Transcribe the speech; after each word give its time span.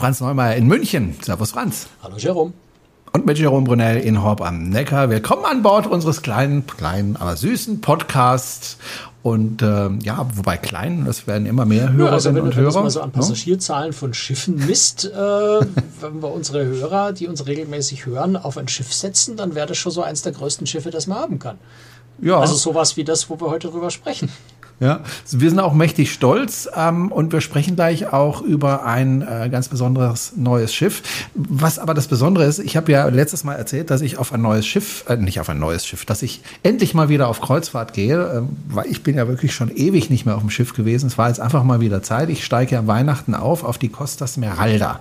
Franz 0.00 0.18
Neumeier 0.22 0.56
in 0.56 0.66
München. 0.66 1.14
Servus 1.20 1.50
Franz. 1.50 1.86
Hallo 2.02 2.16
Jerome. 2.16 2.54
Und 3.12 3.26
mit 3.26 3.38
Jerome 3.38 3.66
Brunel 3.66 3.98
in 3.98 4.22
Horb 4.22 4.40
am 4.40 4.70
Neckar. 4.70 5.10
Willkommen 5.10 5.44
an 5.44 5.60
Bord 5.60 5.86
unseres 5.86 6.22
kleinen, 6.22 6.66
kleinen, 6.66 7.16
aber 7.16 7.36
süßen 7.36 7.82
Podcasts. 7.82 8.78
Und 9.22 9.60
äh, 9.60 9.90
ja, 10.02 10.26
wobei 10.36 10.56
klein, 10.56 11.04
das 11.04 11.26
werden 11.26 11.44
immer 11.44 11.66
mehr 11.66 11.92
Hörer 11.92 12.06
ja, 12.06 12.12
also 12.14 12.34
wenn, 12.34 12.40
und 12.40 12.56
wenn 12.56 12.62
Hörer. 12.62 12.88
So 12.88 13.02
an 13.02 13.12
Passagierzahlen 13.12 13.92
von 13.92 14.14
Schiffen 14.14 14.64
misst, 14.66 15.04
äh, 15.04 15.10
wenn 16.00 16.22
wir 16.22 16.32
unsere 16.32 16.64
Hörer, 16.64 17.12
die 17.12 17.28
uns 17.28 17.46
regelmäßig 17.46 18.06
hören, 18.06 18.38
auf 18.38 18.56
ein 18.56 18.68
Schiff 18.68 18.94
setzen, 18.94 19.36
dann 19.36 19.54
wäre 19.54 19.66
das 19.66 19.76
schon 19.76 19.92
so 19.92 20.02
eins 20.02 20.22
der 20.22 20.32
größten 20.32 20.66
Schiffe, 20.66 20.90
das 20.90 21.08
man 21.08 21.18
haben 21.18 21.38
kann. 21.38 21.58
Ja. 22.22 22.40
Also 22.40 22.54
sowas 22.54 22.96
wie 22.96 23.04
das, 23.04 23.28
wo 23.28 23.38
wir 23.38 23.50
heute 23.50 23.68
drüber 23.68 23.90
sprechen. 23.90 24.30
Ja, 24.80 25.00
wir 25.30 25.50
sind 25.50 25.60
auch 25.60 25.74
mächtig 25.74 26.10
stolz 26.10 26.66
ähm, 26.74 27.12
und 27.12 27.34
wir 27.34 27.42
sprechen 27.42 27.76
gleich 27.76 28.14
auch 28.14 28.40
über 28.40 28.86
ein 28.86 29.20
äh, 29.20 29.50
ganz 29.50 29.68
besonderes 29.68 30.32
neues 30.36 30.72
Schiff. 30.72 31.02
Was 31.34 31.78
aber 31.78 31.92
das 31.92 32.08
Besondere 32.08 32.46
ist, 32.46 32.60
ich 32.60 32.78
habe 32.78 32.90
ja 32.90 33.06
letztes 33.08 33.44
Mal 33.44 33.56
erzählt, 33.56 33.90
dass 33.90 34.00
ich 34.00 34.16
auf 34.16 34.32
ein 34.32 34.40
neues 34.40 34.66
Schiff, 34.66 35.04
äh, 35.06 35.16
nicht 35.16 35.38
auf 35.38 35.50
ein 35.50 35.58
neues 35.58 35.86
Schiff, 35.86 36.06
dass 36.06 36.22
ich 36.22 36.40
endlich 36.62 36.94
mal 36.94 37.10
wieder 37.10 37.28
auf 37.28 37.42
Kreuzfahrt 37.42 37.92
gehe, 37.92 38.22
äh, 38.22 38.42
weil 38.68 38.86
ich 38.86 39.02
bin 39.02 39.18
ja 39.18 39.28
wirklich 39.28 39.52
schon 39.52 39.70
ewig 39.70 40.08
nicht 40.08 40.24
mehr 40.24 40.36
auf 40.36 40.40
dem 40.40 40.50
Schiff 40.50 40.72
gewesen. 40.72 41.08
Es 41.08 41.18
war 41.18 41.28
jetzt 41.28 41.40
einfach 41.40 41.62
mal 41.62 41.80
wieder 41.80 42.02
Zeit. 42.02 42.30
Ich 42.30 42.42
steige 42.42 42.76
ja 42.76 42.86
Weihnachten 42.86 43.34
auf 43.34 43.64
auf 43.64 43.76
die 43.76 43.90
Costa 43.90 44.26
Smeralda. 44.26 45.00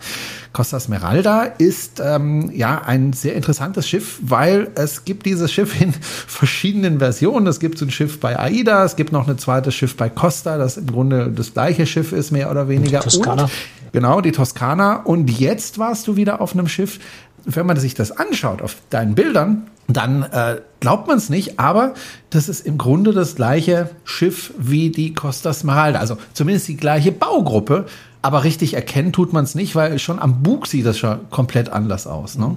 Costa 0.52 0.80
Smeralda 0.80 1.44
ist 1.44 2.02
ähm, 2.03 2.52
ja 2.53 2.81
ein 2.81 3.14
sehr 3.14 3.36
interessantes 3.36 3.88
Schiff, 3.88 4.19
weil 4.22 4.69
es 4.75 5.05
gibt 5.05 5.25
dieses 5.25 5.52
Schiff 5.52 5.80
in 5.80 5.94
verschiedenen 6.28 7.00
Versionen. 7.00 7.45
Es 7.47 7.59
gibt 7.59 7.78
so 7.78 7.86
ein 7.86 7.92
Schiff 7.92 8.19
bei 8.19 8.38
AIDA, 8.38 8.83
es 8.83 8.95
gibt 8.95 9.11
noch 9.11 9.27
eine 9.27 9.38
zweite 9.38 9.72
Schiff 9.72 9.95
bei 9.95 10.09
Costa, 10.09 10.58
das 10.58 10.77
im 10.77 10.88
Grunde 10.88 11.31
das 11.31 11.53
gleiche 11.53 11.86
Schiff 11.86 12.11
ist, 12.11 12.31
mehr 12.31 12.50
oder 12.50 12.67
weniger. 12.67 13.00
Die 13.00 13.09
Toskana. 13.09 13.44
Und, 13.44 13.52
genau, 13.92 14.22
die 14.22 14.31
Toskana. 14.31 14.97
Und 15.03 15.30
jetzt 15.30 15.77
warst 15.77 16.08
du 16.08 16.16
wieder 16.16 16.42
auf 16.42 16.53
einem 16.53 16.67
Schiff. 16.67 17.00
Wenn 17.45 17.66
man 17.66 17.77
sich 17.77 17.94
das 17.94 18.11
anschaut 18.11 18.61
auf 18.61 18.75
deinen 18.89 19.16
Bildern, 19.16 19.67
dann 19.88 20.23
äh, 20.23 20.61
glaubt 20.80 21.08
man 21.08 21.17
es 21.17 21.30
nicht, 21.30 21.59
aber 21.59 21.95
das 22.30 22.47
ist 22.47 22.66
im 22.66 22.77
Grunde 22.77 23.11
das 23.11 23.36
gleiche 23.36 23.89
Schiff 24.03 24.53
wie 24.58 24.92
die 24.92 25.14
Costa 25.14 25.52
Smeralda, 25.52 26.00
also 26.00 26.17
zumindest 26.33 26.67
die 26.67 26.77
gleiche 26.77 27.11
Baugruppe. 27.11 27.86
Aber 28.22 28.44
richtig 28.44 28.73
erkennen 28.73 29.14
tut 29.14 29.31
man 29.31 29.45
es 29.45 29.56
nicht, 29.56 29.75
weil 29.75 29.98
schon 29.98 30.20
am 30.20 30.44
Bug 30.44 30.67
sieht 30.67 30.86
das 30.86 30.98
schon 30.98 31.30
komplett 31.30 31.70
anders 31.70 32.06
aus. 32.06 32.38
Ne? 32.38 32.56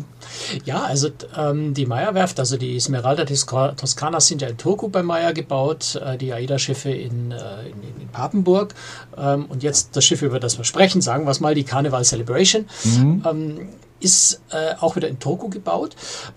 Ja, 0.65 0.83
also 0.83 1.09
ähm, 1.37 1.73
die 1.73 1.87
Meyer-Werft, 1.87 2.41
also 2.41 2.57
die 2.57 2.81
Smeralda 2.81 3.25
Toskana 3.25 4.21
sind 4.21 4.43
ja 4.43 4.49
in 4.49 4.57
Turku 4.57 4.89
bei 4.89 5.05
Meyer 5.05 5.33
gebaut, 5.33 6.01
äh, 6.05 6.19
die 6.19 6.33
AIDA-Schiffe 6.33 6.91
in, 6.91 7.31
äh, 7.31 7.69
in, 7.69 8.03
in, 8.03 8.09
Papenburg 8.09 8.75
ähm, 9.17 9.47
und 9.47 9.63
jetzt 9.63 9.97
das 9.97 10.05
Schiff, 10.05 10.23
über 10.23 10.41
das 10.41 10.59
wir 10.59 10.65
sprechen, 10.65 11.01
sagen 11.01 11.27
wir 11.27 11.31
es 11.31 11.39
mal, 11.39 11.55
die 11.55 11.65
Carnival 11.65 12.05
Celebration. 12.05 12.67
Mhm. 12.85 13.23
Ähm, 13.25 13.69
ist 14.01 14.41
äh, 14.51 14.75
auch 14.81 14.97
wieder 14.97 15.07
in 15.07 15.21
Turku 15.21 15.49
gebaut, 15.49 15.95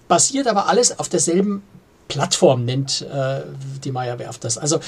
basiert 0.08 0.48
aber 0.48 0.67
alles 0.67 1.00
auf 1.00 1.10
derselben 1.10 1.64
Plattform 2.08 2.66
nennt 2.66 3.02
äh, 3.02 3.42
die 3.84 3.92
Meyer-Werft 3.92 4.44
das. 4.44 4.60
Also 4.60 4.80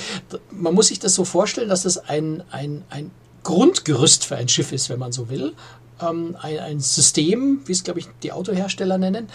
man 0.52 0.76
muss 0.76 0.90
sich 0.90 1.00
das 1.00 1.16
so 1.16 1.26
vorstellen, 1.26 1.70
dass 1.70 1.82
das 1.82 1.98
ein, 1.98 2.44
ein, 2.52 2.84
ein 2.92 3.10
Grundgerüst 3.48 4.26
für 4.26 4.36
ein 4.36 4.50
Schiff 4.50 4.73
ist, 4.73 4.90
wenn 4.90 5.00
man 5.00 5.14
so 5.14 5.30
will. 5.30 5.53
Ähm, 6.02 6.36
ein, 6.42 6.59
ein, 6.59 6.80
System, 6.81 7.62
wie 7.66 7.72
es, 7.72 7.86
glaube 7.86 8.02
ich, 8.02 8.08
die 8.22 8.34
Autohersteller 8.34 8.98
nennen, 8.98 9.30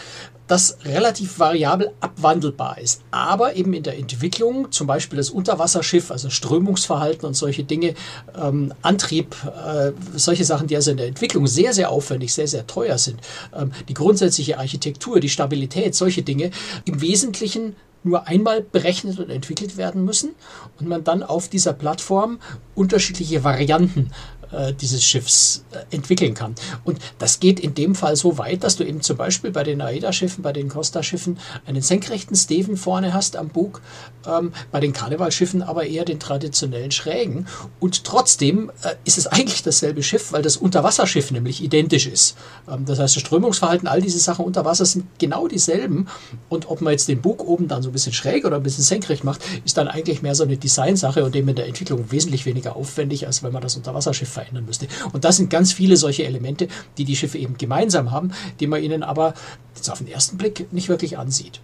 das 0.48 0.76
relativ 0.84 1.38
variabel 1.38 1.92
abwandelbar 2.00 2.76
ist. 2.76 3.00
Aber 3.10 3.56
eben 3.56 3.72
in 3.72 3.82
der 3.82 3.96
Entwicklung, 3.96 4.70
zum 4.70 4.86
Beispiel 4.86 5.16
das 5.16 5.30
Unterwasserschiff, 5.30 6.10
also 6.10 6.28
Strömungsverhalten 6.28 7.26
und 7.26 7.34
solche 7.34 7.64
Dinge, 7.64 7.94
ähm, 8.38 8.74
Antrieb, 8.82 9.34
äh, 9.46 9.92
solche 10.14 10.44
Sachen, 10.44 10.66
die 10.66 10.76
also 10.76 10.90
in 10.90 10.98
der 10.98 11.06
Entwicklung 11.06 11.46
sehr, 11.46 11.72
sehr 11.72 11.88
aufwendig, 11.90 12.34
sehr, 12.34 12.48
sehr 12.48 12.66
teuer 12.66 12.98
sind. 12.98 13.18
Ähm, 13.56 13.72
die 13.88 13.94
grundsätzliche 13.94 14.58
Architektur, 14.58 15.20
die 15.20 15.30
Stabilität, 15.30 15.94
solche 15.94 16.22
Dinge 16.22 16.50
im 16.84 17.00
Wesentlichen 17.00 17.76
nur 18.04 18.26
einmal 18.26 18.62
berechnet 18.62 19.18
und 19.18 19.30
entwickelt 19.30 19.76
werden 19.76 20.04
müssen 20.04 20.34
und 20.78 20.88
man 20.88 21.04
dann 21.04 21.22
auf 21.22 21.48
dieser 21.48 21.72
Plattform 21.72 22.38
unterschiedliche 22.74 23.44
Varianten 23.44 24.10
äh, 24.52 24.72
dieses 24.72 25.04
Schiffs 25.04 25.64
äh, 25.72 25.94
entwickeln 25.94 26.34
kann. 26.34 26.54
Und 26.84 26.98
das 27.18 27.40
geht 27.40 27.60
in 27.60 27.74
dem 27.74 27.94
Fall 27.94 28.16
so 28.16 28.38
weit, 28.38 28.64
dass 28.64 28.76
du 28.76 28.84
eben 28.84 29.00
zum 29.00 29.16
Beispiel 29.16 29.50
bei 29.50 29.64
den 29.64 29.80
AIDA-Schiffen, 29.80 30.42
bei 30.42 30.52
den 30.52 30.68
Costa-Schiffen 30.68 31.38
einen 31.66 31.82
senkrechten 31.82 32.36
Steven 32.36 32.76
vorne 32.76 33.14
hast 33.14 33.36
am 33.36 33.48
Bug, 33.48 33.80
ähm, 34.26 34.52
bei 34.70 34.80
den 34.80 34.92
Karnevalschiffen 34.92 35.62
aber 35.62 35.86
eher 35.86 36.04
den 36.04 36.20
traditionellen 36.20 36.90
schrägen. 36.90 37.46
Und 37.80 38.04
trotzdem 38.04 38.70
äh, 38.82 38.94
ist 39.04 39.18
es 39.18 39.26
eigentlich 39.26 39.62
dasselbe 39.62 40.02
Schiff, 40.02 40.32
weil 40.32 40.42
das 40.42 40.56
Unterwasserschiff 40.56 41.30
nämlich 41.30 41.62
identisch 41.62 42.06
ist. 42.06 42.36
Ähm, 42.70 42.84
das 42.84 42.98
heißt, 42.98 43.16
das 43.16 43.22
Strömungsverhalten, 43.22 43.88
all 43.88 44.00
diese 44.00 44.18
Sachen 44.18 44.44
unter 44.44 44.64
Wasser 44.64 44.84
sind 44.84 45.06
genau 45.18 45.48
dieselben. 45.48 46.08
Und 46.48 46.70
ob 46.70 46.80
man 46.80 46.92
jetzt 46.92 47.08
den 47.08 47.20
Bug 47.20 47.46
oben 47.46 47.68
dann 47.68 47.82
so 47.82 47.88
ein 47.88 47.92
bisschen 47.92 48.12
schräg 48.12 48.44
oder 48.44 48.56
ein 48.56 48.62
bisschen 48.62 48.84
senkrecht 48.84 49.24
macht, 49.24 49.40
ist 49.64 49.76
dann 49.76 49.88
eigentlich 49.88 50.22
mehr 50.22 50.34
so 50.34 50.44
eine 50.44 50.56
Designsache 50.56 51.24
und 51.24 51.34
eben 51.36 51.48
in 51.48 51.56
der 51.56 51.66
Entwicklung 51.66 52.10
wesentlich 52.10 52.46
weniger 52.46 52.76
aufwendig, 52.76 53.26
als 53.26 53.42
wenn 53.42 53.52
man 53.52 53.62
das 53.62 53.76
Unterwasserschiff 53.76 54.28
verändern 54.42 54.66
müsste. 54.66 54.86
Und 55.12 55.24
das 55.24 55.36
sind 55.36 55.50
ganz 55.50 55.72
viele 55.72 55.96
solche 55.96 56.24
Elemente, 56.24 56.68
die 56.98 57.04
die 57.04 57.16
Schiffe 57.16 57.38
eben 57.38 57.56
gemeinsam 57.56 58.10
haben, 58.10 58.32
die 58.60 58.66
man 58.66 58.82
ihnen 58.82 59.02
aber 59.02 59.34
jetzt 59.76 59.90
auf 59.90 59.98
den 59.98 60.08
ersten 60.08 60.36
Blick 60.36 60.72
nicht 60.72 60.88
wirklich 60.88 61.18
ansieht. 61.18 61.60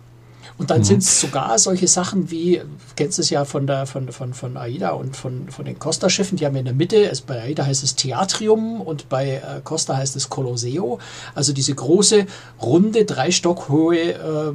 Und 0.59 0.71
dann 0.71 0.81
mhm. 0.81 0.85
sind 0.85 1.03
es 1.03 1.21
sogar 1.21 1.57
solche 1.59 1.87
Sachen 1.87 2.33
wie, 2.33 2.57
du 2.57 2.67
kennst 2.97 3.21
es 3.21 3.31
ja 3.31 3.45
von, 3.45 3.69
der, 3.69 3.87
von, 3.87 4.11
von, 4.11 4.35
von 4.35 4.57
AIDA 4.57 4.91
und 4.91 5.17
von, 5.17 5.49
von 5.51 5.65
den 5.65 5.79
Costa-Schiffen, 5.79 6.37
die 6.37 6.45
haben 6.45 6.57
in 6.57 6.65
der 6.65 6.75
Mitte, 6.75 7.09
es, 7.09 7.21
bei 7.21 7.41
AIDA 7.41 7.65
heißt 7.65 7.85
es 7.85 7.95
Theatrium 7.95 8.81
und 8.81 9.09
bei 9.09 9.37
äh, 9.37 9.61
Costa 9.63 9.97
heißt 9.97 10.17
es 10.17 10.29
Colosseo. 10.29 10.99
Also 11.37 11.53
diese 11.53 11.75
große, 11.75 12.27
runde, 12.61 13.05
drei 13.05 13.31
Stock 13.31 13.69
hohe 13.69 13.99
äh, 13.99 14.53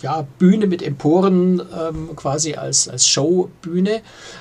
ja, 0.00 0.26
Bühne 0.38 0.66
mit 0.66 0.80
Emporen 0.80 1.60
ähm, 1.60 2.16
quasi 2.16 2.54
als, 2.54 2.88
als 2.88 3.06
Showbühne. 3.06 4.00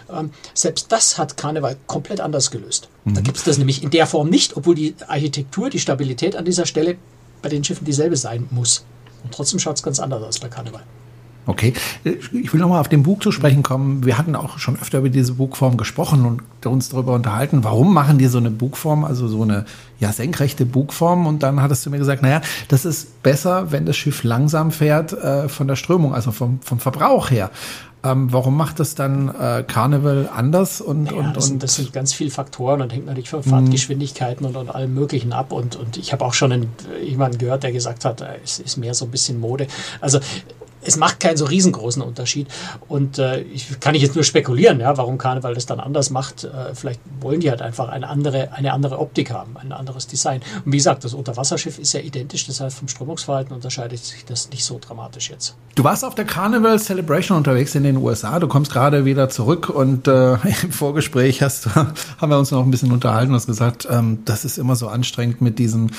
Ähm, 0.09 0.31
selbst 0.53 0.93
das 0.93 1.17
hat 1.17 1.35
Karneval 1.35 1.75
komplett 1.87 2.21
anders 2.21 2.51
gelöst. 2.51 2.87
Mhm. 3.03 3.15
Da 3.15 3.21
gibt 3.21 3.37
es 3.37 3.43
das 3.43 3.57
nämlich 3.57 3.83
in 3.83 3.89
der 3.89 4.07
Form 4.07 4.29
nicht, 4.29 4.55
obwohl 4.55 4.75
die 4.75 4.95
Architektur, 5.07 5.69
die 5.69 5.79
Stabilität 5.79 6.37
an 6.37 6.45
dieser 6.45 6.65
Stelle 6.65 6.95
bei 7.41 7.49
den 7.49 7.65
Schiffen 7.65 7.83
dieselbe 7.83 8.15
sein 8.15 8.47
muss. 8.49 8.85
Und 9.25 9.33
trotzdem 9.33 9.59
schaut 9.59 9.75
es 9.75 9.83
ganz 9.83 9.99
anders 9.99 10.23
aus 10.23 10.39
bei 10.39 10.47
Karneval. 10.47 10.83
Okay, 11.47 11.73
ich 12.03 12.53
will 12.53 12.59
nochmal 12.59 12.79
auf 12.79 12.87
den 12.87 13.01
Bug 13.01 13.23
zu 13.23 13.31
sprechen 13.31 13.63
kommen. 13.63 14.05
Wir 14.05 14.17
hatten 14.19 14.35
auch 14.35 14.59
schon 14.59 14.79
öfter 14.79 14.99
über 14.99 15.09
diese 15.09 15.33
Bugform 15.33 15.75
gesprochen 15.75 16.25
und 16.25 16.65
uns 16.67 16.89
darüber 16.89 17.13
unterhalten, 17.13 17.63
warum 17.63 17.93
machen 17.93 18.19
die 18.19 18.27
so 18.27 18.37
eine 18.37 18.51
Bugform, 18.51 19.03
also 19.03 19.27
so 19.27 19.41
eine 19.41 19.65
ja, 19.99 20.11
senkrechte 20.13 20.65
Bugform. 20.65 21.25
Und 21.25 21.41
dann 21.41 21.61
hattest 21.61 21.85
du 21.85 21.89
mir 21.89 21.97
gesagt, 21.97 22.21
naja, 22.21 22.41
das 22.67 22.85
ist 22.85 23.23
besser, 23.23 23.71
wenn 23.71 23.87
das 23.87 23.97
Schiff 23.97 24.23
langsam 24.23 24.71
fährt 24.71 25.13
äh, 25.13 25.49
von 25.49 25.67
der 25.67 25.75
Strömung, 25.75 26.13
also 26.13 26.31
vom, 26.31 26.59
vom 26.61 26.79
Verbrauch 26.79 27.31
her. 27.31 27.49
Ähm, 28.03 28.33
warum 28.33 28.57
macht 28.57 28.79
das 28.79 28.95
dann 28.95 29.29
äh, 29.29 29.63
Carnival 29.67 30.27
anders? 30.35 30.81
Und, 30.81 31.03
naja, 31.03 31.19
und, 31.19 31.37
das, 31.37 31.45
sind, 31.45 31.61
das 31.61 31.75
sind 31.75 31.93
ganz 31.93 32.13
viele 32.13 32.31
Faktoren 32.31 32.81
und 32.81 32.91
hängt 32.91 33.05
natürlich 33.05 33.29
von 33.29 33.43
Fahrtgeschwindigkeiten 33.43 34.45
und, 34.45 34.55
und 34.55 34.69
allem 34.69 34.93
Möglichen 34.93 35.33
ab. 35.33 35.51
Und, 35.51 35.75
und 35.75 35.97
ich 35.97 36.11
habe 36.11 36.25
auch 36.25 36.33
schon 36.33 36.51
einen, 36.51 36.69
jemanden 37.03 37.37
gehört, 37.37 37.61
der 37.61 37.71
gesagt 37.71 38.05
hat, 38.05 38.21
äh, 38.21 38.39
es 38.43 38.57
ist 38.57 38.77
mehr 38.77 38.95
so 38.95 39.05
ein 39.05 39.11
bisschen 39.11 39.39
Mode. 39.39 39.67
Also 40.01 40.19
es 40.81 40.97
macht 40.97 41.19
keinen 41.19 41.37
so 41.37 41.45
riesengroßen 41.45 42.01
Unterschied. 42.01 42.47
Und 42.87 43.19
äh, 43.19 43.41
ich 43.41 43.79
kann 43.79 43.95
ich 43.95 44.01
jetzt 44.01 44.15
nur 44.15 44.23
spekulieren, 44.23 44.79
ja, 44.79 44.97
warum 44.97 45.17
Karneval 45.17 45.53
das 45.53 45.65
dann 45.65 45.79
anders 45.79 46.09
macht. 46.09 46.43
Äh, 46.43 46.73
vielleicht 46.73 47.01
wollen 47.19 47.39
die 47.39 47.49
halt 47.49 47.61
einfach 47.61 47.89
eine 47.89 48.07
andere, 48.07 48.53
eine 48.53 48.73
andere 48.73 48.99
Optik 48.99 49.31
haben, 49.31 49.57
ein 49.57 49.71
anderes 49.71 50.07
Design. 50.07 50.41
Und 50.65 50.71
wie 50.71 50.77
gesagt, 50.77 51.03
das 51.03 51.13
Unterwasserschiff 51.13 51.79
ist 51.79 51.93
ja 51.93 51.99
identisch, 51.99 52.47
heißt 52.47 52.77
vom 52.77 52.87
Strömungsverhalten 52.87 53.53
unterscheidet 53.53 53.99
sich 53.99 54.25
das 54.25 54.49
nicht 54.49 54.63
so 54.63 54.79
dramatisch 54.79 55.29
jetzt. 55.29 55.55
Du 55.75 55.83
warst 55.83 56.03
auf 56.03 56.15
der 56.15 56.25
Carnival 56.25 56.79
Celebration 56.79 57.37
unterwegs 57.37 57.75
in 57.75 57.83
den 57.83 57.97
USA. 57.97 58.39
Du 58.39 58.47
kommst 58.47 58.71
gerade 58.71 59.05
wieder 59.05 59.29
zurück 59.29 59.69
und 59.69 60.07
äh, 60.07 60.33
im 60.63 60.71
Vorgespräch 60.71 61.41
hast, 61.41 61.75
haben 61.75 62.29
wir 62.29 62.37
uns 62.37 62.51
noch 62.51 62.63
ein 62.63 62.71
bisschen 62.71 62.91
unterhalten 62.91 63.31
und 63.31 63.35
hast 63.35 63.47
gesagt, 63.47 63.87
ähm, 63.89 64.19
das 64.25 64.45
ist 64.45 64.57
immer 64.57 64.75
so 64.75 64.87
anstrengend 64.87 65.41
mit 65.41 65.59
diesem 65.59 65.89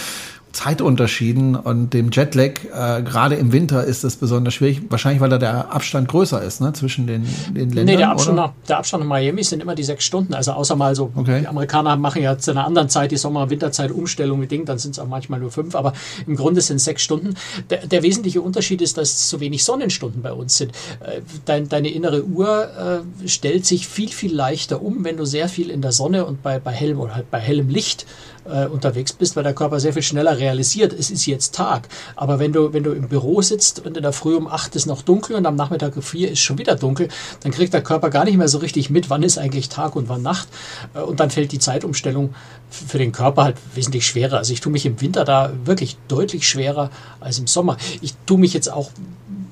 Zeitunterschieden 0.53 1.57
und 1.57 1.95
dem 1.95 2.11
Jetlag. 2.11 2.65
Äh, 2.65 3.03
Gerade 3.03 3.37
im 3.37 3.53
Winter 3.53 3.85
ist 3.85 4.05
das 4.05 4.17
besonders 4.17 4.55
schwierig. 4.55 4.83
Wahrscheinlich, 4.89 5.21
weil 5.21 5.31
da 5.31 5.39
der 5.39 5.73
Abstand 5.73 6.09
größer 6.09 6.43
ist, 6.43 6.61
ne, 6.61 6.73
zwischen 6.73 7.07
den, 7.07 7.25
den 7.49 7.71
Ländern. 7.71 7.85
Nee, 7.87 7.97
der 7.97 8.11
Abstand, 8.11 8.37
nach, 8.37 8.53
der 8.69 8.79
Abstand 8.79 9.05
nach 9.05 9.09
Miami 9.09 9.43
sind 9.43 9.63
immer 9.63 9.75
die 9.75 9.83
sechs 9.83 10.05
Stunden. 10.05 10.35
Also 10.35 10.53
außer 10.53 10.77
mal 10.77 10.95
so, 10.95 11.11
okay. 11.15 11.41
die 11.41 11.49
Amerikaner 11.49 11.97
machen 11.97 12.23
ja 12.23 12.37
zu 12.39 12.51
einer 12.51 12.67
anderen 12.67 12.89
Zeit 12.89 13.13
die 13.13 13.17
Sommer-Winterzeit-Umstellung 13.17 14.39
mit 14.39 14.51
Ding, 14.51 14.65
dann 14.65 14.79
sind 14.79 14.93
es 14.93 14.99
auch 14.99 15.09
manchmal 15.09 15.41
nur 15.41 15.51
fünf, 15.51 15.75
aber 15.75 15.95
im 16.27 16.37
Grunde 16.37 16.61
sind 16.61 16.77
es 16.77 16.85
sechs 16.85 17.03
Stunden. 17.03 17.35
Der, 17.71 17.87
der, 17.87 18.03
wesentliche 18.03 18.41
Unterschied 18.43 18.83
ist, 18.83 18.99
dass 18.99 19.31
so 19.31 19.41
wenig 19.41 19.65
Sonnenstunden 19.65 20.23
bei 20.23 20.33
uns 20.33 20.57
sind. 20.57 20.73
Äh, 21.01 21.21
dein, 21.45 21.69
deine 21.69 21.89
innere 21.89 22.25
Uhr 22.25 23.03
äh, 23.25 23.29
stellt 23.29 23.65
sich 23.65 23.89
viel, 23.89 24.09
viel 24.09 24.35
leichter 24.35 24.83
um, 24.83 25.05
wenn 25.05 25.17
du 25.17 25.25
sehr 25.25 25.49
viel 25.49 25.71
in 25.71 25.83
der 25.83 25.93
Sonne 25.93 26.27
und 26.27 26.43
bei, 26.43 26.59
bei 26.59 26.73
hellem 26.73 27.01
oder 27.01 27.15
halt 27.15 27.31
bei 27.31 27.39
hellem 27.39 27.69
Licht 27.69 28.03
äh, 28.03 28.32
unterwegs 28.45 29.13
bist, 29.13 29.37
weil 29.37 29.45
der 29.45 29.55
Körper 29.55 29.79
sehr 29.81 29.93
viel 29.93 30.03
schneller 30.03 30.37
realisiert, 30.37 30.93
es 30.93 31.11
ist 31.11 31.27
jetzt 31.27 31.55
Tag. 31.55 31.89
Aber 32.17 32.39
wenn 32.39 32.53
du, 32.53 32.73
wenn 32.73 32.83
du 32.83 32.93
im 32.93 33.09
Büro 33.09 33.41
sitzt 33.43 33.85
und 33.85 33.97
in 33.97 34.03
der 34.03 34.13
Früh 34.13 34.35
um 34.35 34.49
acht 34.49 34.75
ist 34.75 34.87
noch 34.87 35.03
dunkel 35.03 35.37
und 35.37 35.47
am 35.47 35.55
Nachmittag 35.55 35.97
um 35.97 36.03
vier 36.03 36.31
ist 36.31 36.41
schon 36.41 36.59
wieder 36.59 36.75
dunkel, 36.75 37.09
dann 37.41 37.53
kriegt 37.53 37.73
der 37.73 37.83
Körper 37.83 38.11
gar 38.11 38.25
nicht 38.25 38.37
mehr 38.37 38.49
so 38.49 38.59
richtig 38.59 38.91
mit, 38.91 39.11
wann 39.11 39.23
ist 39.23 39.39
eigentlich 39.39 39.69
Tag 39.69 39.97
und 39.97 40.09
wann 40.09 40.23
Nacht. 40.23 40.49
Äh, 40.95 41.01
und 41.01 41.21
dann 41.21 41.31
fällt 41.31 41.53
die 41.53 41.59
Zeitumstellung 41.59 42.35
für 42.71 42.99
den 42.99 43.13
Körper 43.13 43.45
halt 43.45 43.57
wesentlich 43.75 44.07
schwerer. 44.07 44.39
Also 44.39 44.53
ich 44.53 44.61
tue 44.61 44.73
mich 44.73 44.87
im 44.87 45.01
Winter 45.01 45.25
da 45.25 45.53
wirklich 45.65 45.97
deutlich 46.09 46.49
schwerer 46.49 46.91
als 47.21 47.39
im 47.39 47.47
Sommer. 47.47 47.77
Ich 48.01 48.15
tue 48.27 48.39
mich 48.39 48.55
jetzt 48.55 48.73
auch 48.73 48.91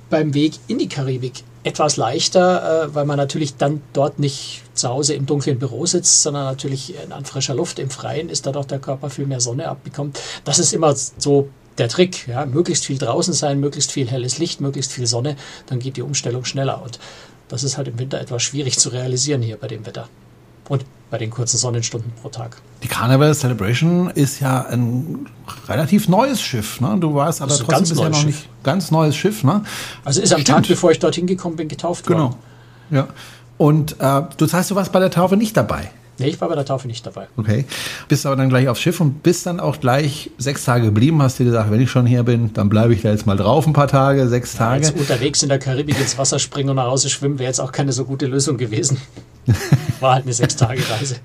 beim 0.09 0.35
Weg 0.35 0.55
in 0.67 0.79
die 0.79 0.89
Karibik 0.89 1.45
etwas 1.63 1.97
leichter, 1.97 2.85
äh, 2.85 2.95
weil 2.95 3.05
man 3.05 3.17
natürlich 3.17 3.57
dann 3.57 3.83
dort 3.93 4.19
nicht 4.19 4.63
zu 4.75 4.89
Hause 4.89 5.15
im 5.15 5.27
dunklen 5.27 5.59
Büro 5.59 5.85
sitzt, 5.87 6.23
sondern 6.23 6.45
natürlich 6.45 6.95
an 7.11 7.25
frischer 7.25 7.55
Luft 7.55 7.79
im 7.79 7.91
Freien 7.91 8.29
ist, 8.29 8.47
dadurch 8.47 8.67
der 8.67 8.79
Körper 8.79 9.11
viel 9.11 9.27
mehr 9.27 9.41
Sonne 9.41 9.69
abbekommt. 9.69 10.19
Das 10.45 10.59
ist 10.59 10.73
immer 10.73 10.95
so 10.95 11.49
der 11.79 11.89
Trick. 11.89 12.29
Ja? 12.29 12.47
Möglichst 12.47 12.87
viel 12.87 12.99
draußen 12.99 13.35
sein, 13.35 13.61
möglichst 13.61 13.93
viel 13.93 14.09
helles 14.09 14.39
Licht, 14.39 14.61
möglichst 14.61 14.93
viel 14.93 15.07
Sonne, 15.07 15.37
dann 15.67 15.79
geht 15.79 15.97
die 15.97 16.03
Umstellung 16.03 16.45
schneller. 16.45 16.83
Und 16.83 16.99
das 17.49 17.65
ist 17.65 17.77
halt 17.77 17.89
im 17.89 17.99
Winter 17.99 18.21
etwas 18.21 18.43
schwierig 18.43 18.79
zu 18.79 18.91
realisieren 18.91 19.43
hier 19.43 19.57
bei 19.57 19.67
dem 19.67 19.85
Wetter. 19.85 20.09
Und 20.69 20.85
bei 21.11 21.19
den 21.19 21.31
kurzen 21.31 21.59
Sonnenstunden 21.59 22.13
pro 22.23 22.29
Tag. 22.29 22.57
Die 22.83 22.89
Carnival 22.89 23.35
Celebration 23.35 24.11
ist 24.11 24.41
ja 24.41 24.67
ein 24.67 25.27
relativ 25.69 26.09
neues 26.09 26.41
Schiff. 26.41 26.81
Ne? 26.81 26.97
Du 27.01 27.15
warst 27.15 27.43
aber 27.43 27.57
trotzdem 27.57 27.97
bisher 27.97 28.09
noch 28.09 28.17
Schiff. 28.17 28.27
nicht 28.27 28.49
ganz 28.63 28.91
neues 28.91 29.17
Schiff. 29.17 29.43
Ne? 29.43 29.65
Also 30.05 30.23
ist 30.23 30.33
am 30.33 30.41
Stimmt. 30.41 30.59
Tag, 30.59 30.69
bevor 30.69 30.93
ich 30.93 30.99
dorthin 30.99 31.27
gekommen 31.27 31.57
bin, 31.57 31.69
getauft 31.69 32.09
worden. 32.09 32.37
Genau. 32.91 33.03
Ja. 33.03 33.09
Und 33.59 34.01
äh, 34.01 34.23
du 34.37 34.51
heißt, 34.51 34.71
du 34.71 34.75
warst 34.75 34.93
bei 34.93 35.01
der 35.01 35.11
Taufe 35.11 35.37
nicht 35.37 35.57
dabei. 35.57 35.91
Nee, 36.21 36.29
ich 36.29 36.41
war 36.41 36.49
bei 36.49 36.55
der 36.55 36.65
Taufe 36.65 36.87
nicht 36.87 37.05
dabei. 37.07 37.29
Okay. 37.37 37.65
Bist 38.09 38.27
aber 38.27 38.37
dann 38.37 38.49
gleich 38.49 38.69
aufs 38.69 38.81
Schiff 38.81 39.01
und 39.01 39.23
bist 39.23 39.47
dann 39.47 39.59
auch 39.59 39.81
gleich 39.81 40.31
sechs 40.39 40.65
Tage 40.65 40.87
geblieben. 40.87 41.23
Hast 41.23 41.39
dir 41.39 41.45
gesagt, 41.45 41.71
wenn 41.71 41.81
ich 41.81 41.91
schon 41.91 42.07
hier 42.07 42.23
bin, 42.23 42.53
dann 42.53 42.69
bleibe 42.69 42.95
ich 42.95 43.03
da 43.03 43.11
jetzt 43.11 43.27
mal 43.27 43.37
drauf 43.37 43.67
ein 43.67 43.73
paar 43.73 43.89
Tage, 43.89 44.29
sechs 44.29 44.55
Tage. 44.55 44.83
Ja, 44.83 44.89
jetzt 44.91 45.01
unterwegs 45.01 45.43
in 45.43 45.49
der 45.49 45.59
Karibik 45.59 45.99
ins 45.99 46.19
Wasser 46.19 46.39
springen 46.39 46.71
und 46.71 46.77
nach 46.77 46.87
Hause 46.87 47.09
schwimmen 47.09 47.39
wäre 47.39 47.49
jetzt 47.49 47.61
auch 47.61 47.73
keine 47.73 47.93
so 47.93 48.05
gute 48.05 48.27
Lösung 48.27 48.57
gewesen. 48.59 49.01
War 50.01 50.15
halt 50.15 50.25
eine 50.25 50.33
sechs 50.33 50.57
Tage 50.57 50.83
Reise. 50.91 51.17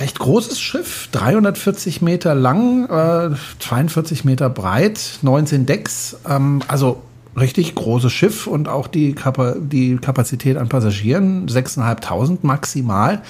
Recht 0.00 0.18
großes 0.18 0.58
Schiff, 0.58 1.08
340 1.12 2.02
Meter 2.02 2.34
lang, 2.34 2.88
äh, 2.88 3.36
42 3.60 4.24
Meter 4.24 4.48
breit, 4.48 5.18
19 5.22 5.66
Decks. 5.66 6.16
Ähm, 6.28 6.62
also 6.68 7.02
richtig 7.36 7.74
großes 7.74 8.12
Schiff 8.12 8.46
und 8.46 8.68
auch 8.68 8.86
die, 8.86 9.14
Kapa 9.14 9.54
die 9.58 9.96
Kapazität 9.96 10.56
an 10.56 10.68
Passagieren, 10.68 11.48
6.500 11.48 12.38
maximal. 12.42 13.22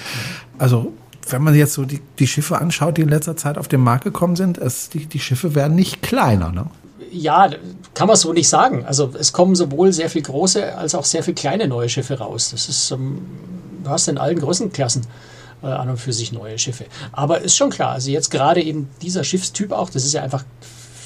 Also 0.57 0.93
wenn 1.29 1.41
man 1.41 1.55
jetzt 1.55 1.73
so 1.73 1.85
die, 1.85 2.01
die 2.19 2.27
Schiffe 2.27 2.59
anschaut, 2.59 2.97
die 2.97 3.01
in 3.01 3.09
letzter 3.09 3.37
Zeit 3.37 3.57
auf 3.57 3.67
den 3.67 3.81
Markt 3.81 4.03
gekommen 4.03 4.35
sind, 4.35 4.57
es, 4.57 4.89
die, 4.89 5.05
die 5.05 5.19
Schiffe 5.19 5.55
werden 5.55 5.75
nicht 5.75 6.01
kleiner. 6.01 6.51
Ne? 6.51 6.65
Ja, 7.11 7.49
kann 7.93 8.07
man 8.07 8.17
so 8.17 8.33
nicht 8.33 8.49
sagen. 8.49 8.85
Also 8.85 9.11
es 9.17 9.33
kommen 9.33 9.55
sowohl 9.55 9.93
sehr 9.93 10.09
viel 10.09 10.23
große 10.23 10.75
als 10.75 10.95
auch 10.95 11.05
sehr 11.05 11.23
viel 11.23 11.33
kleine 11.33 11.67
neue 11.67 11.89
Schiffe 11.89 12.19
raus. 12.19 12.49
Das 12.51 12.67
ist, 12.67 12.91
ähm, 12.91 13.21
du 13.83 13.89
hast 13.89 14.07
in 14.07 14.17
allen 14.17 14.39
Größenklassen 14.39 15.03
äh, 15.61 15.67
an 15.67 15.89
und 15.89 15.97
für 15.97 16.13
sich 16.13 16.31
neue 16.33 16.57
Schiffe. 16.57 16.85
Aber 17.11 17.41
ist 17.41 17.55
schon 17.55 17.69
klar, 17.69 17.91
also 17.91 18.09
jetzt 18.09 18.29
gerade 18.29 18.61
eben 18.61 18.89
dieser 19.01 19.23
Schiffstyp 19.23 19.71
auch, 19.71 19.89
das 19.89 20.05
ist 20.05 20.13
ja 20.13 20.23
einfach 20.23 20.43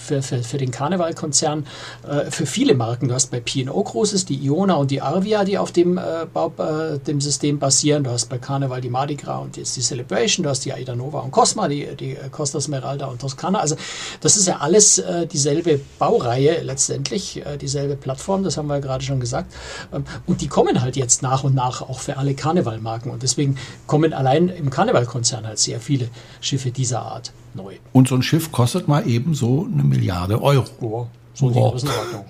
für, 0.07 0.21
für, 0.21 0.41
für 0.43 0.57
den 0.57 0.71
Karnevalkonzern 0.71 1.65
äh, 2.07 2.31
für 2.31 2.45
viele 2.45 2.73
Marken. 2.73 3.09
Du 3.09 3.13
hast 3.13 3.29
bei 3.29 3.39
P&O 3.39 3.83
Großes 3.83 4.25
die 4.25 4.35
Iona 4.35 4.75
und 4.75 4.89
die 4.91 5.01
Arvia, 5.01 5.43
die 5.43 5.57
auf 5.57 5.71
dem, 5.71 5.97
äh, 5.97 6.25
Bau, 6.33 6.53
äh, 6.57 6.97
dem 6.99 7.21
System 7.21 7.59
basieren. 7.59 8.03
Du 8.03 8.09
hast 8.09 8.27
bei 8.27 8.37
Karneval 8.37 8.81
die 8.81 8.89
Mardi 8.89 9.15
Gras 9.15 9.41
und 9.41 9.57
jetzt 9.57 9.75
die 9.75 9.81
Celebration. 9.81 10.43
Du 10.43 10.49
hast 10.49 10.65
die 10.65 10.73
Aida 10.73 10.95
Nova 10.95 11.19
und 11.19 11.31
Cosma, 11.31 11.67
die, 11.67 11.87
die 11.95 12.17
Costa 12.31 12.61
Smeralda 12.61 13.07
und 13.07 13.19
Toscana. 13.19 13.59
Also 13.59 13.75
das 14.21 14.37
ist 14.37 14.47
ja 14.47 14.57
alles 14.57 14.99
äh, 14.99 15.27
dieselbe 15.27 15.79
Baureihe 15.99 16.61
letztendlich, 16.61 17.45
äh, 17.45 17.57
dieselbe 17.57 17.95
Plattform, 17.95 18.43
das 18.43 18.57
haben 18.57 18.67
wir 18.67 18.75
ja 18.75 18.81
gerade 18.81 19.03
schon 19.03 19.19
gesagt. 19.19 19.53
Ähm, 19.93 20.05
und 20.25 20.41
die 20.41 20.47
kommen 20.47 20.81
halt 20.81 20.95
jetzt 20.95 21.21
nach 21.21 21.43
und 21.43 21.53
nach 21.53 21.81
auch 21.81 21.99
für 21.99 22.17
alle 22.17 22.33
Karnevalmarken. 22.33 23.11
Und 23.11 23.23
deswegen 23.23 23.57
kommen 23.85 24.13
allein 24.13 24.49
im 24.49 24.69
Karnevalkonzern 24.69 25.45
halt 25.45 25.59
sehr 25.59 25.79
viele 25.81 26.09
Schiffe 26.39 26.71
dieser 26.71 27.01
Art 27.01 27.33
neu. 27.57 27.75
Und 27.91 28.07
so 28.07 28.15
ein 28.15 28.23
Schiff 28.23 28.51
kostet 28.51 28.87
mal 28.87 29.07
eben 29.07 29.33
so 29.33 29.67
eine 29.71 29.83
Milliarde 29.83 30.41
Euro. 30.41 30.65
Oh, 30.81 31.07
so 31.33 31.49
die 31.49 31.59
Größenordnung. 31.59 32.25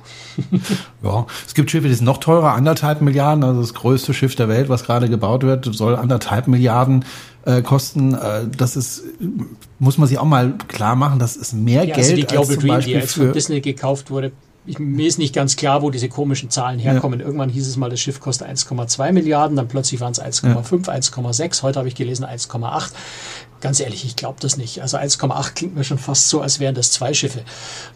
ja, 1.03 1.25
es 1.45 1.53
gibt 1.53 1.71
Schiffe, 1.71 1.87
die 1.87 1.93
sind 1.93 2.05
noch 2.05 2.17
teurer, 2.17 2.53
anderthalb 2.53 3.01
Milliarden. 3.01 3.43
Also 3.43 3.61
das 3.61 3.73
größte 3.73 4.13
Schiff 4.13 4.35
der 4.35 4.49
Welt, 4.49 4.69
was 4.69 4.83
gerade 4.83 5.09
gebaut 5.09 5.43
wird, 5.43 5.65
soll 5.73 5.95
anderthalb 5.95 6.47
Milliarden 6.47 7.05
äh, 7.45 7.61
kosten. 7.61 8.13
Äh, 8.13 8.47
das 8.55 8.75
ist, 8.75 9.03
muss 9.79 9.97
man 9.97 10.07
sich 10.07 10.17
auch 10.19 10.25
mal 10.25 10.55
klar 10.67 10.95
machen, 10.95 11.19
das 11.19 11.35
ist 11.35 11.53
mehr 11.53 11.85
ja, 11.85 11.95
also 11.95 12.15
Geld 12.15 12.15
also 12.15 12.15
die 12.15 12.27
Global 12.27 12.39
als 12.39 12.49
zum 12.49 12.59
Dream, 12.59 12.75
Beispiel 12.75 12.93
die 12.93 12.99
jetzt 12.99 13.13
von 13.13 13.33
Disney 13.33 13.61
gekauft 13.61 14.11
wurde, 14.11 14.31
ich, 14.67 14.79
mir 14.79 15.07
ist 15.07 15.17
nicht 15.17 15.33
ganz 15.33 15.55
klar, 15.55 15.81
wo 15.81 15.89
diese 15.89 16.09
komischen 16.09 16.49
Zahlen 16.49 16.77
herkommen. 16.77 17.19
Ja. 17.19 17.25
Irgendwann 17.25 17.49
hieß 17.49 17.67
es 17.67 17.77
mal, 17.77 17.89
das 17.89 18.01
Schiff 18.01 18.19
kostet 18.19 18.49
1,2 18.49 19.13
Milliarden, 19.13 19.55
dann 19.55 19.67
plötzlich 19.67 20.01
waren 20.01 20.11
es 20.11 20.21
1,5, 20.21 20.87
ja. 20.87 20.93
1,6. 20.93 21.63
Heute 21.63 21.79
habe 21.79 21.87
ich 21.87 21.95
gelesen 21.95 22.25
1,8. 22.25 22.91
Ganz 23.59 23.79
ehrlich, 23.79 24.05
ich 24.05 24.15
glaube 24.15 24.39
das 24.39 24.57
nicht. 24.57 24.81
Also 24.81 24.97
1,8 24.97 25.53
klingt 25.53 25.75
mir 25.75 25.83
schon 25.83 25.97
fast 25.97 26.29
so, 26.29 26.41
als 26.41 26.59
wären 26.59 26.75
das 26.75 26.91
zwei 26.91 27.13
Schiffe. 27.13 27.43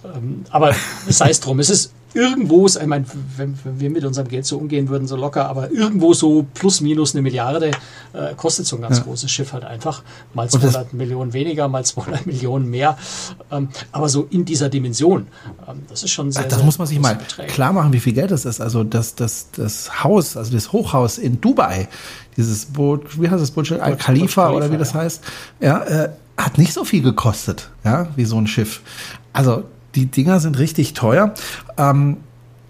Ähm, 0.04 0.46
aber 0.50 0.76
sei 1.08 1.30
es 1.30 1.40
drum. 1.40 1.60
Es 1.60 1.70
ist 1.70 1.92
irgendwo, 2.14 2.68
ich 2.68 2.86
meine, 2.86 3.06
wenn, 3.38 3.58
wenn, 3.64 3.80
wir 3.80 3.90
mit 3.90 4.04
unserem 4.06 4.28
Geld 4.28 4.46
so 4.46 4.58
umgehen 4.58 4.90
würden, 4.90 5.08
so 5.08 5.16
locker, 5.16 5.48
aber 5.48 5.72
irgendwo 5.72 6.14
so 6.14 6.46
plus 6.54 6.82
minus 6.82 7.14
eine 7.14 7.22
Milliarde 7.22 7.72
äh, 8.14 8.34
kostet 8.36 8.66
so 8.66 8.76
ein 8.76 8.82
ganz 8.82 8.98
ja. 8.98 9.04
großes 9.04 9.32
Schiff 9.32 9.54
halt 9.54 9.64
einfach. 9.64 10.04
Mal 10.34 10.50
200 10.50 10.94
Millionen 10.94 11.34
weniger, 11.34 11.68
mal 11.68 11.86
200 11.86 12.26
Millionen 12.26 12.70
mehr. 12.70 12.98
Ähm, 13.52 13.70
aber 13.92 14.10
so 14.10 14.28
in 14.30 14.46
dieser 14.46 14.70
Dimension, 14.70 15.28
ähm, 15.68 15.84
das 15.88 16.04
ist 16.04 16.12
schon 16.12 16.32
sehr. 16.32 16.44
Das 16.44 16.56
sehr 16.56 16.66
muss 16.66 16.78
man 16.78 16.88
sich 16.88 17.00
mal 17.00 17.16
Beträge. 17.16 17.52
klar 17.52 17.74
machen, 17.74 17.94
wie 17.94 18.00
viel 18.00 18.14
Geld 18.14 18.32
das 18.32 18.46
ist. 18.46 18.62
Also 18.62 18.84
das, 18.84 19.16
das, 19.16 19.52
das 19.52 20.04
Haus, 20.04 20.38
also 20.38 20.52
das 20.52 20.72
Hochhaus 20.72 21.18
in 21.18 21.40
Dubai, 21.40 21.88
dieses 22.38 22.66
Boot, 22.66 23.22
wie 23.22 23.30
heißt 23.30 23.42
das 23.42 23.52
Boot? 23.52 23.72
Al 23.72 23.96
Khalifa 23.96 24.52
oder 24.52 24.72
wie 24.72 24.78
das 24.78 24.94
ja. 24.94 25.00
heißt, 25.00 25.24
ja, 25.60 25.84
äh, 25.84 26.10
hat 26.38 26.58
nicht 26.58 26.74
so 26.74 26.84
viel 26.84 27.02
gekostet, 27.02 27.70
ja, 27.84 28.08
wie 28.16 28.26
so 28.26 28.38
ein 28.38 28.48
Schiff. 28.48 28.82
Also 29.34 29.64
die 29.96 30.06
Dinger 30.06 30.40
sind 30.40 30.58
richtig 30.58 30.94
teuer. 30.94 31.34
Ähm, 31.78 32.18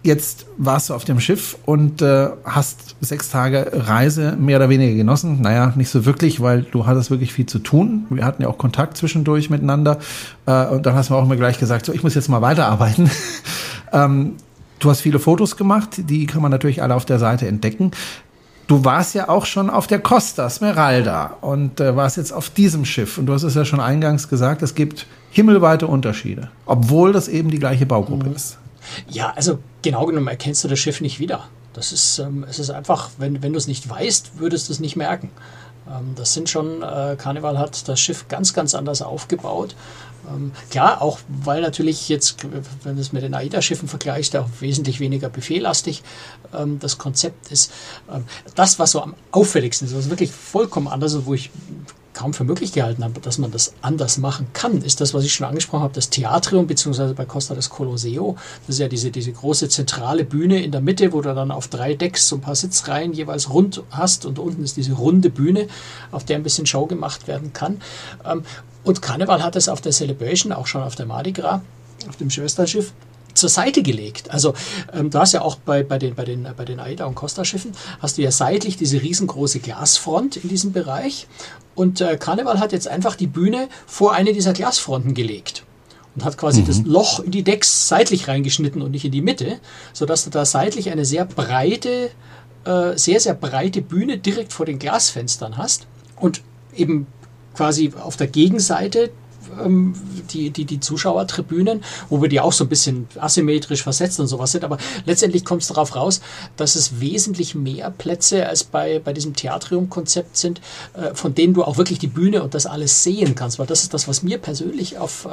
jetzt 0.04 0.48
warst 0.58 0.90
du 0.90 0.94
auf 0.94 1.06
dem 1.06 1.20
Schiff 1.20 1.58
und 1.66 2.02
äh, 2.02 2.30
hast 2.44 2.96
sechs 3.02 3.30
Tage 3.30 3.72
Reise 3.74 4.36
mehr 4.38 4.58
oder 4.58 4.70
weniger 4.70 4.96
genossen. 4.96 5.42
Naja, 5.42 5.74
nicht 5.76 5.90
so 5.90 6.06
wirklich, 6.06 6.42
weil 6.42 6.64
du 6.64 6.86
hattest 6.86 7.12
wirklich 7.12 7.34
viel 7.34 7.46
zu 7.46 7.60
tun. 7.60 8.06
Wir 8.10 8.26
hatten 8.26 8.42
ja 8.42 8.48
auch 8.48 8.58
Kontakt 8.58 8.98
zwischendurch 8.98 9.50
miteinander. 9.50 10.00
Äh, 10.46 10.68
und 10.68 10.86
dann 10.86 10.96
hast 10.96 11.10
du 11.10 11.16
auch 11.16 11.24
immer 11.24 11.36
gleich 11.36 11.60
gesagt, 11.60 11.86
so, 11.86 11.94
ich 11.94 12.04
muss 12.04 12.16
jetzt 12.16 12.30
mal 12.30 12.42
weiterarbeiten. 12.42 13.12
ähm, 13.94 14.36
du 14.80 14.90
hast 14.90 15.02
viele 15.02 15.20
Fotos 15.20 15.56
gemacht, 15.58 15.90
die 15.98 16.26
kann 16.26 16.42
man 16.42 16.52
natürlich 16.52 16.82
alle 16.82 16.96
auf 16.96 17.06
der 17.06 17.20
Seite 17.20 17.48
entdecken. 17.48 17.92
Du 18.68 18.86
warst 18.86 19.16
ja 19.16 19.28
auch 19.28 19.46
schon 19.46 19.70
auf 19.70 19.86
der 19.86 20.00
Costa 20.00 20.50
Smeralda 20.50 21.38
und 21.42 21.80
äh, 21.80 21.96
warst 21.96 22.18
jetzt 22.18 22.32
auf 22.32 22.50
diesem 22.50 22.86
Schiff. 22.86 23.18
Und 23.18 23.26
du 23.26 23.34
hast 23.34 23.44
es 23.44 23.54
ja 23.54 23.66
schon 23.66 23.82
eingangs 23.82 24.30
gesagt, 24.30 24.62
es 24.62 24.76
gibt 24.76 25.08
himmelweite 25.32 25.88
Unterschiede, 25.88 26.52
obwohl 26.66 27.14
das 27.14 27.28
eben 27.28 27.50
die 27.50 27.60
gleiche 27.60 27.86
Baugruppe 27.86 28.30
mhm. 28.30 28.36
ist. 28.36 28.58
Ja, 29.10 29.34
also 29.36 29.60
genau 29.82 30.06
genommen 30.06 30.28
erkennst 30.28 30.64
du 30.64 30.68
das 30.68 30.80
Schiff 30.80 31.02
nicht 31.02 31.20
wieder. 31.20 31.48
Das 31.74 31.92
ist, 31.92 32.20
ähm, 32.20 32.46
es 32.50 32.60
ist 32.60 32.70
einfach, 32.70 33.10
wenn, 33.18 33.42
wenn 33.42 33.54
du 33.54 33.58
es 33.58 33.68
nicht 33.68 33.90
weißt, 33.90 34.34
würdest 34.38 34.68
du 34.70 34.74
es 34.74 34.80
nicht 34.80 34.96
merken. 34.96 35.32
Ähm, 35.90 36.14
das 36.16 36.34
sind 36.34 36.50
schon, 36.50 36.82
äh, 36.84 37.16
Carnival 37.18 37.58
hat 37.58 37.88
das 37.88 38.00
Schiff 38.00 38.28
ganz, 38.28 38.54
ganz 38.54 38.76
anders 38.76 39.02
aufgebaut. 39.02 39.76
Ähm, 40.30 40.52
klar, 40.70 41.02
auch 41.02 41.20
weil 41.28 41.62
natürlich 41.62 42.08
jetzt, 42.10 42.46
wenn 42.84 42.96
du 42.96 43.02
es 43.02 43.12
mit 43.12 43.24
den 43.24 43.34
AIDA-Schiffen 43.34 43.88
vergleichst, 43.88 44.36
auch 44.36 44.48
wesentlich 44.60 45.00
weniger 45.00 45.30
befehlastig 45.30 46.04
ähm, 46.54 46.80
das 46.80 46.98
Konzept 46.98 47.52
ist. 47.52 47.72
Ähm, 48.12 48.26
das, 48.56 48.78
was 48.78 48.92
so 48.92 49.02
am 49.02 49.16
auffälligsten 49.32 49.88
ist, 49.88 49.96
was 49.96 50.10
wirklich 50.10 50.32
vollkommen 50.32 50.88
anders 50.88 51.14
ist, 51.14 51.26
wo 51.26 51.34
ich 51.34 51.50
kaum 52.22 52.36
für 52.36 52.44
möglich 52.44 52.72
gehalten 52.72 53.04
habe, 53.04 53.20
dass 53.20 53.40
man 53.40 53.50
das 53.50 53.74
anders 53.82 54.20
machen 54.20 54.46
kann, 54.54 54.84
ist 54.84 55.02
das, 55.02 55.16
was 55.16 55.24
ich 55.24 55.34
schon 55.34 55.48
angesprochen 55.48 55.82
habe, 55.82 55.96
das 55.96 56.12
Theatrium, 56.12 56.68
beziehungsweise 56.68 57.16
bei 57.16 57.26
Costa 57.26 57.56
das 57.56 57.72
Colosseo. 57.72 58.36
Das 58.68 58.76
ist 58.76 58.80
ja 58.80 58.88
diese, 58.88 59.10
diese 59.10 59.32
große 59.32 59.70
zentrale 59.70 60.24
Bühne 60.24 60.64
in 60.64 60.72
der 60.72 60.82
Mitte, 60.82 61.14
wo 61.14 61.22
du 61.22 61.34
dann 61.34 61.50
auf 61.50 61.68
drei 61.68 61.96
Decks 61.96 62.28
so 62.28 62.36
ein 62.36 62.42
paar 62.42 62.54
Sitzreihen 62.54 63.14
jeweils 63.14 63.50
rund 63.50 63.82
hast 63.90 64.28
und 64.28 64.38
unten 64.38 64.64
ist 64.64 64.78
diese 64.78 64.94
runde 64.94 65.32
Bühne, 65.32 65.68
auf 66.12 66.24
der 66.24 66.36
ein 66.36 66.44
bisschen 66.44 66.68
Show 66.68 66.86
gemacht 66.86 67.28
werden 67.28 67.54
kann. 67.54 67.82
Ähm, 68.24 68.44
und 68.84 69.02
Karneval 69.02 69.42
hat 69.42 69.56
es 69.56 69.68
auf 69.68 69.82
der 69.82 69.92
Celebration, 69.92 70.52
auch 70.52 70.68
schon 70.68 70.84
auf 70.84 70.94
der 70.94 71.08
Mardi 71.08 71.32
Gras, 71.32 71.62
auf 72.08 72.18
dem 72.18 72.30
Schwesterschiff, 72.30 72.94
zur 73.34 73.50
Seite 73.50 73.84
gelegt. 73.84 74.32
Also 74.32 74.54
ähm, 74.94 75.10
du 75.10 75.20
hast 75.20 75.34
ja 75.34 75.42
auch 75.42 75.56
bei, 75.56 75.84
bei, 75.84 75.98
den, 75.98 76.16
bei, 76.16 76.26
den, 76.26 76.48
bei 76.56 76.66
den 76.66 76.80
AIDA 76.80 77.06
und 77.06 77.16
Costa 77.16 77.46
Schiffen, 77.46 77.72
hast 78.00 78.18
du 78.18 78.22
ja 78.22 78.32
seitlich 78.32 78.78
diese 78.78 79.02
riesengroße 79.02 79.60
Glasfront 79.60 80.38
in 80.38 80.50
diesem 80.50 80.72
Bereich 80.72 81.28
und 81.76 82.02
äh, 82.02 82.18
Karneval 82.18 82.60
hat 82.60 82.72
jetzt 82.74 82.88
einfach 82.88 83.16
die 83.16 83.28
Bühne 83.28 83.68
vor 83.88 84.14
eine 84.14 84.34
dieser 84.34 84.54
Glasfronten 84.54 85.14
gelegt 85.14 85.64
und 86.16 86.26
hat 86.26 86.38
quasi 86.38 86.62
mhm. 86.62 86.68
das 86.68 86.82
Loch 86.84 87.20
in 87.20 87.32
die 87.32 87.44
Decks 87.44 87.88
seitlich 87.88 88.28
reingeschnitten 88.28 88.82
und 88.82 88.92
nicht 88.92 89.06
in 89.06 89.12
die 89.12 89.22
Mitte, 89.22 89.60
sodass 89.94 90.24
du 90.26 90.30
da 90.30 90.46
seitlich 90.46 90.90
eine 90.92 91.06
sehr 91.06 91.26
breite, 91.26 92.12
äh, 92.66 92.98
sehr, 92.98 93.20
sehr 93.20 93.34
breite 93.34 93.82
Bühne 93.82 94.18
direkt 94.18 94.54
vor 94.54 94.66
den 94.66 94.80
Glasfenstern 94.80 95.58
hast 95.58 95.88
und 96.18 96.42
eben 96.76 97.08
quasi 97.54 97.94
auf 98.00 98.18
der 98.18 98.28
Gegenseite 98.28 99.12
ähm, 99.64 99.94
die, 100.32 100.50
die, 100.50 100.66
die 100.66 100.80
Zuschauertribünen, 100.80 101.84
wo 102.10 102.22
wir 102.22 102.30
die 102.30 102.40
auch 102.40 102.54
so 102.54 102.66
ein 102.66 102.70
bisschen 102.70 103.08
asymmetrisch 103.20 103.84
versetzt 103.84 104.20
und 104.20 104.28
sowas 104.28 104.52
sind. 104.52 104.64
Aber 104.64 104.78
letztendlich 105.06 105.46
kommt 105.46 105.62
es 105.62 105.68
darauf 105.70 105.96
raus, 105.96 106.22
dass 106.58 106.76
es 106.76 107.00
wesentlich 107.00 107.56
mehr 107.56 107.92
Plätze 107.92 108.48
als 108.48 108.64
bei, 108.64 109.00
bei 109.00 109.14
diesem 109.14 109.36
Theatrium-Konzept 109.36 110.38
sind, 110.38 110.62
äh, 110.94 111.14
von 111.14 111.34
denen 111.36 111.54
du 111.54 111.64
auch 111.64 111.78
wirklich 111.78 112.00
die 112.00 112.08
Bühne 112.08 112.44
und 112.44 112.54
das 112.54 112.66
alles 112.66 113.04
sehen 113.04 113.36
kannst. 113.36 113.60
Weil 113.60 113.68
das 113.68 113.84
ist 113.84 113.94
das, 113.94 114.08
was 114.08 114.24
mir 114.24 114.38
persönlich 114.38 114.98
auf 114.98 115.26
äh, 115.26 115.30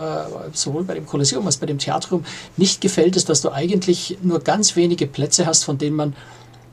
sowohl 0.53 0.85
bei 0.85 0.95
dem 0.95 1.07
Kolosseum 1.07 1.47
als 1.47 1.57
bei 1.57 1.67
dem 1.67 1.79
Theatrium 1.79 2.25
nicht 2.57 2.81
gefällt, 2.81 3.17
ist, 3.17 3.29
dass 3.29 3.41
du 3.41 3.51
eigentlich 3.51 4.19
nur 4.23 4.41
ganz 4.41 4.77
wenige 4.77 5.07
Plätze 5.07 5.47
hast, 5.47 5.65
von 5.65 5.79
denen 5.79 5.97
man 5.97 6.15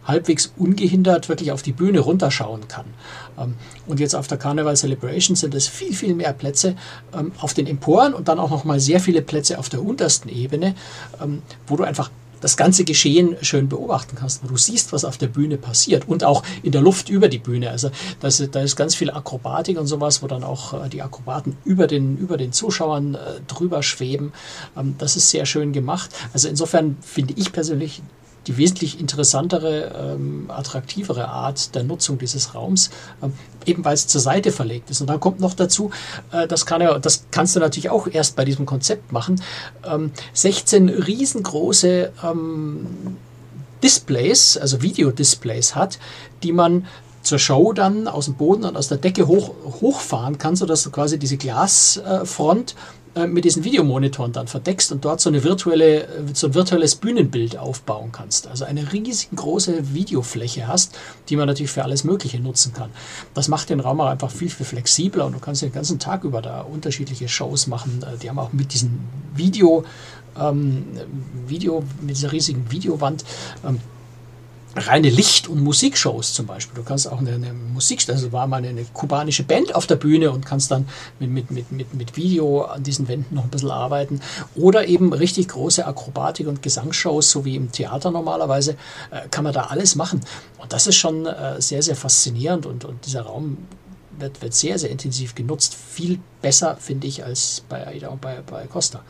halbwegs 0.05 0.53
ungehindert 0.57 1.29
wirklich 1.29 1.51
auf 1.51 1.61
die 1.61 1.73
Bühne 1.73 1.99
runterschauen 1.99 2.67
kann. 2.67 2.85
Ähm, 3.37 3.55
und 3.87 3.99
jetzt 3.99 4.15
auf 4.15 4.27
der 4.27 4.37
Carnival 4.37 4.75
Celebration 4.75 5.35
sind 5.35 5.53
es 5.55 5.67
viel, 5.67 5.93
viel 5.93 6.15
mehr 6.15 6.33
Plätze 6.33 6.75
ähm, 7.13 7.31
auf 7.39 7.53
den 7.53 7.67
Emporen 7.67 8.13
und 8.13 8.27
dann 8.27 8.39
auch 8.39 8.51
noch 8.51 8.63
mal 8.63 8.79
sehr 8.79 8.99
viele 8.99 9.21
Plätze 9.21 9.59
auf 9.59 9.69
der 9.69 9.83
untersten 9.83 10.29
Ebene, 10.29 10.75
ähm, 11.21 11.41
wo 11.67 11.75
du 11.75 11.83
einfach 11.83 12.09
das 12.41 12.57
ganze 12.57 12.83
Geschehen 12.83 13.37
schön 13.41 13.69
beobachten 13.69 14.15
kannst, 14.15 14.43
wo 14.43 14.47
du 14.47 14.57
siehst, 14.57 14.93
was 14.93 15.03
auf 15.03 15.17
der 15.17 15.27
Bühne 15.27 15.57
passiert 15.57 16.07
und 16.07 16.23
auch 16.23 16.43
in 16.61 16.71
der 16.71 16.81
Luft 16.81 17.09
über 17.09 17.27
die 17.27 17.39
Bühne. 17.39 17.71
Also 17.71 17.89
da 18.19 18.27
ist 18.27 18.75
ganz 18.75 18.93
viel 18.93 19.09
Akrobatik 19.09 19.79
und 19.79 19.87
sowas, 19.87 20.21
wo 20.21 20.27
dann 20.27 20.43
auch 20.43 20.85
äh, 20.85 20.89
die 20.89 21.01
Akrobaten 21.01 21.57
über 21.65 21.87
den, 21.87 22.17
über 22.17 22.37
den 22.37 22.51
Zuschauern 22.51 23.15
äh, 23.15 23.17
drüber 23.47 23.81
schweben. 23.81 24.33
das 24.97 25.15
ist 25.15 25.29
sehr 25.29 25.45
schön 25.45 25.73
gemacht. 25.73 26.11
Also 26.33 26.47
insofern 26.47 26.97
finde 27.01 27.33
ich 27.37 27.51
persönlich 27.51 28.01
die 28.47 28.57
wesentlich 28.57 28.99
interessantere, 28.99 30.15
ähm, 30.15 30.45
attraktivere 30.49 31.27
Art 31.27 31.73
der 31.75 31.83
Nutzung 31.83 32.17
dieses 32.17 32.53
Raums, 32.53 32.89
ähm, 33.21 33.33
eben 33.65 33.83
weil 33.83 33.93
es 33.93 34.07
zur 34.07 34.21
Seite 34.21 34.51
verlegt 34.51 34.89
ist. 34.89 35.01
Und 35.01 35.07
dann 35.07 35.19
kommt 35.19 35.39
noch 35.39 35.53
dazu, 35.53 35.91
äh, 36.31 36.47
das, 36.47 36.65
kann 36.65 36.81
ja, 36.81 36.99
das 36.99 37.25
kannst 37.31 37.55
du 37.55 37.59
natürlich 37.59 37.89
auch 37.89 38.07
erst 38.07 38.35
bei 38.35 38.45
diesem 38.45 38.65
Konzept 38.65 39.11
machen, 39.11 39.41
ähm, 39.85 40.11
16 40.33 40.89
riesengroße 40.89 42.11
ähm, 42.23 43.17
Displays, 43.83 44.57
also 44.57 44.81
Videodisplays 44.81 45.75
hat, 45.75 45.99
die 46.43 46.51
man 46.51 46.87
zur 47.21 47.39
Show 47.39 47.73
dann 47.73 48.07
aus 48.07 48.25
dem 48.25 48.35
Boden 48.35 48.63
und 48.65 48.77
aus 48.77 48.87
der 48.87 48.97
Decke 48.97 49.27
hoch, 49.27 49.53
hochfahren 49.81 50.37
kann, 50.37 50.55
sodass 50.55 50.83
du 50.83 50.91
quasi 50.91 51.17
diese 51.17 51.37
Glasfront 51.37 52.75
äh, 53.15 53.27
mit 53.27 53.45
diesen 53.45 53.63
Videomonitoren 53.63 54.33
dann 54.33 54.47
verdeckst 54.47 54.91
und 54.91 55.05
dort 55.05 55.21
so, 55.21 55.29
eine 55.29 55.43
virtuelle, 55.43 56.03
äh, 56.03 56.07
so 56.33 56.47
ein 56.47 56.53
virtuelles 56.53 56.95
Bühnenbild 56.95 57.57
aufbauen 57.57 58.11
kannst. 58.11 58.47
Also 58.47 58.65
eine 58.65 58.91
riesengroße 58.91 59.93
Videofläche 59.93 60.67
hast, 60.67 60.97
die 61.29 61.37
man 61.37 61.47
natürlich 61.47 61.71
für 61.71 61.83
alles 61.83 62.03
Mögliche 62.03 62.39
nutzen 62.39 62.73
kann. 62.73 62.89
Das 63.33 63.47
macht 63.47 63.69
den 63.69 63.79
Raum 63.79 64.01
auch 64.01 64.07
einfach 64.07 64.31
viel, 64.31 64.49
viel 64.49 64.65
flexibler 64.65 65.25
und 65.25 65.33
du 65.33 65.39
kannst 65.39 65.61
den 65.61 65.71
ganzen 65.71 65.97
Tag 65.97 66.25
über 66.25 66.41
da 66.41 66.61
unterschiedliche 66.61 67.29
Shows 67.29 67.67
machen. 67.67 68.03
Äh, 68.03 68.17
die 68.17 68.29
haben 68.29 68.39
auch 68.39 68.51
mit 68.51 68.73
diesem 68.73 68.99
Video, 69.33 69.85
ähm, 70.37 70.85
Video, 71.47 71.83
mit 72.01 72.17
dieser 72.17 72.31
riesigen 72.31 72.69
Videowand, 72.69 73.23
ähm, 73.65 73.79
reine 74.75 75.09
Licht- 75.09 75.47
und 75.47 75.61
Musikshows 75.63 76.33
zum 76.33 76.45
Beispiel. 76.45 76.75
Du 76.75 76.83
kannst 76.83 77.09
auch 77.09 77.19
eine, 77.19 77.33
eine 77.33 77.53
Musik, 77.53 78.07
also 78.09 78.31
war 78.31 78.47
mal 78.47 78.63
eine, 78.63 78.85
kubanische 78.93 79.43
Band 79.43 79.73
auf 79.73 79.87
der 79.87 79.95
Bühne 79.95 80.31
und 80.31 80.45
kannst 80.45 80.71
dann 80.71 80.87
mit, 81.19 81.29
mit, 81.29 81.51
mit, 81.51 81.71
mit, 81.71 81.93
mit 81.93 82.17
Video 82.17 82.63
an 82.63 82.83
diesen 82.83 83.07
Wänden 83.07 83.35
noch 83.35 83.45
ein 83.45 83.49
bisschen 83.49 83.71
arbeiten. 83.71 84.19
Oder 84.55 84.87
eben 84.87 85.13
richtig 85.13 85.47
große 85.47 85.85
Akrobatik- 85.85 86.47
und 86.47 86.61
Gesangsshows, 86.61 87.31
so 87.31 87.45
wie 87.45 87.55
im 87.55 87.71
Theater 87.71 88.11
normalerweise, 88.11 88.75
äh, 89.11 89.27
kann 89.31 89.43
man 89.43 89.53
da 89.53 89.63
alles 89.63 89.95
machen. 89.95 90.21
Und 90.57 90.73
das 90.73 90.87
ist 90.87 90.95
schon 90.95 91.25
äh, 91.25 91.61
sehr, 91.61 91.81
sehr 91.81 91.95
faszinierend 91.95 92.65
und, 92.65 92.85
und 92.85 93.05
dieser 93.05 93.21
Raum 93.21 93.57
wird, 94.19 94.41
wird 94.41 94.53
sehr, 94.53 94.79
sehr 94.79 94.89
intensiv 94.89 95.35
genutzt. 95.35 95.75
Viel 95.75 96.19
besser, 96.41 96.77
finde 96.79 97.07
ich, 97.07 97.23
als 97.23 97.63
bei 97.67 97.85
AIDA 97.87 98.09
und 98.09 98.21
bei, 98.21 98.41
bei 98.45 98.65
Costa. 98.67 99.01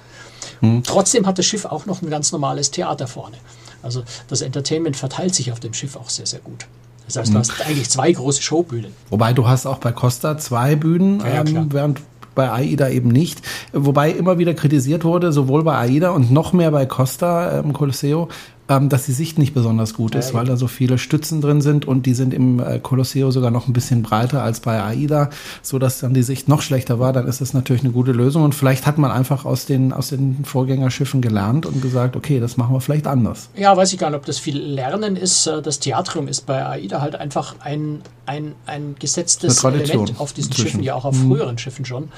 Hm. 0.61 0.83
Trotzdem 0.83 1.25
hat 1.25 1.37
das 1.37 1.45
Schiff 1.45 1.65
auch 1.65 1.85
noch 1.85 2.01
ein 2.01 2.09
ganz 2.09 2.31
normales 2.31 2.71
Theater 2.71 3.07
vorne. 3.07 3.37
Also 3.83 4.03
das 4.27 4.41
Entertainment 4.41 4.97
verteilt 4.97 5.35
sich 5.35 5.51
auf 5.51 5.59
dem 5.59 5.73
Schiff 5.73 5.95
auch 5.95 6.09
sehr, 6.09 6.25
sehr 6.25 6.39
gut. 6.39 6.65
Das 7.05 7.17
heißt, 7.17 7.29
du 7.29 7.33
mhm. 7.33 7.39
hast 7.39 7.61
eigentlich 7.61 7.89
zwei 7.89 8.11
große 8.11 8.41
Showbühnen. 8.41 8.91
Wobei 9.11 9.33
du 9.33 9.47
hast 9.47 9.67
auch 9.67 9.77
bei 9.77 9.91
Costa 9.91 10.39
zwei 10.39 10.75
Bühnen, 10.75 11.19
ja, 11.19 11.45
ähm, 11.45 11.71
während 11.71 12.01
bei 12.33 12.51
AIDA 12.51 12.89
eben 12.89 13.09
nicht. 13.09 13.41
Wobei 13.73 14.11
immer 14.11 14.37
wieder 14.37 14.53
kritisiert 14.53 15.05
wurde, 15.05 15.31
sowohl 15.31 15.63
bei 15.63 15.77
AIDA 15.77 16.09
und 16.09 16.31
noch 16.31 16.51
mehr 16.51 16.71
bei 16.71 16.85
Costa 16.85 17.59
im 17.59 17.67
ähm, 17.67 17.73
Colosseo, 17.73 18.29
ähm, 18.67 18.89
dass 18.89 19.05
die 19.05 19.11
Sicht 19.11 19.37
nicht 19.37 19.53
besonders 19.53 19.93
gut 19.93 20.15
ist, 20.15 20.29
ja, 20.29 20.33
weil 20.35 20.45
da 20.45 20.57
so 20.57 20.67
viele 20.67 20.97
Stützen 20.97 21.41
drin 21.41 21.61
sind 21.61 21.85
und 21.87 22.05
die 22.05 22.13
sind 22.13 22.33
im 22.33 22.59
äh, 22.59 22.79
Colosseo 22.79 23.29
sogar 23.31 23.51
noch 23.51 23.67
ein 23.67 23.73
bisschen 23.73 24.01
breiter 24.01 24.41
als 24.41 24.59
bei 24.59 24.81
AIDA, 24.81 25.29
so 25.61 25.77
dass 25.77 25.99
dann 25.99 26.13
die 26.13 26.23
Sicht 26.23 26.47
noch 26.47 26.61
schlechter 26.61 26.99
war. 26.99 27.13
Dann 27.13 27.27
ist 27.27 27.41
das 27.41 27.53
natürlich 27.53 27.83
eine 27.83 27.91
gute 27.91 28.11
Lösung 28.11 28.43
und 28.43 28.55
vielleicht 28.55 28.87
hat 28.87 28.97
man 28.97 29.11
einfach 29.11 29.45
aus 29.45 29.65
den 29.65 29.93
aus 29.93 30.09
den 30.09 30.43
Vorgängerschiffen 30.45 31.21
gelernt 31.21 31.65
und 31.65 31.81
gesagt, 31.81 32.15
okay, 32.15 32.39
das 32.39 32.57
machen 32.57 32.73
wir 32.73 32.81
vielleicht 32.81 33.07
anders. 33.07 33.49
Ja, 33.55 33.75
weiß 33.77 33.93
ich 33.93 33.99
gar 33.99 34.09
nicht, 34.09 34.17
ob 34.17 34.25
das 34.25 34.39
viel 34.39 34.57
Lernen 34.57 35.15
ist. 35.15 35.45
Äh, 35.45 35.61
das 35.61 35.79
Theatrium 35.79 36.27
ist 36.27 36.45
bei 36.45 36.65
AIDA 36.65 37.01
halt 37.01 37.15
einfach 37.15 37.55
ein 37.59 38.01
ein 38.25 38.55
ein 38.65 38.95
gesetztes 38.99 39.63
Element 39.63 40.19
auf 40.19 40.33
diesen 40.33 40.49
inzwischen. 40.49 40.69
Schiffen, 40.69 40.83
ja 40.83 40.95
auch 40.95 41.05
auf 41.05 41.15
mhm. 41.15 41.29
früheren 41.29 41.57
Schiffen 41.57 41.85
schon. 41.85 42.09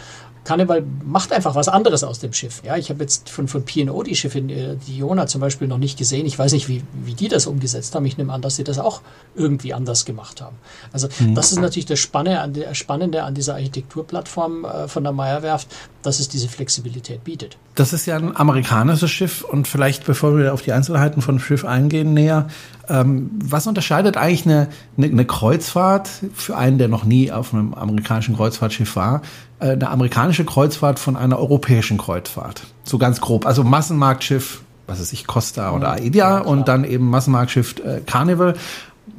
Karneval 0.47 0.81
macht 1.05 1.33
einfach 1.33 1.55
was 1.55 1.67
anderes 1.67 2.05
aus 2.05 2.19
dem 2.19 2.31
Schiff. 2.31 2.61
Ja, 2.63 2.77
ich 2.77 2.89
habe 2.89 3.01
jetzt 3.01 3.29
von, 3.29 3.49
von 3.49 3.65
P&O 3.65 4.01
die 4.01 4.15
Schiffe, 4.15 4.39
äh, 4.39 4.77
die 4.87 4.97
Jona 4.97 5.27
zum 5.27 5.41
Beispiel 5.41 5.67
noch 5.67 5.77
nicht 5.77 5.97
gesehen. 5.97 6.25
Ich 6.25 6.39
weiß 6.39 6.53
nicht, 6.53 6.69
wie, 6.69 6.83
wie 7.03 7.15
die 7.15 7.27
das 7.27 7.47
umgesetzt 7.47 7.93
haben. 7.93 8.05
Ich 8.05 8.17
nehme 8.17 8.31
an, 8.31 8.41
dass 8.41 8.55
sie 8.55 8.63
das 8.63 8.79
auch 8.79 9.01
irgendwie 9.35 9.73
anders 9.73 10.05
gemacht 10.05 10.41
haben. 10.41 10.55
Also 10.93 11.09
mhm. 11.19 11.35
das 11.35 11.51
ist 11.51 11.59
natürlich 11.59 11.85
das 11.85 11.99
Spannende 11.99 12.39
an, 12.39 12.53
der, 12.53 12.73
Spannende 12.75 13.23
an 13.23 13.35
dieser 13.35 13.55
Architekturplattform 13.55 14.63
äh, 14.63 14.87
von 14.87 15.03
der 15.03 15.11
Meyerwerft, 15.11 15.67
dass 16.07 16.21
es 16.21 16.29
diese 16.29 16.47
Flexibilität 16.47 17.25
bietet. 17.25 17.57
Das 17.75 17.91
ist 17.91 18.05
ja 18.05 18.15
ein 18.15 18.33
amerikanisches 18.33 19.11
Schiff 19.11 19.43
und 19.43 19.67
vielleicht, 19.67 20.05
bevor 20.05 20.37
wir 20.37 20.53
auf 20.53 20.61
die 20.61 20.71
Einzelheiten 20.71 21.21
von 21.21 21.37
Schiff 21.37 21.65
eingehen, 21.65 22.13
näher, 22.13 22.47
ähm, 22.87 23.29
was 23.43 23.67
unterscheidet 23.67 24.15
eigentlich 24.15 24.45
eine, 24.45 24.69
eine, 24.97 25.07
eine, 25.07 25.25
Kreuzfahrt 25.25 26.09
für 26.33 26.55
einen, 26.55 26.77
der 26.77 26.87
noch 26.87 27.03
nie 27.03 27.29
auf 27.29 27.53
einem 27.53 27.73
amerikanischen 27.73 28.37
Kreuzfahrtschiff 28.37 28.95
war, 28.95 29.21
äh, 29.59 29.71
eine 29.71 29.89
amerikanische 29.89 30.45
Kreuzfahrt 30.45 30.97
von 30.97 31.17
einer 31.17 31.37
europäischen 31.37 31.97
Kreuzfahrt? 31.97 32.63
So 32.85 32.97
ganz 32.97 33.19
grob. 33.19 33.45
Also 33.45 33.65
Massenmarktschiff, 33.65 34.61
was 34.87 35.01
weiß 35.01 35.11
ich, 35.11 35.27
Costa 35.27 35.71
oder 35.71 35.91
Aida 35.91 36.17
ja, 36.17 36.37
und 36.39 36.69
dann 36.69 36.85
eben 36.85 37.09
Massenmarktschiff 37.09 37.75
äh, 37.79 37.99
Carnival. 38.05 38.53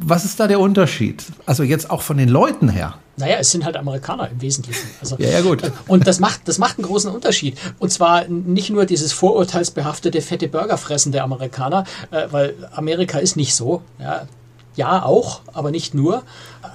Was 0.00 0.24
ist 0.24 0.38
da 0.38 0.46
der 0.46 0.60
Unterschied? 0.60 1.24
Also 1.46 1.62
jetzt 1.62 1.90
auch 1.90 2.02
von 2.02 2.16
den 2.16 2.28
Leuten 2.28 2.68
her. 2.68 2.94
Naja, 3.16 3.36
es 3.40 3.50
sind 3.50 3.64
halt 3.64 3.76
Amerikaner 3.76 4.30
im 4.30 4.40
Wesentlichen. 4.40 4.86
Also, 5.00 5.16
ja, 5.18 5.30
ja, 5.30 5.40
gut. 5.40 5.62
Und 5.88 6.06
das 6.06 6.20
macht, 6.20 6.46
das 6.46 6.58
macht 6.58 6.78
einen 6.78 6.86
großen 6.86 7.10
Unterschied. 7.10 7.58
Und 7.78 7.90
zwar 7.90 8.28
nicht 8.28 8.70
nur 8.70 8.86
dieses 8.86 9.12
vorurteilsbehaftete 9.12 10.20
fette 10.20 10.46
Burgerfressen 10.48 11.10
der 11.10 11.24
Amerikaner, 11.24 11.84
äh, 12.10 12.28
weil 12.30 12.54
Amerika 12.72 13.18
ist 13.18 13.36
nicht 13.36 13.54
so. 13.54 13.82
Ja, 13.98 14.28
ja, 14.76 15.02
auch, 15.02 15.40
aber 15.52 15.72
nicht 15.72 15.94
nur. 15.94 16.22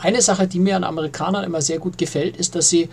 Eine 0.01 0.21
Sache, 0.21 0.45
die 0.45 0.59
mir 0.59 0.75
an 0.75 0.83
Amerikanern 0.83 1.45
immer 1.45 1.61
sehr 1.61 1.79
gut 1.79 1.97
gefällt, 1.97 2.35
ist, 2.35 2.55
dass 2.55 2.69
sie 2.69 2.89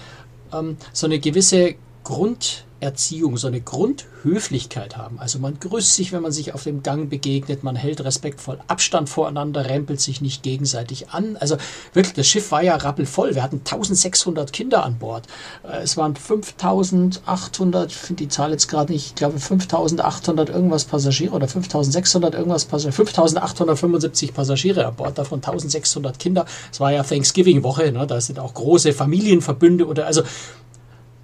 ähm, 0.53 0.77
so 0.93 1.07
eine 1.07 1.19
gewisse 1.19 1.75
Grund 2.05 2.65
Erziehung, 2.81 3.37
so 3.37 3.47
eine 3.47 3.61
Grundhöflichkeit 3.61 4.97
haben. 4.97 5.19
Also 5.19 5.39
man 5.39 5.59
grüßt 5.61 5.95
sich, 5.95 6.13
wenn 6.13 6.23
man 6.23 6.33
sich 6.33 6.55
auf 6.55 6.65
dem 6.65 6.83
Gang 6.83 7.11
begegnet, 7.11 7.63
man 7.63 7.77
hält 7.77 8.03
respektvoll 8.03 8.59
Abstand 8.69 9.09
voreinander, 9.09 9.67
rempelt 9.67 10.01
sich 10.01 10.21
nicht 10.21 10.43
gegenseitig 10.43 11.11
an. 11.11 11.37
Also 11.39 11.57
wirklich, 11.93 12.15
das 12.15 12.27
Schiff 12.27 12.51
war 12.51 12.63
ja 12.63 12.77
rappelvoll. 12.77 13.35
Wir 13.35 13.43
hatten 13.43 13.59
1600 13.59 14.53
Kinder 14.53 14.85
an 14.85 14.99
Bord. 14.99 15.27
Äh, 15.63 15.83
es 15.83 15.97
waren 15.97 16.17
5800, 16.17 17.91
ich 17.91 17.97
finde 17.97 18.25
die 18.25 18.29
Zahl 18.29 18.53
jetzt 18.53 18.69
gerade 18.69 18.93
nicht, 18.93 19.07
ich 19.07 19.15
glaube 19.15 19.39
5800 19.39 20.49
irgendwas 20.49 20.85
Passagiere 20.85 21.35
oder 21.35 21.49
5600 21.49 22.35
irgendwas 22.35 22.65
Passagiere, 22.65 22.93
5875 22.93 24.35
Passagiere 24.35 24.87
an 24.87 24.95
Bord, 24.97 25.19
davon 25.19 25.39
1600 25.39 26.19
Kinder. 26.19 26.47
Es 26.73 26.81
war 26.81 26.93
ja 26.93 27.03
Thanksgiving-Woche, 27.03 27.93
ne? 27.93 28.07
da 28.07 28.21
sind 28.21 28.39
auch 28.39 28.55
große 28.55 28.93
Familienverbünde 28.93 29.87
oder 29.87 30.07
also 30.07 30.23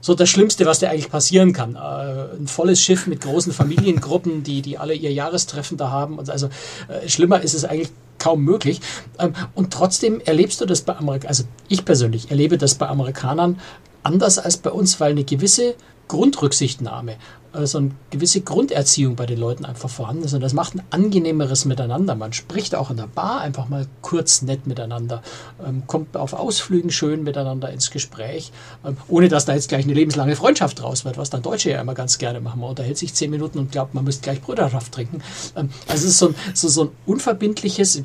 so 0.06 0.14
das 0.14 0.28
Schlimmste, 0.28 0.66
was 0.66 0.78
dir 0.78 0.88
eigentlich 0.88 1.10
passieren 1.10 1.52
kann. 1.52 1.74
Äh, 1.74 2.36
ein 2.38 2.46
volles 2.46 2.80
Schiff 2.80 3.08
mit 3.08 3.22
großen 3.22 3.52
Familiengruppen, 3.52 4.44
die, 4.44 4.62
die 4.62 4.78
alle 4.78 4.94
ihr 4.94 5.12
Jahrestreffen 5.12 5.76
da 5.76 5.90
haben. 5.90 6.20
Also 6.20 6.46
äh, 6.86 7.08
schlimmer 7.08 7.40
ist 7.40 7.54
es 7.54 7.64
eigentlich 7.64 7.88
kaum 8.20 8.44
möglich. 8.44 8.80
Ähm, 9.18 9.32
und 9.56 9.72
trotzdem 9.72 10.20
erlebst 10.20 10.60
du 10.60 10.64
das 10.64 10.82
bei 10.82 10.96
Amerikanern, 10.96 11.28
also 11.28 11.44
ich 11.66 11.84
persönlich 11.84 12.30
erlebe 12.30 12.56
das 12.56 12.76
bei 12.76 12.86
Amerikanern 12.86 13.58
anders 14.04 14.38
als 14.38 14.58
bei 14.58 14.70
uns, 14.70 15.00
weil 15.00 15.10
eine 15.10 15.24
gewisse 15.24 15.74
Grundrücksichtnahme 16.06 17.16
so 17.64 17.78
eine 17.78 17.92
gewisse 18.10 18.40
Grunderziehung 18.42 19.16
bei 19.16 19.24
den 19.24 19.38
Leuten 19.38 19.64
einfach 19.64 19.88
vorhanden 19.88 20.24
ist. 20.24 20.34
Und 20.34 20.40
das 20.40 20.52
macht 20.52 20.74
ein 20.74 20.82
angenehmeres 20.90 21.64
Miteinander. 21.64 22.14
Man 22.14 22.32
spricht 22.32 22.74
auch 22.74 22.90
in 22.90 22.96
der 22.96 23.06
Bar 23.06 23.40
einfach 23.40 23.68
mal 23.68 23.86
kurz 24.02 24.42
nett 24.42 24.66
miteinander, 24.66 25.22
ähm, 25.64 25.84
kommt 25.86 26.16
auf 26.16 26.34
Ausflügen 26.34 26.90
schön 26.90 27.22
miteinander 27.22 27.70
ins 27.70 27.90
Gespräch, 27.90 28.52
ähm, 28.84 28.96
ohne 29.08 29.28
dass 29.28 29.44
da 29.44 29.54
jetzt 29.54 29.68
gleich 29.68 29.84
eine 29.84 29.94
lebenslange 29.94 30.36
Freundschaft 30.36 30.80
draus 30.82 31.04
wird, 31.04 31.16
was 31.16 31.30
dann 31.30 31.42
Deutsche 31.42 31.70
ja 31.70 31.80
immer 31.80 31.94
ganz 31.94 32.18
gerne 32.18 32.40
machen. 32.40 32.60
Man 32.60 32.70
unterhält 32.70 32.98
sich 32.98 33.14
zehn 33.14 33.30
Minuten 33.30 33.58
und 33.58 33.72
glaubt, 33.72 33.94
man 33.94 34.04
müsste 34.04 34.22
gleich 34.22 34.42
Brüderschaft 34.42 34.92
trinken. 34.92 35.22
Ähm, 35.56 35.70
also 35.88 36.04
es 36.04 36.10
ist 36.10 36.18
so 36.18 36.28
ein, 36.28 36.34
so, 36.52 36.68
so 36.68 36.84
ein 36.84 36.90
unverbindliches, 37.06 38.02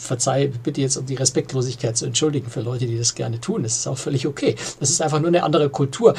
verzeih 0.00 0.50
bitte 0.62 0.80
jetzt 0.80 0.96
um 0.96 1.06
die 1.06 1.14
Respektlosigkeit 1.14 1.96
zu 1.96 2.06
entschuldigen 2.06 2.50
für 2.50 2.60
Leute, 2.60 2.86
die 2.86 2.98
das 2.98 3.14
gerne 3.14 3.40
tun. 3.40 3.62
Das 3.62 3.76
ist 3.76 3.86
auch 3.86 3.98
völlig 3.98 4.26
okay. 4.26 4.56
Das 4.80 4.90
ist 4.90 5.02
einfach 5.02 5.20
nur 5.20 5.28
eine 5.28 5.42
andere 5.42 5.68
Kultur. 5.68 6.14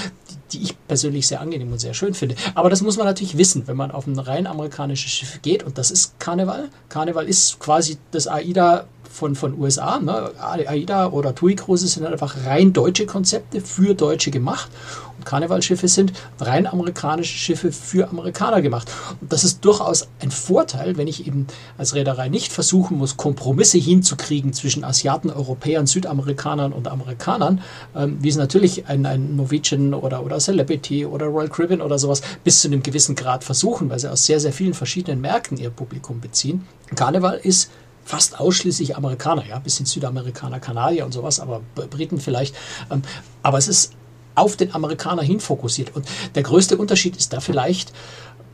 die 0.54 0.64
ich 0.64 0.88
persönlich 0.88 1.28
sehr 1.28 1.42
angenehm 1.42 1.72
und 1.72 1.80
sehr 1.80 1.94
schön 1.94 2.14
finde. 2.14 2.36
Aber 2.56 2.70
das 2.70 2.82
muss 2.82 2.98
man 2.98 3.06
natürlich 3.06 3.38
wissen, 3.38 3.68
wenn 3.68 3.78
man 3.78 3.92
auf 3.92 4.08
ein 4.08 4.20
rein 4.20 4.48
amerikanisches 4.48 5.12
Schiff 5.12 5.42
geht 5.42 5.64
und 5.64 5.78
das 5.78 5.92
ist 5.92 6.20
Karneval. 6.20 6.70
Karneval 6.90 7.28
ist 7.28 7.60
quasi 7.60 7.98
das 8.12 8.28
AIDA 8.28 8.86
von, 9.12 9.36
von 9.36 9.60
USA. 9.60 10.00
Ne? 10.00 10.32
AIDA 10.40 11.08
oder 11.08 11.36
TUI 11.36 11.56
Cruises 11.56 11.94
sind 11.94 12.06
einfach 12.06 12.46
rein 12.46 12.74
deutsche 12.74 13.06
Konzepte 13.06 13.62
für 13.62 13.94
Deutsche 13.94 14.32
gemacht. 14.32 14.70
Und 15.18 15.26
Karnevalschiffe 15.26 15.88
sind 15.88 16.14
rein 16.40 16.66
amerikanische 16.66 17.38
Schiffe 17.38 17.72
für 17.72 18.10
Amerikaner 18.10 18.62
gemacht. 18.62 18.90
Und 19.20 19.32
das 19.32 19.44
ist 19.44 19.64
durchaus 19.64 20.08
ein 20.20 20.32
Vorteil, 20.32 20.98
wenn 20.98 21.08
ich 21.08 21.28
eben 21.28 21.46
als 21.78 21.94
Reederei 21.94 22.30
nicht 22.30 22.52
versuchen 22.52 22.98
muss, 22.98 23.18
Kompromisse 23.18 23.78
hinzukriegen 23.78 24.54
zwischen 24.54 24.84
Asiaten, 24.84 25.30
Europäern, 25.30 25.86
Südamerikanern 25.86 26.74
und 26.74 26.88
Amerikanern, 26.88 27.62
ähm, 27.96 28.18
wie 28.22 28.30
es 28.30 28.36
natürlich 28.36 28.88
ein, 28.88 29.06
ein 29.06 29.36
Norwegian 29.36 29.94
oder, 29.94 30.26
oder 30.26 30.40
Celebrity 30.40 31.06
oder 31.06 31.28
Royal 31.28 31.50
Caribbean 31.50 31.82
oder 31.82 32.00
sowas 32.00 32.22
bis 32.44 32.62
zu 32.62 32.68
einem 32.68 32.82
gewissen 32.82 33.16
Grad 33.16 33.44
versuchen, 33.44 33.90
weil 33.90 34.00
sie 34.00 34.10
aus 34.10 34.26
sehr, 34.26 34.40
sehr 34.40 34.54
vielen 34.54 34.74
verschiedenen 34.74 35.22
Märkten 35.22 35.58
ihr 35.58 35.70
Publikum 35.70 36.20
beziehen. 36.20 36.66
Karneval 36.96 37.40
ist 37.44 37.70
fast 38.04 38.40
ausschließlich 38.40 38.96
Amerikaner, 38.96 39.46
ja, 39.46 39.60
bisschen 39.60 39.86
Südamerikaner, 39.86 40.60
Kanadier 40.60 41.06
und 41.06 41.14
sowas, 41.14 41.40
aber 41.40 41.62
Briten 41.76 42.20
vielleicht. 42.20 42.56
Ähm, 42.90 43.02
aber 43.44 43.58
es 43.58 43.68
ist 43.68 43.94
auf 44.36 44.56
den 44.56 44.74
Amerikaner 44.74 45.22
hin 45.22 45.40
fokussiert. 45.40 45.96
Und 45.96 46.08
der 46.36 46.44
größte 46.44 46.78
Unterschied 46.78 47.18
ist 47.18 47.34
da 47.34 47.40
vielleicht 47.40 47.92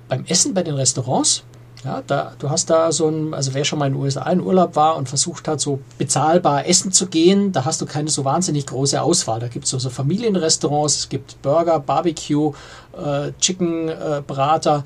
beim 0.08 0.26
Essen 0.26 0.54
bei 0.54 0.64
den 0.64 0.76
Restaurants. 0.76 1.44
Ja, 1.84 2.02
da, 2.06 2.34
du 2.40 2.50
hast 2.50 2.72
da 2.72 2.92
so 2.92 3.08
ein, 3.08 3.36
also 3.36 3.54
wer 3.54 3.64
schon 3.64 3.78
mal 3.78 3.86
in 3.86 3.94
den 3.94 4.02
USA 4.02 4.30
in 4.32 4.42
Urlaub 4.42 4.76
war 4.76 4.98
und 4.98 5.08
versucht 5.08 5.48
hat, 5.48 5.62
so 5.62 5.80
bezahlbar 6.00 6.68
essen 6.68 6.92
zu 6.92 7.06
gehen, 7.06 7.52
da 7.52 7.66
hast 7.66 7.82
du 7.82 7.86
keine 7.86 8.10
so 8.10 8.26
wahnsinnig 8.26 8.66
große 8.66 9.00
Auswahl. 9.00 9.40
Da 9.40 9.48
gibt 9.48 9.66
es 9.66 9.72
so, 9.72 9.78
so 9.78 9.92
Familienrestaurants, 9.92 10.98
es 10.98 11.10
gibt 11.10 11.40
Burger, 11.44 11.80
Barbecue, 11.80 12.52
äh, 12.98 13.32
Chicken, 13.40 13.90
äh, 13.90 14.24
Brater, 14.26 14.84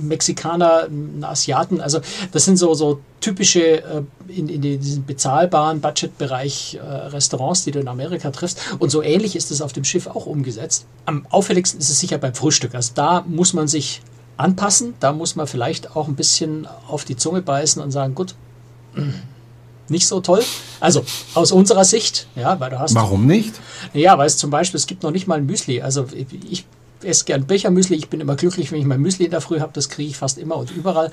Mexikaner, 0.00 0.88
Asiaten. 1.22 1.80
Also 1.80 2.00
das 2.32 2.44
sind 2.44 2.56
so, 2.56 2.74
so 2.74 3.00
typische 3.20 3.82
äh, 3.82 4.02
in, 4.28 4.48
in 4.48 4.60
diesen 4.60 5.04
bezahlbaren 5.04 5.80
Budgetbereich 5.80 6.78
äh, 6.82 6.86
Restaurants, 6.86 7.64
die 7.64 7.70
du 7.70 7.80
in 7.80 7.88
Amerika 7.88 8.30
triffst. 8.30 8.60
Und 8.78 8.90
so 8.90 9.02
ähnlich 9.02 9.36
ist 9.36 9.50
es 9.50 9.62
auf 9.62 9.72
dem 9.72 9.84
Schiff 9.84 10.06
auch 10.06 10.26
umgesetzt. 10.26 10.86
Am 11.06 11.26
auffälligsten 11.30 11.80
ist 11.80 11.90
es 11.90 12.00
sicher 12.00 12.18
beim 12.18 12.34
Frühstück. 12.34 12.74
Also 12.74 12.92
da 12.94 13.24
muss 13.26 13.52
man 13.52 13.68
sich 13.68 14.02
anpassen. 14.36 14.94
Da 15.00 15.12
muss 15.12 15.36
man 15.36 15.46
vielleicht 15.46 15.94
auch 15.96 16.08
ein 16.08 16.16
bisschen 16.16 16.66
auf 16.88 17.04
die 17.04 17.16
Zunge 17.16 17.42
beißen 17.42 17.82
und 17.82 17.90
sagen, 17.90 18.14
gut, 18.14 18.34
nicht 19.88 20.06
so 20.06 20.20
toll. 20.20 20.42
Also 20.80 21.04
aus 21.34 21.52
unserer 21.52 21.84
Sicht, 21.84 22.26
ja, 22.36 22.58
weil 22.58 22.70
du 22.70 22.78
hast. 22.78 22.94
Warum 22.94 23.26
nicht? 23.26 23.54
Ja, 23.92 24.16
weil 24.16 24.26
es 24.26 24.36
zum 24.36 24.50
Beispiel, 24.50 24.78
es 24.78 24.86
gibt 24.86 25.02
noch 25.02 25.10
nicht 25.10 25.26
mal 25.26 25.36
ein 25.36 25.46
Müsli. 25.46 25.82
Also 25.82 26.06
ich 26.48 26.64
esse 27.02 27.24
gern 27.24 27.46
Bechermüsli. 27.46 27.96
Ich 27.96 28.08
bin 28.08 28.20
immer 28.20 28.36
glücklich, 28.36 28.72
wenn 28.72 28.80
ich 28.80 28.86
mein 28.86 29.00
Müsli 29.00 29.26
in 29.26 29.30
der 29.30 29.40
Früh 29.40 29.60
habe. 29.60 29.72
Das 29.72 29.88
kriege 29.88 30.10
ich 30.10 30.16
fast 30.16 30.38
immer 30.38 30.56
und 30.56 30.70
überall. 30.70 31.10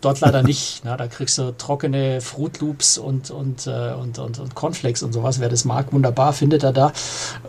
Dort 0.00 0.20
leider 0.20 0.42
nicht. 0.42 0.80
Na, 0.84 0.96
da 0.96 1.06
kriegst 1.06 1.38
du 1.38 1.52
trockene 1.56 2.20
Fruit 2.20 2.60
Loops 2.60 2.98
und, 2.98 3.30
und, 3.30 3.66
äh, 3.66 3.92
und, 3.92 4.18
und, 4.18 4.38
und 4.38 4.54
Cornflakes 4.54 5.02
und 5.02 5.12
sowas. 5.12 5.40
Wer 5.40 5.48
das 5.48 5.64
mag, 5.64 5.92
wunderbar, 5.92 6.32
findet 6.32 6.62
er 6.62 6.72
da. 6.72 6.92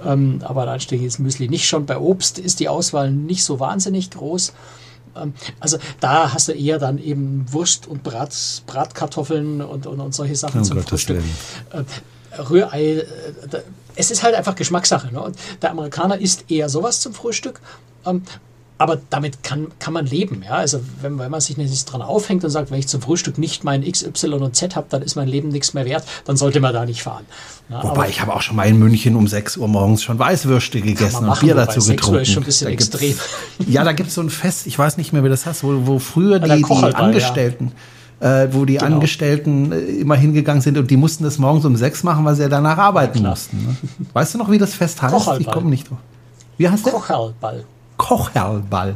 Ähm, 0.05 0.41
aber 0.43 0.65
da 0.65 0.79
stehe 0.79 0.99
ich 0.99 1.05
jetzt 1.05 1.19
Müsli 1.19 1.49
nicht 1.49 1.67
schon. 1.67 1.85
Bei 1.85 1.97
Obst 1.97 2.39
ist 2.39 2.59
die 2.59 2.69
Auswahl 2.69 3.11
nicht 3.11 3.43
so 3.43 3.59
wahnsinnig 3.59 4.09
groß. 4.11 4.53
Ähm, 5.15 5.33
also 5.59 5.77
da 5.99 6.33
hast 6.33 6.47
du 6.47 6.53
eher 6.53 6.79
dann 6.79 6.97
eben 6.97 7.45
Wurst 7.51 7.87
und 7.87 8.03
Brat, 8.03 8.35
Bratkartoffeln 8.67 9.61
und, 9.61 9.87
und, 9.87 9.99
und 9.99 10.15
solche 10.15 10.35
Sachen 10.35 10.61
oh, 10.61 10.63
zum 10.63 10.77
Gott, 10.77 10.89
Frühstück. 10.89 11.21
Äh, 11.71 11.83
Rührei, 12.39 12.81
äh, 12.81 13.05
es 13.95 14.11
ist 14.11 14.23
halt 14.23 14.35
einfach 14.35 14.55
Geschmackssache. 14.55 15.11
Ne? 15.11 15.21
Und 15.21 15.37
der 15.61 15.71
Amerikaner 15.71 16.19
isst 16.19 16.49
eher 16.49 16.69
sowas 16.69 16.99
zum 16.99 17.13
Frühstück. 17.13 17.61
Ähm, 18.05 18.23
aber 18.77 18.99
damit 19.11 19.43
kann, 19.43 19.67
kann 19.77 19.93
man 19.93 20.07
leben. 20.07 20.41
Ja? 20.43 20.55
Also 20.55 20.81
wenn, 21.01 21.19
wenn 21.19 21.29
man 21.29 21.39
sich 21.39 21.55
nicht 21.55 21.85
dran 21.85 22.01
aufhängt 22.01 22.43
und 22.43 22.49
sagt, 22.49 22.71
wenn 22.71 22.79
ich 22.79 22.87
zum 22.87 22.99
Frühstück 22.99 23.37
nicht 23.37 23.63
mein 23.63 23.83
X, 23.83 24.01
Y 24.01 24.41
und 24.41 24.55
Z 24.55 24.75
habe, 24.75 24.87
dann 24.89 25.03
ist 25.03 25.15
mein 25.15 25.27
Leben 25.27 25.49
nichts 25.49 25.75
mehr 25.75 25.85
wert, 25.85 26.03
dann 26.25 26.35
sollte 26.35 26.59
man 26.59 26.73
da 26.73 26.83
nicht 26.83 27.03
fahren. 27.03 27.25
Ja, 27.69 27.83
Wobei 27.83 28.09
ich 28.09 28.21
habe 28.21 28.33
auch 28.33 28.41
schon 28.41 28.55
mal 28.55 28.67
in 28.67 28.79
München 28.79 29.15
um 29.15 29.27
6 29.27 29.57
Uhr 29.57 29.67
morgens 29.67 30.01
schon 30.01 30.17
Weißwürste 30.17 30.81
gegessen 30.81 31.29
und 31.29 31.39
Bier 31.39 31.53
dazu 31.53 31.79
getrunken. 31.79 32.21
Ist 32.21 32.31
schon 32.31 32.41
ein 32.41 32.45
bisschen 32.45 32.69
extrem. 32.69 33.15
Ja, 33.67 33.83
da 33.83 33.93
gibt 33.93 34.09
es 34.09 34.15
so 34.15 34.21
ein 34.21 34.31
Fest, 34.31 34.65
ich 34.65 34.77
weiß 34.77 34.97
nicht 34.97 35.13
mehr, 35.13 35.23
wie 35.23 35.29
das 35.29 35.45
heißt, 35.45 35.63
wo, 35.63 35.85
wo 35.85 35.99
früher 35.99 36.39
die, 36.39 36.63
die 36.63 36.93
Angestellten. 36.95 37.67
Ja 37.67 37.73
äh, 38.21 38.47
wo 38.51 38.65
die 38.65 38.75
genau. 38.75 38.85
Angestellten 38.85 39.71
äh, 39.71 39.77
immer 39.77 40.15
hingegangen 40.15 40.61
sind 40.61 40.77
und 40.77 40.89
die 40.89 40.97
mussten 40.97 41.23
das 41.23 41.37
morgens 41.37 41.65
um 41.65 41.75
sechs 41.75 42.03
machen, 42.03 42.23
weil 42.23 42.35
sie 42.35 42.43
ja 42.43 42.49
danach 42.49 42.77
arbeiten 42.77 43.23
mussten. 43.23 43.57
Ne? 43.57 43.75
Weißt 44.13 44.35
du 44.35 44.37
noch, 44.37 44.49
wie 44.49 44.57
das 44.57 44.75
Fest 44.75 45.01
heißt? 45.01 45.39
Ich 45.39 45.47
komme 45.47 45.69
nicht 45.69 45.89
drauf. 45.89 45.97
Wie 46.57 46.69
heißt 46.69 46.85
der? 46.85 46.93
Kocherlball. 46.93 47.65
Kocherlball. 47.97 48.95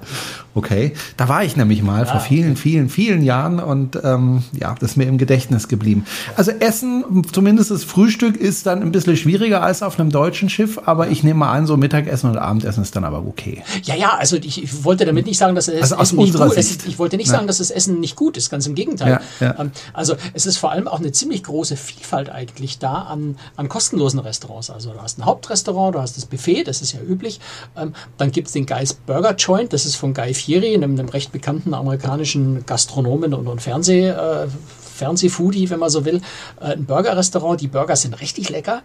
Okay, 0.56 0.94
da 1.18 1.28
war 1.28 1.44
ich 1.44 1.58
nämlich 1.58 1.84
mal 1.84 2.00
ja, 2.00 2.06
vor 2.06 2.22
vielen, 2.22 2.56
vielen, 2.56 2.88
vielen 2.88 3.24
Jahren 3.24 3.60
und 3.60 4.00
ähm, 4.02 4.42
ja, 4.54 4.74
das 4.80 4.92
ist 4.92 4.96
mir 4.96 5.04
im 5.04 5.18
Gedächtnis 5.18 5.68
geblieben. 5.68 6.06
Also 6.38 6.52
Essen, 6.52 7.24
zumindest 7.30 7.72
das 7.72 7.84
Frühstück, 7.84 8.38
ist 8.38 8.66
dann 8.66 8.82
ein 8.82 8.94
bisschen 8.94 9.18
schwieriger 9.18 9.62
als 9.62 9.84
auf 9.84 10.00
einem 10.00 10.12
deutschen 10.12 10.50
Schiff, 10.50 10.80
aber 10.86 11.10
ich 11.10 11.24
nehme 11.24 11.40
mal 11.40 11.52
an, 11.52 11.68
so 11.68 11.76
Mittagessen 11.76 12.30
und 12.30 12.38
Abendessen 12.38 12.84
ist 12.84 12.96
dann 12.96 13.04
aber 13.04 13.28
okay. 13.28 13.64
Ja, 13.84 13.96
ja, 13.96 14.16
also 14.16 14.38
ich, 14.38 14.64
ich 14.64 14.86
wollte 14.86 15.06
damit 15.06 15.26
nicht 15.26 15.38
sagen, 15.38 15.56
dass 15.56 15.68
es 15.68 15.92
also 15.92 16.02
Essen 16.02 16.20
nicht 16.20 16.34
gut 16.34 16.54
ist. 16.54 16.88
Ich 16.88 17.00
wollte 17.00 17.18
nicht 17.18 17.28
ja. 17.28 17.34
sagen, 17.34 17.48
dass 17.48 17.58
das 17.58 17.70
Essen 17.70 18.00
nicht 18.00 18.16
gut 18.16 18.38
ist, 18.38 18.50
ganz 18.50 18.66
im 18.66 18.76
Gegenteil. 18.76 19.20
Ja, 19.42 19.60
ähm, 19.60 19.72
also 19.92 20.16
es 20.34 20.46
ist 20.46 20.58
vor 20.58 20.72
allem 20.72 20.88
auch 20.88 21.00
eine 21.00 21.12
ziemlich 21.12 21.44
große 21.44 21.76
Vielfalt 21.76 22.30
eigentlich 22.30 22.80
da 22.80 22.94
an, 22.94 23.38
an 23.58 23.68
kostenlosen 23.68 24.22
Restaurants. 24.22 24.70
Also 24.70 24.94
du 24.94 25.02
hast 25.02 25.20
ein 25.20 25.26
Hauptrestaurant, 25.26 25.96
du 25.96 26.00
hast 26.00 26.16
das 26.16 26.26
Buffet, 26.26 26.64
das 26.64 26.82
ist 26.82 26.94
ja 26.94 27.02
üblich. 27.02 27.42
Ähm, 27.76 27.94
dann 28.18 28.32
gibt 28.32 28.48
es 28.48 28.54
den 28.54 28.66
Guys 28.66 28.94
Burger 28.94 29.36
Joint, 29.36 29.74
das 29.74 29.86
ist 29.86 29.98
von 29.98 30.14
Guy 30.14 30.34
Fieri, 30.46 30.76
einem, 30.76 30.92
einem 30.92 31.10
recht 31.10 31.32
bekannten 31.32 31.74
amerikanischen 31.74 32.66
Gastronomen 32.68 33.34
und, 33.34 33.48
und 33.48 33.62
Fernseh, 33.62 34.10
äh, 34.10 34.48
Fernsehfoodie, 34.96 35.72
wenn 35.72 35.80
man 35.80 35.90
so 35.90 36.06
will, 36.06 36.22
äh, 36.62 36.74
ein 36.74 36.86
Burger-Restaurant. 36.86 37.60
Die 37.60 37.68
Burger 37.68 37.96
sind 37.96 38.22
richtig 38.22 38.50
lecker, 38.50 38.84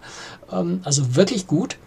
ähm, 0.51 0.81
also 0.83 1.15
wirklich 1.15 1.45
gut. 1.45 1.77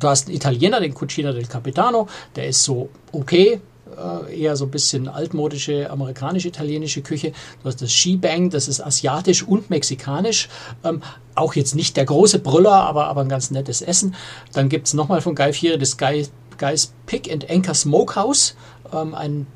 Du 0.00 0.08
hast 0.08 0.28
einen 0.28 0.36
Italiener, 0.36 0.80
den 0.80 0.94
Cucina 0.94 1.32
del 1.32 1.46
Capitano, 1.46 2.08
der 2.36 2.48
ist 2.48 2.64
so 2.64 2.88
okay, 3.12 3.60
äh, 3.96 4.40
eher 4.40 4.56
so 4.56 4.64
ein 4.64 4.70
bisschen 4.70 5.08
altmodische 5.08 5.90
amerikanisch-italienische 5.90 7.02
Küche. 7.02 7.32
Du 7.62 7.68
hast 7.68 7.82
das 7.82 7.92
Shebang, 7.92 8.50
das 8.50 8.66
ist 8.66 8.80
asiatisch 8.80 9.42
und 9.42 9.70
mexikanisch. 9.70 10.48
Ähm, 10.82 11.02
auch 11.34 11.54
jetzt 11.54 11.74
nicht 11.74 11.96
der 11.96 12.04
große 12.04 12.38
Brüller, 12.38 12.72
aber, 12.72 13.06
aber 13.06 13.20
ein 13.20 13.28
ganz 13.28 13.50
nettes 13.50 13.82
Essen. 13.82 14.14
Dann 14.52 14.68
gibt 14.68 14.86
es 14.86 14.94
nochmal 14.94 15.20
von 15.20 15.34
Guy 15.34 15.52
Fieri 15.52 15.78
das 15.78 15.98
Guy, 15.98 16.26
Guy's 16.64 16.92
Pick 17.06 17.30
and 17.30 17.50
Anchor 17.50 17.74
Smokehouse 17.74 18.54
ähm, 18.92 19.14
ein 19.14 19.46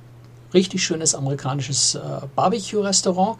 richtig 0.53 0.83
schönes 0.83 1.14
amerikanisches 1.14 1.94
äh, 1.94 2.01
Barbecue-Restaurant 2.35 3.38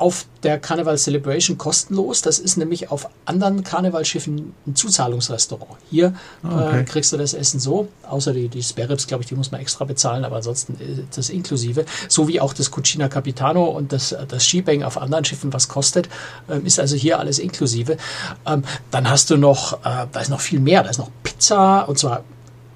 auf 0.00 0.24
der 0.42 0.58
Carnival 0.58 0.96
Celebration 0.96 1.58
kostenlos. 1.58 2.22
Das 2.22 2.38
ist 2.38 2.56
nämlich 2.56 2.90
auf 2.90 3.10
anderen 3.26 3.62
Karnevalschiffen 3.62 4.54
ein 4.66 4.74
Zuzahlungsrestaurant. 4.74 5.76
Hier 5.90 6.14
ah, 6.42 6.68
okay. 6.68 6.80
äh, 6.80 6.84
kriegst 6.84 7.12
du 7.12 7.18
das 7.18 7.34
Essen 7.34 7.60
so, 7.60 7.88
außer 8.08 8.32
die, 8.32 8.48
die 8.48 8.62
Spare 8.62 8.88
Ribs, 8.88 9.06
glaube 9.06 9.24
ich, 9.24 9.28
die 9.28 9.34
muss 9.34 9.50
man 9.50 9.60
extra 9.60 9.84
bezahlen, 9.84 10.24
aber 10.24 10.36
ansonsten 10.36 10.78
ist 10.80 11.18
das 11.18 11.28
inklusive. 11.28 11.84
So 12.08 12.28
wie 12.28 12.40
auch 12.40 12.54
das 12.54 12.70
Cucina 12.70 13.08
Capitano 13.08 13.64
und 13.64 13.92
das, 13.92 14.16
das 14.26 14.46
Shebang 14.46 14.84
auf 14.84 14.96
anderen 14.96 15.26
Schiffen 15.26 15.52
was 15.52 15.68
kostet, 15.68 16.08
ähm, 16.48 16.64
ist 16.64 16.80
also 16.80 16.96
hier 16.96 17.18
alles 17.18 17.38
inklusive. 17.38 17.98
Ähm, 18.46 18.62
dann 18.90 19.10
hast 19.10 19.28
du 19.28 19.36
noch, 19.36 19.84
äh, 19.84 20.06
da 20.10 20.20
ist 20.20 20.30
noch 20.30 20.40
viel 20.40 20.60
mehr, 20.60 20.82
da 20.82 20.88
ist 20.88 20.98
noch 20.98 21.10
Pizza 21.22 21.86
und 21.86 21.98
zwar 21.98 22.24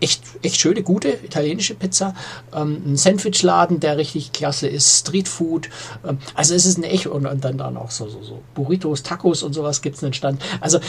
echt, 0.00 0.22
echt 0.42 0.60
schöne, 0.60 0.82
gute 0.82 1.08
italienische 1.08 1.74
Pizza. 1.74 2.14
Ähm, 2.54 2.82
ein 2.86 2.96
Sandwichladen, 2.96 3.80
der 3.80 3.96
richtig 3.96 4.32
klasse 4.32 4.68
ist. 4.68 5.00
Streetfood. 5.00 5.68
Ähm, 6.06 6.18
also 6.34 6.54
es 6.54 6.66
ist 6.66 6.78
eine 6.78 6.88
echt, 6.88 7.06
und, 7.06 7.26
und, 7.26 7.44
dann, 7.44 7.58
dann 7.58 7.76
auch 7.76 7.90
so, 7.90 8.08
so, 8.08 8.22
so 8.22 8.42
Burritos, 8.54 9.02
Tacos 9.02 9.42
und 9.42 9.52
sowas 9.52 9.82
gibt 9.82 9.96
es 9.96 10.04
einen 10.04 10.12
Stand. 10.12 10.42
Also 10.60 10.80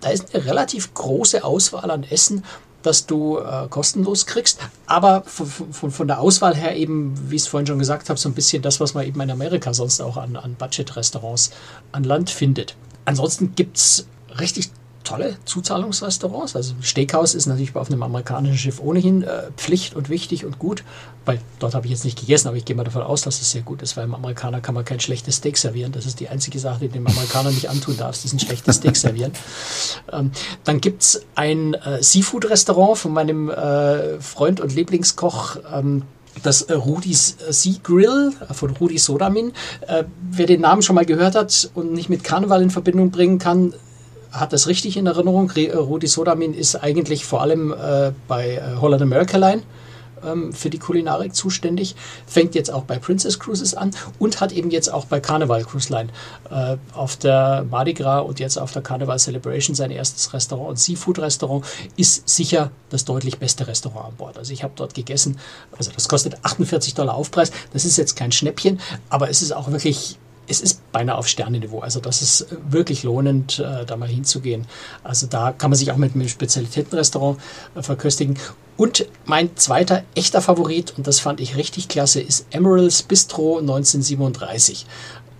da 0.00 0.10
ist 0.10 0.34
eine 0.34 0.44
relativ 0.44 0.94
große 0.94 1.44
Auswahl 1.44 1.90
an 1.90 2.04
Essen, 2.04 2.44
das 2.82 3.06
du 3.06 3.38
äh, 3.38 3.66
kostenlos 3.68 4.26
kriegst, 4.26 4.60
aber 4.86 5.22
von, 5.26 5.46
von, 5.46 5.90
von, 5.90 6.06
der 6.06 6.20
Auswahl 6.20 6.54
her 6.54 6.76
eben, 6.76 7.30
wie 7.30 7.36
ich 7.36 7.42
es 7.42 7.48
vorhin 7.48 7.66
schon 7.66 7.80
gesagt 7.80 8.08
habe, 8.08 8.18
so 8.18 8.28
ein 8.28 8.34
bisschen 8.34 8.62
das, 8.62 8.78
was 8.78 8.94
man 8.94 9.04
eben 9.04 9.20
in 9.20 9.30
Amerika 9.30 9.74
sonst 9.74 10.00
auch 10.00 10.16
an, 10.16 10.36
an 10.36 10.54
Budget-Restaurants 10.54 11.50
an 11.90 12.04
Land 12.04 12.30
findet. 12.30 12.76
Ansonsten 13.04 13.54
gibt 13.56 13.76
es 13.78 14.06
richtig 14.38 14.70
tolle 15.06 15.36
Zuzahlungsrestaurants. 15.44 16.56
Also 16.56 16.74
Steakhouse 16.82 17.34
ist 17.34 17.46
natürlich 17.46 17.74
auf 17.76 17.90
einem 17.90 18.02
amerikanischen 18.02 18.58
Schiff 18.58 18.80
ohnehin 18.80 19.22
äh, 19.22 19.50
Pflicht 19.56 19.94
und 19.94 20.08
wichtig 20.10 20.44
und 20.44 20.58
gut, 20.58 20.84
weil 21.24 21.40
dort 21.58 21.74
habe 21.74 21.86
ich 21.86 21.92
jetzt 21.92 22.04
nicht 22.04 22.18
gegessen, 22.18 22.48
aber 22.48 22.56
ich 22.56 22.64
gehe 22.64 22.76
mal 22.76 22.84
davon 22.84 23.02
aus, 23.02 23.22
dass 23.22 23.40
es 23.40 23.50
sehr 23.50 23.62
gut 23.62 23.82
ist, 23.82 23.96
weil 23.96 24.04
im 24.04 24.14
Amerikaner 24.14 24.60
kann 24.60 24.74
man 24.74 24.84
kein 24.84 25.00
schlechtes 25.00 25.36
Steak 25.36 25.56
servieren. 25.56 25.92
Das 25.92 26.06
ist 26.06 26.20
die 26.20 26.28
einzige 26.28 26.58
Sache, 26.58 26.80
die 26.80 26.88
dem 26.88 27.06
Amerikaner 27.06 27.50
nicht 27.50 27.70
antun 27.70 27.96
darfst, 27.96 28.24
ist 28.24 28.32
ein 28.32 28.40
schlechtes 28.40 28.76
Steak 28.76 28.96
servieren. 28.96 29.32
Ähm, 30.12 30.30
dann 30.62 30.80
gibt 30.80 31.02
es 31.02 31.22
ein 31.34 31.74
äh, 31.74 32.00
Seafood-Restaurant 32.02 32.96
von 32.96 33.12
meinem 33.12 33.50
äh, 33.50 34.20
Freund 34.20 34.60
und 34.60 34.74
Lieblingskoch, 34.74 35.56
ähm, 35.72 36.02
das 36.42 36.62
äh, 36.62 36.74
Rudis 36.74 37.36
äh, 37.48 37.52
Sea 37.52 37.74
Grill 37.82 38.32
äh, 38.48 38.54
von 38.54 38.70
Rudi 38.70 38.98
Sodamin. 38.98 39.52
Wer 40.30 40.46
den 40.46 40.60
Namen 40.60 40.82
schon 40.82 40.94
mal 40.94 41.06
gehört 41.06 41.34
hat 41.34 41.70
und 41.74 41.92
nicht 41.92 42.08
mit 42.08 42.24
Karneval 42.24 42.62
in 42.62 42.70
Verbindung 42.70 43.10
bringen 43.10 43.38
kann, 43.38 43.74
hat 44.40 44.52
das 44.52 44.66
richtig 44.66 44.96
in 44.96 45.06
Erinnerung. 45.06 45.50
Rudi 45.50 46.06
Sodamin 46.06 46.54
ist 46.54 46.76
eigentlich 46.76 47.24
vor 47.24 47.40
allem 47.42 47.72
äh, 47.72 48.12
bei 48.28 48.54
äh, 48.54 48.76
Holland 48.80 49.02
America 49.02 49.36
Line 49.36 49.62
ähm, 50.24 50.52
für 50.52 50.70
die 50.70 50.78
Kulinarik 50.78 51.34
zuständig, 51.34 51.94
fängt 52.26 52.54
jetzt 52.54 52.70
auch 52.70 52.84
bei 52.84 52.98
Princess 52.98 53.38
Cruises 53.38 53.74
an 53.74 53.90
und 54.18 54.40
hat 54.40 54.52
eben 54.52 54.70
jetzt 54.70 54.92
auch 54.92 55.06
bei 55.06 55.20
Carnival 55.20 55.64
Cruise 55.64 55.92
Line 55.92 56.10
äh, 56.50 56.76
auf 56.94 57.16
der 57.16 57.64
Mardi 57.70 57.94
Gras 57.94 58.24
und 58.24 58.40
jetzt 58.40 58.58
auf 58.58 58.72
der 58.72 58.82
Carnival 58.82 59.18
Celebration 59.18 59.74
sein 59.74 59.90
erstes 59.90 60.32
Restaurant 60.32 60.70
und 60.70 60.78
Seafood 60.78 61.18
Restaurant 61.18 61.64
ist 61.96 62.28
sicher 62.28 62.70
das 62.90 63.04
deutlich 63.04 63.38
beste 63.38 63.66
Restaurant 63.66 64.06
an 64.06 64.16
Bord. 64.16 64.38
Also 64.38 64.52
ich 64.52 64.62
habe 64.62 64.72
dort 64.76 64.94
gegessen, 64.94 65.38
also 65.76 65.90
das 65.92 66.08
kostet 66.08 66.44
48 66.44 66.94
Dollar 66.94 67.14
Aufpreis, 67.14 67.50
das 67.72 67.84
ist 67.84 67.96
jetzt 67.96 68.16
kein 68.16 68.32
Schnäppchen, 68.32 68.80
aber 69.08 69.30
es 69.30 69.42
ist 69.42 69.52
auch 69.52 69.70
wirklich 69.70 70.18
es 70.48 70.60
ist 70.60 70.92
beinahe 70.92 71.16
auf 71.16 71.28
Sternenniveau. 71.28 71.80
Also 71.80 72.00
das 72.00 72.22
ist 72.22 72.46
wirklich 72.68 73.02
lohnend, 73.02 73.58
äh, 73.58 73.84
da 73.84 73.96
mal 73.96 74.08
hinzugehen. 74.08 74.66
Also 75.02 75.26
da 75.26 75.52
kann 75.52 75.70
man 75.70 75.78
sich 75.78 75.90
auch 75.92 75.96
mit 75.96 76.14
einem 76.14 76.28
Spezialitätenrestaurant 76.28 77.38
äh, 77.74 77.82
verköstigen. 77.82 78.38
Und 78.76 79.06
mein 79.24 79.56
zweiter 79.56 80.04
echter 80.14 80.42
Favorit, 80.42 80.94
und 80.96 81.06
das 81.06 81.18
fand 81.18 81.40
ich 81.40 81.56
richtig 81.56 81.88
klasse, 81.88 82.20
ist 82.20 82.46
Emerald's 82.50 83.02
Bistro 83.02 83.58
1937. 83.58 84.86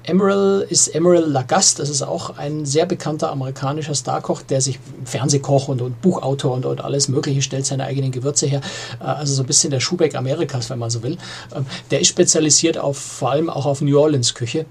Emerald 0.06 0.70
ist 0.70 0.88
Emerald 0.88 1.26
Lagasse, 1.26 1.78
das 1.78 1.90
ist 1.90 2.02
auch 2.02 2.38
ein 2.38 2.64
sehr 2.64 2.86
bekannter 2.86 3.30
amerikanischer 3.30 3.94
Starkoch, 3.94 4.42
der 4.42 4.60
sich 4.60 4.78
Fernsehkoch 5.04 5.68
und, 5.68 5.82
und 5.82 6.00
Buchautor 6.00 6.54
und, 6.54 6.64
und, 6.64 6.80
alles 6.80 7.08
Mögliche 7.08 7.42
stellt 7.42 7.66
seine 7.66 7.84
eigenen 7.84 8.12
Gewürze 8.12 8.46
her. 8.46 8.60
Äh, 9.00 9.04
also 9.04 9.34
so 9.34 9.42
ein 9.42 9.46
bisschen 9.46 9.70
der 9.70 9.80
Schubeck 9.80 10.14
Amerikas, 10.14 10.70
wenn 10.70 10.78
man 10.78 10.90
so 10.90 11.02
will. 11.02 11.18
Ähm, 11.54 11.66
der 11.90 12.00
ist 12.00 12.08
spezialisiert 12.08 12.78
auf 12.78 12.96
vor 12.96 13.32
allem 13.32 13.50
auch 13.50 13.66
auf 13.66 13.80
New 13.80 13.98
Orleans 13.98 14.34
Küche 14.34 14.66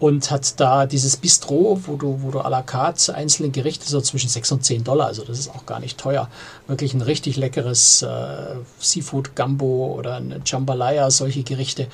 und 0.00 0.30
hat 0.30 0.58
da 0.58 0.86
dieses 0.86 1.18
Bistro, 1.18 1.78
wo 1.84 1.96
du, 1.96 2.22
wo 2.22 2.30
du 2.30 2.40
à 2.40 2.48
la 2.48 2.62
carte 2.62 3.14
einzelne 3.14 3.50
Gerichte 3.50 3.86
so 3.86 4.00
zwischen 4.00 4.30
6 4.30 4.52
und 4.52 4.64
10 4.64 4.82
Dollar, 4.82 5.06
also 5.06 5.24
das 5.24 5.38
ist 5.38 5.50
auch 5.50 5.66
gar 5.66 5.78
nicht 5.78 5.98
teuer, 5.98 6.28
wirklich 6.66 6.94
ein 6.94 7.02
richtig 7.02 7.36
leckeres 7.36 8.00
äh, 8.00 8.56
Seafood 8.78 9.36
Gumbo 9.36 9.94
oder 9.94 10.16
ein 10.16 10.42
Jambalaya, 10.44 11.10
solche 11.10 11.42
Gerichte 11.42 11.86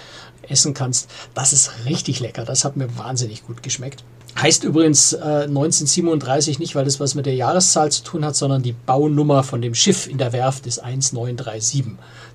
essen 0.48 0.72
kannst. 0.72 1.10
Das 1.34 1.52
ist 1.52 1.72
richtig 1.84 2.20
lecker, 2.20 2.44
das 2.44 2.64
hat 2.64 2.76
mir 2.76 2.96
wahnsinnig 2.96 3.44
gut 3.44 3.64
geschmeckt. 3.64 4.04
Heißt 4.38 4.64
übrigens 4.64 5.14
äh, 5.14 5.44
1937 5.48 6.58
nicht, 6.58 6.74
weil 6.74 6.84
das 6.84 7.00
was 7.00 7.14
mit 7.14 7.24
der 7.24 7.34
Jahreszahl 7.34 7.90
zu 7.90 8.02
tun 8.02 8.24
hat, 8.24 8.36
sondern 8.36 8.62
die 8.62 8.72
Baunummer 8.72 9.42
von 9.42 9.62
dem 9.62 9.74
Schiff 9.74 10.06
in 10.06 10.18
der 10.18 10.32
Werft 10.32 10.66
ist 10.66 10.78
1937. 10.78 11.84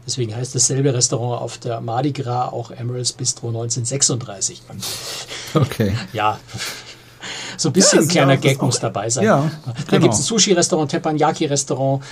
Deswegen 0.06 0.36
heißt 0.36 0.56
dasselbe 0.56 0.94
Restaurant 0.94 1.42
auf 1.42 1.60
der 1.60 1.80
Mardi 1.80 2.12
Gras 2.12 2.52
auch 2.52 2.72
Emerald's 2.72 3.12
Bistro 3.12 3.50
1936. 3.50 4.64
Okay. 5.54 5.96
Ja. 6.14 6.40
So 7.58 7.70
ein 7.70 7.74
bisschen 7.74 8.00
ja, 8.00 8.06
ein 8.06 8.08
kleiner 8.10 8.38
Gag 8.38 8.62
muss 8.62 8.80
dabei 8.80 9.10
sein. 9.10 9.26
Ja, 9.26 9.52
da 9.66 9.72
genau. 9.88 10.02
gibt 10.02 10.14
es 10.16 10.22
ein 10.22 10.24
Sushi-Restaurant, 10.24 10.90
Teppanyaki-Restaurant. 10.90 12.04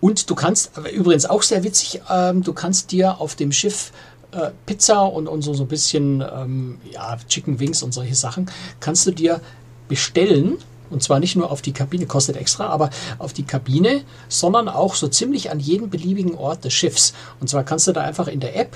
Und 0.00 0.28
du 0.28 0.34
kannst, 0.34 0.72
übrigens 0.94 1.24
auch 1.24 1.42
sehr 1.42 1.64
witzig, 1.64 2.02
ähm, 2.10 2.42
du 2.42 2.52
kannst 2.52 2.92
dir 2.92 3.18
auf 3.20 3.34
dem 3.34 3.50
Schiff 3.50 3.92
äh, 4.32 4.50
Pizza 4.66 5.02
und, 5.02 5.26
und 5.26 5.42
so, 5.42 5.54
so 5.54 5.64
ein 5.64 5.68
bisschen 5.68 6.20
ähm, 6.20 6.78
ja, 6.90 7.16
Chicken 7.28 7.60
Wings 7.60 7.82
und 7.82 7.92
solche 7.92 8.14
Sachen, 8.14 8.50
kannst 8.80 9.06
du 9.06 9.10
dir 9.10 9.40
bestellen. 9.88 10.58
Und 10.90 11.02
zwar 11.02 11.20
nicht 11.20 11.36
nur 11.36 11.50
auf 11.50 11.60
die 11.60 11.72
Kabine, 11.72 12.06
kostet 12.06 12.38
extra, 12.38 12.68
aber 12.68 12.88
auf 13.18 13.34
die 13.34 13.42
Kabine, 13.42 14.04
sondern 14.30 14.70
auch 14.70 14.94
so 14.94 15.06
ziemlich 15.06 15.50
an 15.50 15.60
jeden 15.60 15.90
beliebigen 15.90 16.34
Ort 16.34 16.64
des 16.64 16.72
Schiffs. 16.72 17.12
Und 17.40 17.50
zwar 17.50 17.62
kannst 17.62 17.86
du 17.88 17.92
da 17.92 18.00
einfach 18.00 18.26
in 18.26 18.40
der 18.40 18.56
App, 18.56 18.74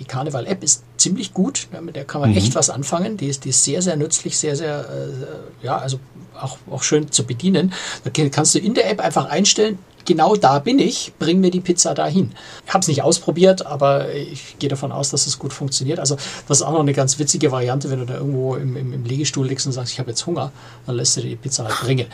die 0.00 0.04
Karneval-App 0.04 0.64
ist 0.64 0.82
ziemlich 0.96 1.32
gut, 1.32 1.68
mit 1.80 1.94
der 1.94 2.04
kann 2.04 2.22
man 2.22 2.30
mhm. 2.30 2.38
echt 2.38 2.56
was 2.56 2.70
anfangen. 2.70 3.16
Die 3.18 3.28
ist, 3.28 3.44
die 3.44 3.50
ist 3.50 3.62
sehr, 3.62 3.82
sehr 3.82 3.94
nützlich, 3.94 4.36
sehr, 4.36 4.56
sehr, 4.56 4.80
äh, 4.80 5.64
ja, 5.64 5.78
also 5.78 6.00
auch, 6.40 6.58
auch 6.68 6.82
schön 6.82 7.12
zu 7.12 7.24
bedienen. 7.24 7.72
Da 8.02 8.10
kannst 8.30 8.56
du 8.56 8.58
in 8.58 8.74
der 8.74 8.90
App 8.90 9.00
einfach 9.00 9.26
einstellen, 9.26 9.78
genau 10.04 10.36
da 10.36 10.58
bin 10.58 10.78
ich, 10.78 11.12
bring 11.18 11.40
mir 11.40 11.50
die 11.50 11.60
Pizza 11.60 11.94
dahin. 11.94 12.32
Ich 12.66 12.72
habe 12.72 12.80
es 12.80 12.88
nicht 12.88 13.02
ausprobiert, 13.02 13.66
aber 13.66 14.12
ich 14.12 14.58
gehe 14.58 14.68
davon 14.68 14.92
aus, 14.92 15.10
dass 15.10 15.26
es 15.26 15.38
gut 15.38 15.52
funktioniert. 15.52 15.98
Also 15.98 16.16
das 16.48 16.58
ist 16.58 16.62
auch 16.62 16.72
noch 16.72 16.80
eine 16.80 16.92
ganz 16.92 17.18
witzige 17.18 17.52
Variante, 17.52 17.90
wenn 17.90 18.00
du 18.00 18.06
da 18.06 18.14
irgendwo 18.14 18.56
im, 18.56 18.76
im, 18.76 18.92
im 18.92 19.04
Liegestuhl 19.04 19.46
liegst 19.46 19.66
und 19.66 19.72
sagst, 19.72 19.92
ich 19.92 19.98
habe 19.98 20.10
jetzt 20.10 20.26
Hunger, 20.26 20.52
dann 20.86 20.96
lässt 20.96 21.16
du 21.16 21.20
dir 21.20 21.30
die 21.30 21.36
Pizza 21.36 21.64
halt 21.64 21.80
bringen. 21.80 22.06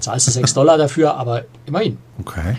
Zahlst 0.00 0.28
du 0.28 0.30
6 0.30 0.54
Dollar 0.54 0.78
dafür, 0.78 1.16
aber 1.16 1.44
immerhin. 1.66 1.98
Okay. 2.20 2.56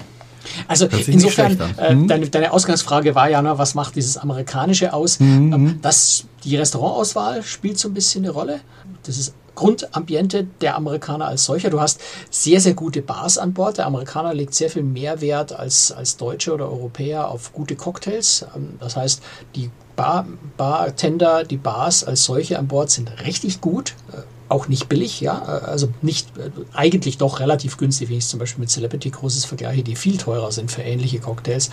Also 0.67 0.87
insofern, 1.07 1.57
äh, 1.77 1.93
mhm. 1.93 2.07
deine, 2.07 2.29
deine, 2.29 2.51
Ausgangsfrage 2.51 3.15
war 3.15 3.29
ja, 3.29 3.41
ne, 3.41 3.57
was 3.57 3.75
macht 3.75 3.95
dieses 3.95 4.17
Amerikanische 4.17 4.93
aus? 4.93 5.19
Mhm. 5.19 5.79
Das, 5.81 6.25
die 6.43 6.55
Restaurantauswahl 6.55 7.43
spielt 7.43 7.77
so 7.77 7.89
ein 7.89 7.93
bisschen 7.93 8.23
eine 8.23 8.33
Rolle. 8.33 8.61
Das 9.03 9.17
ist 9.17 9.33
Grundambiente 9.59 10.47
der 10.61 10.77
Amerikaner 10.77 11.27
als 11.27 11.43
solcher. 11.43 11.69
Du 11.69 11.81
hast 11.81 11.99
sehr, 12.29 12.61
sehr 12.61 12.75
gute 12.75 13.01
Bars 13.01 13.37
an 13.37 13.53
Bord. 13.53 13.77
Der 13.77 13.87
Amerikaner 13.87 14.33
legt 14.33 14.53
sehr 14.55 14.69
viel 14.69 14.83
mehr 14.83 15.19
Wert 15.19 15.51
als, 15.51 15.91
als 15.91 16.15
Deutsche 16.15 16.53
oder 16.53 16.71
Europäer 16.71 17.27
auf 17.27 17.51
gute 17.51 17.75
Cocktails. 17.75 18.45
Ähm, 18.55 18.77
das 18.79 18.95
heißt, 18.95 19.21
die 19.55 19.69
Bar, 19.97 20.25
Bartender, 20.55 21.43
die 21.43 21.57
Bars 21.57 22.05
als 22.05 22.23
solche 22.23 22.57
an 22.57 22.69
Bord 22.69 22.89
sind 22.89 23.11
richtig 23.25 23.59
gut. 23.59 23.95
Äh, 24.13 24.21
auch 24.47 24.69
nicht 24.69 24.87
billig, 24.87 25.19
ja, 25.19 25.37
äh, 25.37 25.65
also 25.65 25.89
nicht, 26.01 26.37
äh, 26.37 26.51
eigentlich 26.73 27.17
doch 27.17 27.41
relativ 27.41 27.75
günstig, 27.75 28.09
wenn 28.09 28.17
ich 28.19 28.27
zum 28.27 28.39
Beispiel 28.39 28.61
mit 28.61 28.69
Celebrity 28.69 29.11
Cruises 29.11 29.43
vergleiche, 29.43 29.83
die 29.83 29.97
viel 29.97 30.15
teurer 30.15 30.53
sind 30.53 30.71
für 30.71 30.83
ähnliche 30.83 31.19
Cocktails. 31.19 31.69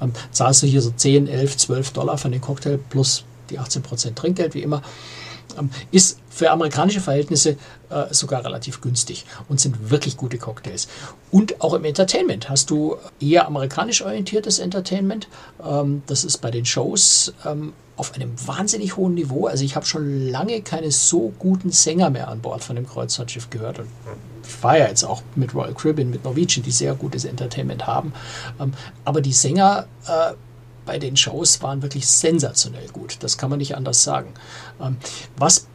Ähm, 0.00 0.12
zahlst 0.32 0.62
du 0.62 0.66
hier 0.66 0.80
so 0.80 0.90
10, 0.90 1.28
11, 1.28 1.58
12 1.58 1.90
Dollar 1.90 2.16
für 2.16 2.30
den 2.30 2.40
Cocktail 2.40 2.78
plus 2.88 3.24
die 3.50 3.60
18% 3.60 4.14
Trinkgeld, 4.14 4.54
wie 4.54 4.62
immer. 4.62 4.80
Ähm, 5.58 5.68
ist 5.90 6.18
für 6.36 6.50
amerikanische 6.50 7.00
Verhältnisse 7.00 7.56
äh, 7.88 8.12
sogar 8.12 8.44
relativ 8.44 8.82
günstig 8.82 9.24
und 9.48 9.58
sind 9.58 9.90
wirklich 9.90 10.18
gute 10.18 10.36
Cocktails. 10.36 10.86
Und 11.30 11.62
auch 11.62 11.72
im 11.72 11.86
Entertainment 11.86 12.50
hast 12.50 12.68
du 12.68 12.96
eher 13.18 13.46
amerikanisch 13.46 14.02
orientiertes 14.02 14.58
Entertainment. 14.58 15.28
Ähm, 15.64 16.02
das 16.06 16.24
ist 16.24 16.42
bei 16.42 16.50
den 16.50 16.66
Shows 16.66 17.32
ähm, 17.46 17.72
auf 17.96 18.12
einem 18.12 18.34
wahnsinnig 18.46 18.98
hohen 18.98 19.14
Niveau. 19.14 19.46
Also 19.46 19.64
ich 19.64 19.76
habe 19.76 19.86
schon 19.86 20.28
lange 20.28 20.60
keine 20.60 20.90
so 20.90 21.32
guten 21.38 21.70
Sänger 21.70 22.10
mehr 22.10 22.28
an 22.28 22.40
Bord 22.40 22.62
von 22.62 22.76
dem 22.76 22.86
Kreuzfahrtschiff 22.86 23.48
gehört. 23.48 23.78
Und 23.78 23.88
ich 24.46 24.62
war 24.62 24.76
ja 24.76 24.88
jetzt 24.88 25.04
auch 25.04 25.22
mit 25.36 25.54
Royal 25.54 25.72
Caribbean, 25.72 26.10
mit 26.10 26.22
Norwegian, 26.24 26.62
die 26.62 26.70
sehr 26.70 26.92
gutes 26.92 27.24
Entertainment 27.24 27.86
haben. 27.86 28.12
Ähm, 28.60 28.74
aber 29.06 29.22
die 29.22 29.32
Sänger 29.32 29.86
äh, 30.06 30.34
bei 30.84 30.98
den 30.98 31.16
Shows 31.16 31.62
waren 31.62 31.80
wirklich 31.80 32.06
sensationell 32.06 32.88
gut. 32.92 33.16
Das 33.20 33.38
kann 33.38 33.48
man 33.48 33.58
nicht 33.58 33.74
anders 33.74 34.04
sagen. 34.04 34.34
Ähm, 34.82 34.98
was 35.38 35.66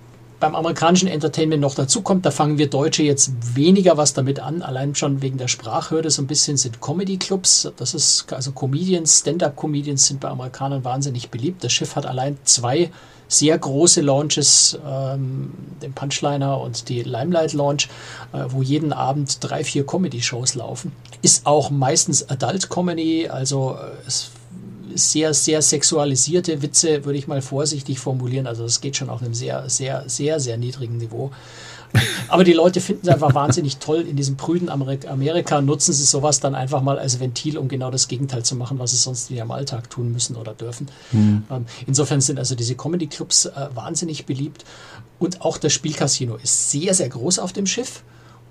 beim 0.41 0.55
amerikanischen 0.55 1.07
Entertainment 1.07 1.61
noch 1.61 1.75
dazu 1.75 2.01
kommt, 2.01 2.25
da 2.25 2.31
fangen 2.31 2.57
wir 2.57 2.69
Deutsche 2.69 3.03
jetzt 3.03 3.55
weniger 3.55 3.95
was 3.95 4.13
damit 4.13 4.39
an, 4.39 4.61
allein 4.61 4.95
schon 4.95 5.21
wegen 5.21 5.37
der 5.37 5.47
Sprachhürde 5.47 6.09
so 6.09 6.21
ein 6.21 6.27
bisschen 6.27 6.57
sind 6.57 6.81
Comedy-Clubs. 6.81 7.71
Das 7.77 7.93
ist, 7.93 8.33
also 8.33 8.51
Comedians, 8.51 9.19
Stand-up-Comedians 9.19 10.07
sind 10.07 10.19
bei 10.19 10.27
Amerikanern 10.27 10.83
wahnsinnig 10.83 11.29
beliebt. 11.29 11.63
Das 11.63 11.71
Schiff 11.71 11.95
hat 11.95 12.05
allein 12.05 12.37
zwei 12.43 12.91
sehr 13.27 13.57
große 13.57 14.01
Launches, 14.01 14.77
ähm, 14.85 15.53
den 15.81 15.93
Punchliner 15.93 16.59
und 16.59 16.89
die 16.89 17.03
Limelight 17.03 17.53
Launch, 17.53 17.87
äh, 18.33 18.43
wo 18.49 18.61
jeden 18.61 18.91
Abend 18.91 19.37
drei, 19.39 19.63
vier 19.63 19.85
Comedy-Shows 19.85 20.55
laufen. 20.55 20.91
Ist 21.21 21.45
auch 21.45 21.69
meistens 21.69 22.29
Adult 22.29 22.69
Comedy, 22.69 23.29
also 23.29 23.77
äh, 23.79 24.07
es 24.07 24.31
sehr, 24.95 25.33
sehr 25.33 25.61
sexualisierte 25.61 26.61
Witze, 26.61 27.05
würde 27.05 27.17
ich 27.17 27.27
mal 27.27 27.41
vorsichtig 27.41 27.99
formulieren. 27.99 28.47
Also 28.47 28.63
das 28.63 28.81
geht 28.81 28.97
schon 28.97 29.09
auf 29.09 29.21
einem 29.21 29.33
sehr, 29.33 29.69
sehr, 29.69 30.03
sehr, 30.07 30.39
sehr 30.39 30.57
niedrigen 30.57 30.97
Niveau. 30.97 31.31
Aber 32.27 32.43
die 32.43 32.53
Leute 32.53 32.79
finden 32.79 33.01
es 33.03 33.13
einfach 33.13 33.33
wahnsinnig 33.33 33.77
toll. 33.77 34.01
In 34.01 34.15
diesem 34.15 34.37
prüden 34.37 34.69
Amerika 34.69 35.61
nutzen 35.61 35.93
sie 35.93 36.03
sowas 36.03 36.39
dann 36.39 36.55
einfach 36.55 36.81
mal 36.81 36.97
als 36.97 37.19
Ventil, 37.19 37.57
um 37.57 37.67
genau 37.67 37.91
das 37.91 38.07
Gegenteil 38.07 38.43
zu 38.43 38.55
machen, 38.55 38.79
was 38.79 38.91
sie 38.91 38.97
sonst 38.97 39.29
in 39.29 39.37
ihrem 39.37 39.51
Alltag 39.51 39.89
tun 39.89 40.11
müssen 40.11 40.35
oder 40.35 40.53
dürfen. 40.53 40.87
Mhm. 41.11 41.43
insofern 41.87 42.21
sind 42.21 42.39
also 42.39 42.55
diese 42.55 42.75
Comedy-Clubs 42.75 43.47
äh, 43.47 43.69
wahnsinnig 43.73 44.25
beliebt. 44.25 44.63
Und 45.19 45.41
auch 45.41 45.57
das 45.57 45.73
Spielcasino 45.73 46.35
ist 46.35 46.71
sehr, 46.71 46.93
sehr 46.93 47.09
groß 47.09 47.39
auf 47.39 47.53
dem 47.53 47.67
Schiff. 47.67 48.03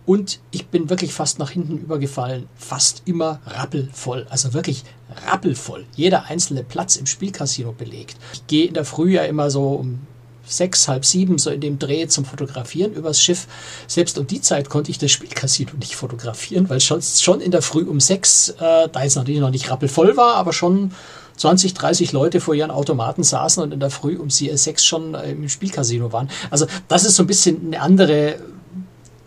Und 0.07 0.41
ich 0.51 0.67
bin 0.67 0.91
wirklich 0.91 1.13
fast 1.13 1.39
nach 1.39 1.51
hinten 1.51 1.79
übergefallen, 1.79 2.49
fast 2.57 3.03
immer 3.05 3.41
rappelvoll, 3.47 4.27
also 4.31 4.55
wirklich 4.55 4.85
rappelvoll. 5.27 5.87
Jeder 5.95 6.25
einzelne 6.25 6.65
Platz 6.65 6.97
im 6.97 7.07
Spielcasino 7.07 7.73
belegt. 7.73 8.17
Ich 8.33 8.47
gehe 8.47 8.67
in 8.67 8.75
der 8.75 8.85
Früh 8.85 9.13
ja 9.13 9.23
immer 9.25 9.51
so 9.51 9.69
um 9.69 10.01
sechs, 10.45 10.89
halb 10.89 11.05
sieben, 11.05 11.39
so 11.39 11.51
in 11.51 11.61
dem 11.61 11.79
Dreh 11.79 12.07
zum 12.09 12.25
Fotografieren 12.25 12.93
übers 12.93 13.21
Schiff. 13.21 13.47
Selbst 13.87 14.19
um 14.19 14.27
die 14.27 14.41
Zeit 14.41 14.69
konnte 14.69 14.91
ich 14.91 14.99
das 14.99 15.11
Spielcasino 15.11 15.73
nicht 15.79 15.97
fotografieren, 15.97 16.69
weil 16.69 16.81
schon, 16.81 17.03
schon 17.03 17.41
in 17.41 17.51
der 17.51 17.63
Früh 17.63 17.83
um 17.83 18.01
sechs, 18.01 18.51
äh, 18.51 18.89
da 18.89 19.03
jetzt 19.03 19.17
natürlich 19.17 19.41
noch 19.41 19.51
nicht 19.51 19.71
rappelvoll 19.71 20.17
war, 20.17 20.35
aber 20.35 20.53
schon 20.53 20.93
20, 21.37 21.73
30 21.75 22.13
Leute 22.13 22.41
vor 22.41 22.55
ihren 22.55 22.71
Automaten 22.71 23.23
saßen 23.23 23.63
und 23.63 23.73
in 23.73 23.81
der 23.81 23.91
Früh 23.91 24.17
um 24.19 24.29
sechs 24.29 24.85
schon 24.85 25.15
äh, 25.15 25.31
im 25.31 25.49
Spielcasino 25.49 26.13
waren. 26.13 26.29
Also 26.51 26.67
das 26.89 27.05
ist 27.05 27.17
so 27.17 27.23
ein 27.23 27.27
bisschen 27.27 27.67
eine 27.67 27.81
andere 27.81 28.41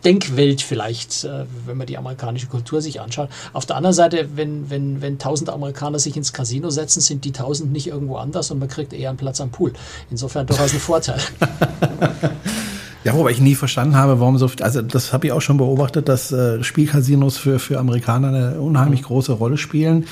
Denkwelt 0.05 0.61
vielleicht, 0.61 1.23
äh, 1.23 1.45
wenn 1.65 1.77
man 1.77 1.87
die 1.87 1.97
amerikanische 1.97 2.47
Kultur 2.47 2.81
sich 2.81 2.99
anschaut. 3.01 3.29
Auf 3.53 3.65
der 3.65 3.77
anderen 3.77 3.93
Seite, 3.93 4.29
wenn, 4.35 4.69
wenn, 4.69 5.01
wenn 5.01 5.17
tausend 5.19 5.49
Amerikaner 5.49 5.99
sich 5.99 6.17
ins 6.17 6.33
Casino 6.33 6.69
setzen, 6.69 7.01
sind 7.01 7.25
die 7.25 7.31
tausend 7.31 7.71
nicht 7.71 7.87
irgendwo 7.87 8.17
anders 8.17 8.51
und 8.51 8.59
man 8.59 8.67
kriegt 8.67 8.93
eher 8.93 9.09
einen 9.09 9.17
Platz 9.17 9.39
am 9.41 9.51
Pool. 9.51 9.73
Insofern 10.11 10.45
durchaus 10.45 10.73
ein 10.73 10.79
Vorteil. 10.79 11.19
Ja, 13.03 13.13
wobei 13.13 13.31
ich 13.31 13.41
nie 13.41 13.55
verstanden 13.55 13.95
habe, 13.95 14.19
warum 14.19 14.37
so, 14.37 14.49
also 14.61 14.81
das 14.81 15.11
habe 15.13 15.27
ich 15.27 15.33
auch 15.33 15.41
schon 15.41 15.57
beobachtet, 15.57 16.07
dass 16.07 16.31
äh, 16.31 16.63
Spielcasinos 16.63 17.37
für, 17.37 17.59
für 17.59 17.79
Amerikaner 17.79 18.29
eine 18.29 18.61
unheimlich 18.61 19.01
mhm. 19.01 19.05
große 19.05 19.33
Rolle 19.33 19.57
spielen. 19.57 20.05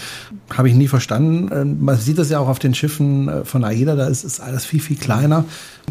Habe 0.55 0.69
ich 0.69 0.75
nie 0.75 0.87
verstanden. 0.87 1.51
Äh, 1.51 1.65
man 1.65 1.97
sieht 1.97 2.17
das 2.17 2.29
ja 2.29 2.39
auch 2.39 2.49
auf 2.49 2.59
den 2.59 2.73
Schiffen 2.73 3.29
äh, 3.29 3.45
von 3.45 3.63
AIDA, 3.63 3.95
da 3.95 4.07
ist, 4.07 4.23
ist 4.23 4.41
alles 4.41 4.65
viel, 4.65 4.81
viel 4.81 4.97
kleiner. 4.97 5.45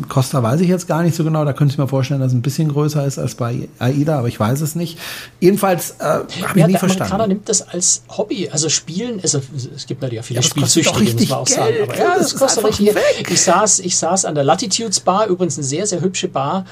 Costa 0.08 0.42
weiß 0.42 0.60
ich 0.60 0.68
jetzt 0.68 0.86
gar 0.86 1.02
nicht 1.02 1.14
so 1.14 1.24
genau, 1.24 1.44
da 1.44 1.52
könnte 1.52 1.72
ich 1.72 1.78
mir 1.78 1.88
vorstellen, 1.88 2.20
dass 2.20 2.28
es 2.28 2.38
ein 2.38 2.42
bisschen 2.42 2.68
größer 2.68 3.04
ist 3.04 3.18
als 3.18 3.34
bei 3.34 3.68
AIDA, 3.78 4.18
aber 4.18 4.28
ich 4.28 4.38
weiß 4.38 4.60
es 4.60 4.74
nicht. 4.74 4.98
Jedenfalls 5.40 5.96
äh, 5.98 6.04
habe 6.04 6.26
ja, 6.30 6.48
ich 6.48 6.54
nie 6.54 6.72
der 6.72 6.78
verstanden. 6.78 7.12
Amerikaner 7.12 7.26
nimmt 7.26 7.48
das 7.48 7.62
als 7.62 8.02
Hobby, 8.08 8.48
also 8.50 8.68
Spielen, 8.68 9.20
also, 9.20 9.40
es 9.74 9.86
gibt 9.86 10.00
natürlich 10.00 10.20
auch 10.20 10.24
viele 10.24 10.40
ja, 10.40 10.42
Spielsüchtige, 10.42 11.12
muss 11.12 11.28
man 11.28 11.38
auch 11.38 11.44
Geld. 11.44 11.58
sagen. 11.58 11.74
Aber, 11.82 11.98
ja, 11.98 12.18
das, 12.18 12.32
das 12.32 12.40
kostet 12.40 12.64
richtig. 12.64 13.30
Ich 13.30 13.42
saß, 13.42 13.80
ich 13.80 13.96
saß 13.96 14.24
an 14.24 14.34
der 14.34 14.44
Latitudes 14.44 15.00
Bar, 15.00 15.26
übrigens 15.26 15.58
eine 15.58 15.64
sehr, 15.64 15.86
sehr 15.86 16.00
hübsche 16.00 16.28
Bar, 16.28 16.64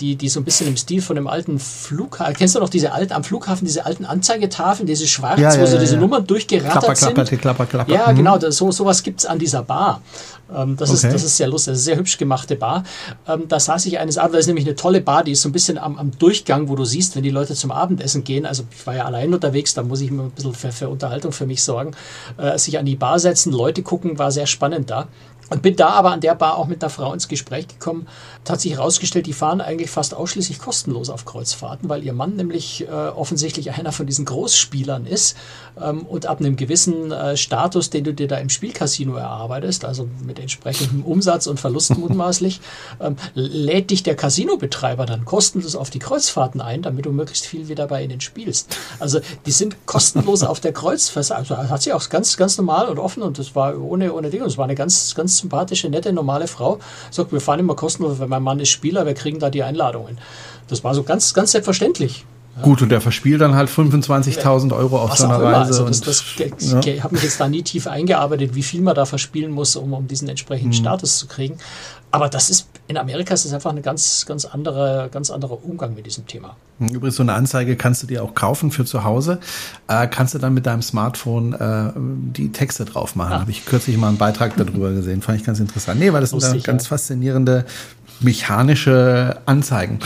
die, 0.00 0.16
die 0.16 0.28
so 0.28 0.40
ein 0.40 0.44
bisschen 0.44 0.66
im 0.68 0.76
Stil 0.76 1.02
von 1.02 1.16
dem 1.16 1.26
alten 1.26 1.58
Flughafen. 1.58 2.34
Kennst 2.34 2.54
du 2.54 2.60
noch 2.60 2.68
diese 2.68 2.92
alten, 2.92 3.12
am 3.12 3.24
Flughafen, 3.24 3.66
diese 3.66 3.86
alten 3.86 4.04
Anzeigetafeln, 4.04 4.86
diese 4.86 5.06
schwarz, 5.06 5.38
ja, 5.38 5.54
ja, 5.54 5.60
wo 5.60 5.66
so 5.66 5.78
diese 5.78 5.94
ja. 5.94 6.00
Nummern 6.00 6.26
durchgerattert 6.26 6.96
klapper, 6.98 7.26
sind? 7.26 7.40
Klapper, 7.40 7.66
klapper, 7.66 7.66
klapper. 7.66 7.92
Ja, 7.92 8.12
mhm. 8.12 8.16
genau, 8.16 8.38
das, 8.38 8.56
so, 8.56 8.70
sowas 8.72 9.02
gibt 9.02 9.20
es 9.20 9.26
an 9.26 9.38
dieser 9.38 9.62
Bar. 9.62 10.02
Ähm, 10.54 10.76
das, 10.76 10.90
okay. 10.90 11.06
ist, 11.08 11.14
das 11.14 11.24
ist 11.24 11.36
sehr 11.36 11.48
lustig, 11.48 11.72
das 11.72 11.80
ist 11.80 11.86
eine 11.88 11.94
sehr 11.94 11.96
hübsch 11.96 12.18
gemachte 12.18 12.56
Bar. 12.56 12.84
Ähm, 13.26 13.44
da 13.48 13.60
saß 13.60 13.86
ich 13.86 13.98
eines 13.98 14.18
Abends, 14.18 14.32
das 14.34 14.40
ist 14.40 14.46
nämlich 14.48 14.66
eine 14.66 14.76
tolle 14.76 15.00
Bar, 15.00 15.24
die 15.24 15.32
ist 15.32 15.42
so 15.42 15.48
ein 15.48 15.52
bisschen 15.52 15.78
am, 15.78 15.98
am 15.98 16.10
Durchgang, 16.18 16.68
wo 16.68 16.76
du 16.76 16.84
siehst, 16.84 17.16
wenn 17.16 17.22
die 17.22 17.30
Leute 17.30 17.54
zum 17.54 17.70
Abendessen 17.70 18.24
gehen. 18.24 18.46
Also 18.46 18.64
ich 18.70 18.86
war 18.86 18.96
ja 18.96 19.04
allein 19.04 19.32
unterwegs, 19.32 19.74
da 19.74 19.82
muss 19.82 20.00
ich 20.00 20.10
mir 20.10 20.22
ein 20.22 20.30
bisschen 20.30 20.54
für, 20.54 20.72
für 20.72 20.88
Unterhaltung 20.88 21.32
für 21.32 21.46
mich 21.46 21.62
sorgen. 21.62 21.92
Äh, 22.36 22.58
sich 22.58 22.78
an 22.78 22.86
die 22.86 22.96
Bar 22.96 23.18
setzen, 23.18 23.52
Leute 23.52 23.82
gucken, 23.82 24.18
war 24.18 24.30
sehr 24.30 24.46
spannend 24.46 24.90
da. 24.90 25.08
Und 25.52 25.60
bin 25.60 25.76
da 25.76 25.90
aber 25.90 26.12
an 26.12 26.22
der 26.22 26.34
Bar 26.34 26.56
auch 26.56 26.66
mit 26.66 26.82
einer 26.82 26.88
Frau 26.88 27.12
ins 27.12 27.28
Gespräch 27.28 27.68
gekommen. 27.68 28.06
Hat 28.48 28.62
sich 28.62 28.72
herausgestellt, 28.72 29.26
die 29.26 29.34
fahren 29.34 29.60
eigentlich 29.60 29.90
fast 29.90 30.14
ausschließlich 30.14 30.58
kostenlos 30.58 31.10
auf 31.10 31.26
Kreuzfahrten, 31.26 31.90
weil 31.90 32.02
ihr 32.02 32.14
Mann 32.14 32.36
nämlich 32.36 32.88
äh, 32.88 32.90
offensichtlich 32.90 33.70
einer 33.72 33.92
von 33.92 34.06
diesen 34.06 34.24
Großspielern 34.24 35.04
ist 35.04 35.36
ähm, 35.78 36.06
und 36.06 36.24
ab 36.24 36.40
einem 36.40 36.56
gewissen 36.56 37.12
äh, 37.12 37.36
Status, 37.36 37.90
den 37.90 38.04
du 38.04 38.14
dir 38.14 38.28
da 38.28 38.38
im 38.38 38.48
Spielcasino 38.48 39.14
erarbeitest, 39.14 39.84
also 39.84 40.08
mit 40.24 40.38
entsprechendem 40.38 41.04
Umsatz 41.04 41.46
und 41.46 41.60
Verlust 41.60 41.98
mutmaßlich, 41.98 42.62
ähm, 43.00 43.16
lädt 43.34 43.90
dich 43.90 44.02
der 44.02 44.16
Casinobetreiber 44.16 45.04
dann 45.04 45.26
kostenlos 45.26 45.76
auf 45.76 45.90
die 45.90 45.98
Kreuzfahrten 45.98 46.62
ein, 46.62 46.80
damit 46.80 47.04
du 47.04 47.12
möglichst 47.12 47.44
viel 47.44 47.68
wieder 47.68 47.88
bei 47.88 48.02
ihnen 48.02 48.22
spielst. 48.22 48.74
Also 49.00 49.20
die 49.44 49.52
sind 49.52 49.84
kostenlos 49.84 50.44
auf 50.44 50.60
der 50.60 50.72
Kreuzfahrt. 50.72 51.30
Also 51.30 51.58
hat 51.58 51.82
sie 51.82 51.92
auch 51.92 52.08
ganz, 52.08 52.38
ganz 52.38 52.56
normal 52.56 52.88
und 52.88 52.98
offen 52.98 53.22
und 53.22 53.38
das 53.38 53.54
war 53.54 53.78
ohne, 53.78 54.14
ohne 54.14 54.30
Ding. 54.30 54.42
Das 54.42 54.56
war 54.56 54.64
eine 54.64 54.74
ganz, 54.74 55.14
ganz 55.14 55.41
sympathische, 55.42 55.88
nette, 55.88 56.12
normale 56.12 56.46
Frau. 56.46 56.78
Sagt, 57.10 57.32
wir 57.32 57.40
fahren 57.40 57.60
immer 57.60 57.76
kostenlos, 57.76 58.18
weil 58.18 58.28
mein 58.28 58.42
Mann 58.42 58.60
ist 58.60 58.70
Spieler, 58.70 59.06
wir 59.06 59.14
kriegen 59.14 59.38
da 59.38 59.50
die 59.50 59.62
Einladungen. 59.62 60.18
Das 60.68 60.82
war 60.82 60.94
so 60.94 61.02
ganz, 61.02 61.34
ganz 61.34 61.52
selbstverständlich. 61.52 62.24
Gut, 62.60 62.82
und 62.82 62.90
der 62.90 63.00
verspielt 63.00 63.40
dann 63.40 63.54
halt 63.54 63.70
25.000 63.70 64.76
Euro 64.76 65.00
auf 65.00 65.16
so 65.16 65.24
einer 65.24 65.42
Reise. 65.42 65.84
Also 65.84 65.86
das, 65.86 66.00
das, 66.02 66.24
ja. 66.38 66.80
Ich 66.80 67.02
habe 67.02 67.14
mich 67.14 67.24
jetzt 67.24 67.40
da 67.40 67.48
nie 67.48 67.62
tief 67.62 67.86
eingearbeitet, 67.86 68.54
wie 68.54 68.62
viel 68.62 68.82
man 68.82 68.94
da 68.94 69.06
verspielen 69.06 69.52
muss, 69.52 69.74
um, 69.74 69.94
um 69.94 70.06
diesen 70.06 70.28
entsprechenden 70.28 70.70
mhm. 70.70 70.82
Status 70.82 71.18
zu 71.18 71.26
kriegen. 71.26 71.56
Aber 72.10 72.28
das 72.28 72.50
ist, 72.50 72.68
in 72.88 72.98
Amerika 72.98 73.32
ist 73.32 73.46
es 73.46 73.54
einfach 73.54 73.74
ein 73.74 73.80
ganz, 73.80 74.26
ganz, 74.26 74.44
andere, 74.44 75.08
ganz 75.10 75.30
anderer 75.30 75.64
Umgang 75.64 75.94
mit 75.94 76.04
diesem 76.04 76.26
Thema. 76.26 76.56
Übrigens, 76.78 77.16
so 77.16 77.22
eine 77.22 77.32
Anzeige 77.32 77.74
kannst 77.74 78.02
du 78.02 78.06
dir 78.06 78.22
auch 78.22 78.34
kaufen 78.34 78.70
für 78.70 78.84
zu 78.84 79.02
Hause. 79.02 79.40
Äh, 79.88 80.06
kannst 80.08 80.34
du 80.34 80.38
dann 80.38 80.52
mit 80.52 80.66
deinem 80.66 80.82
Smartphone 80.82 81.54
äh, 81.54 81.92
die 82.36 82.52
Texte 82.52 82.84
drauf 82.84 83.16
machen. 83.16 83.32
Ah. 83.32 83.40
Habe 83.40 83.50
ich 83.50 83.64
kürzlich 83.64 83.96
mal 83.96 84.08
einen 84.08 84.18
Beitrag 84.18 84.56
darüber 84.56 84.92
gesehen. 84.92 85.22
Fand 85.22 85.40
ich 85.40 85.46
ganz 85.46 85.58
interessant. 85.58 86.00
Nee, 86.00 86.12
weil 86.12 86.20
das 86.20 86.32
Lustig, 86.32 86.50
sind 86.50 86.64
ganz 86.64 86.84
ja. 86.84 86.88
faszinierende 86.90 87.64
mechanische 88.22 89.40
Anzeigen. 89.46 89.98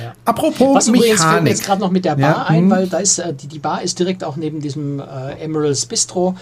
Ja. 0.00 0.12
Apropos 0.24 0.74
Was 0.74 0.88
Mechanik. 0.88 1.12
Übrigens 1.12 1.24
fällt 1.24 1.42
mir 1.42 1.50
jetzt 1.50 1.64
gerade 1.64 1.80
noch 1.80 1.90
mit 1.90 2.04
der 2.04 2.16
Bar 2.16 2.20
ja, 2.20 2.42
ein, 2.44 2.64
hm. 2.64 2.70
weil 2.70 2.86
da 2.86 2.98
ist, 2.98 3.18
äh, 3.18 3.34
die, 3.34 3.46
die 3.46 3.58
Bar 3.58 3.82
ist 3.82 3.98
direkt 3.98 4.24
auch 4.24 4.36
neben 4.36 4.60
diesem 4.60 5.00
äh, 5.00 5.42
Emeralds 5.42 5.86
Bistro. 5.86 6.36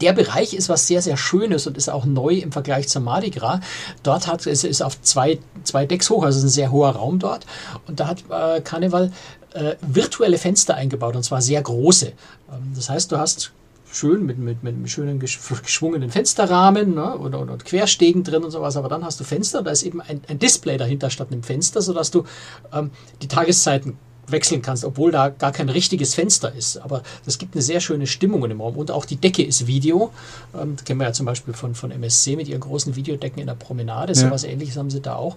Der 0.00 0.12
Bereich 0.12 0.54
ist 0.54 0.68
was 0.68 0.86
sehr, 0.86 1.02
sehr 1.02 1.16
Schönes 1.16 1.66
und 1.66 1.76
ist 1.76 1.88
auch 1.88 2.04
neu 2.04 2.34
im 2.34 2.52
Vergleich 2.52 2.88
zur 2.88 3.02
Mardi 3.02 3.30
Gras. 3.30 3.60
Dort 4.02 4.26
hat 4.26 4.46
es 4.46 4.64
ist 4.64 4.82
auf 4.82 5.00
zwei, 5.02 5.38
zwei 5.64 5.86
Decks 5.86 6.10
hoch, 6.10 6.24
also 6.24 6.38
ist 6.38 6.44
ein 6.44 6.48
sehr 6.48 6.70
hoher 6.70 6.90
Raum 6.90 7.18
dort. 7.18 7.46
Und 7.86 8.00
da 8.00 8.08
hat 8.08 8.24
äh, 8.30 8.60
Karneval 8.60 9.12
äh, 9.54 9.76
virtuelle 9.80 10.38
Fenster 10.38 10.74
eingebaut 10.74 11.16
und 11.16 11.22
zwar 11.22 11.42
sehr 11.42 11.62
große. 11.62 12.06
Ähm, 12.06 12.72
das 12.74 12.90
heißt, 12.90 13.12
du 13.12 13.18
hast 13.18 13.52
schön 13.96 14.26
mit, 14.26 14.38
mit, 14.38 14.62
mit 14.62 14.90
schönen 14.90 15.18
geschwungenen 15.20 16.10
Fensterrahmen 16.10 16.94
ne, 16.94 17.16
oder, 17.18 17.40
oder 17.40 17.56
Querstegen 17.56 18.24
drin 18.24 18.44
und 18.44 18.50
sowas, 18.50 18.76
aber 18.76 18.88
dann 18.88 19.04
hast 19.04 19.18
du 19.20 19.24
Fenster, 19.24 19.62
da 19.62 19.70
ist 19.70 19.82
eben 19.82 20.00
ein, 20.00 20.20
ein 20.28 20.38
Display 20.38 20.76
dahinter 20.76 21.10
statt 21.10 21.28
einem 21.30 21.42
Fenster, 21.42 21.82
sodass 21.82 22.10
du 22.10 22.24
ähm, 22.72 22.90
die 23.22 23.28
Tageszeiten 23.28 23.98
wechseln 24.28 24.62
kannst, 24.62 24.84
obwohl 24.84 25.12
da 25.12 25.28
gar 25.28 25.52
kein 25.52 25.68
richtiges 25.68 26.14
Fenster 26.14 26.52
ist. 26.52 26.78
Aber 26.78 27.02
das 27.24 27.38
gibt 27.38 27.54
eine 27.54 27.62
sehr 27.62 27.80
schöne 27.80 28.06
Stimmung 28.06 28.42
in 28.42 28.50
dem 28.50 28.60
Raum. 28.60 28.76
Und 28.76 28.90
auch 28.90 29.04
die 29.04 29.16
Decke 29.16 29.44
ist 29.44 29.66
Video. 29.66 30.12
Ähm, 30.54 30.76
das 30.76 30.84
kennen 30.84 31.00
wir 31.00 31.06
ja 31.06 31.12
zum 31.12 31.26
Beispiel 31.26 31.54
von, 31.54 31.74
von 31.74 31.90
MSC 31.90 32.36
mit 32.36 32.48
ihren 32.48 32.60
großen 32.60 32.96
Videodecken 32.96 33.40
in 33.40 33.46
der 33.46 33.54
Promenade. 33.54 34.12
Ja. 34.12 34.18
So 34.18 34.30
was 34.30 34.44
ähnliches 34.44 34.76
haben 34.76 34.90
sie 34.90 35.00
da 35.00 35.14
auch. 35.14 35.36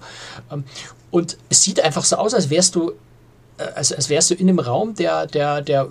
Ähm, 0.51 0.63
und 1.11 1.37
es 1.49 1.63
sieht 1.63 1.81
einfach 1.81 2.03
so 2.03 2.15
aus, 2.15 2.33
als 2.33 2.49
wärst 2.49 2.75
du, 2.75 2.93
äh, 3.57 3.63
als, 3.75 3.93
als 3.93 4.09
wärst 4.09 4.31
du 4.31 4.35
in 4.35 4.49
einem 4.49 4.59
Raum, 4.59 4.95
der, 4.95 5.27
der, 5.27 5.61
der 5.61 5.89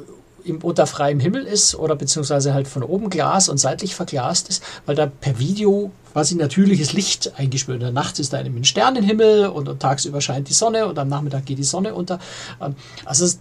im, 0.48 0.58
unter 0.58 0.86
freiem 0.86 1.20
Himmel 1.20 1.44
ist 1.44 1.74
oder 1.74 1.96
beziehungsweise 1.96 2.54
halt 2.54 2.68
von 2.68 2.82
oben 2.82 3.10
Glas 3.10 3.48
und 3.48 3.58
seitlich 3.58 3.94
verglast 3.94 4.48
ist, 4.48 4.62
weil 4.86 4.94
da 4.96 5.06
per 5.06 5.38
Video 5.38 5.90
quasi 6.12 6.34
natürliches 6.34 6.92
Licht 6.92 7.32
eingespült 7.36 7.80
wird. 7.80 7.92
Nachts 7.92 8.18
ist 8.18 8.32
da 8.32 8.38
ein 8.38 8.64
Sternenhimmel 8.64 9.46
und, 9.46 9.68
und 9.68 9.80
tagsüber 9.80 10.20
scheint 10.20 10.48
die 10.48 10.54
Sonne 10.54 10.86
und 10.86 10.98
am 10.98 11.08
Nachmittag 11.08 11.46
geht 11.46 11.58
die 11.58 11.64
Sonne 11.64 11.94
unter. 11.94 12.18
Ähm, 12.60 12.74
also 13.04 13.24
es 13.24 13.34
ist 13.34 13.40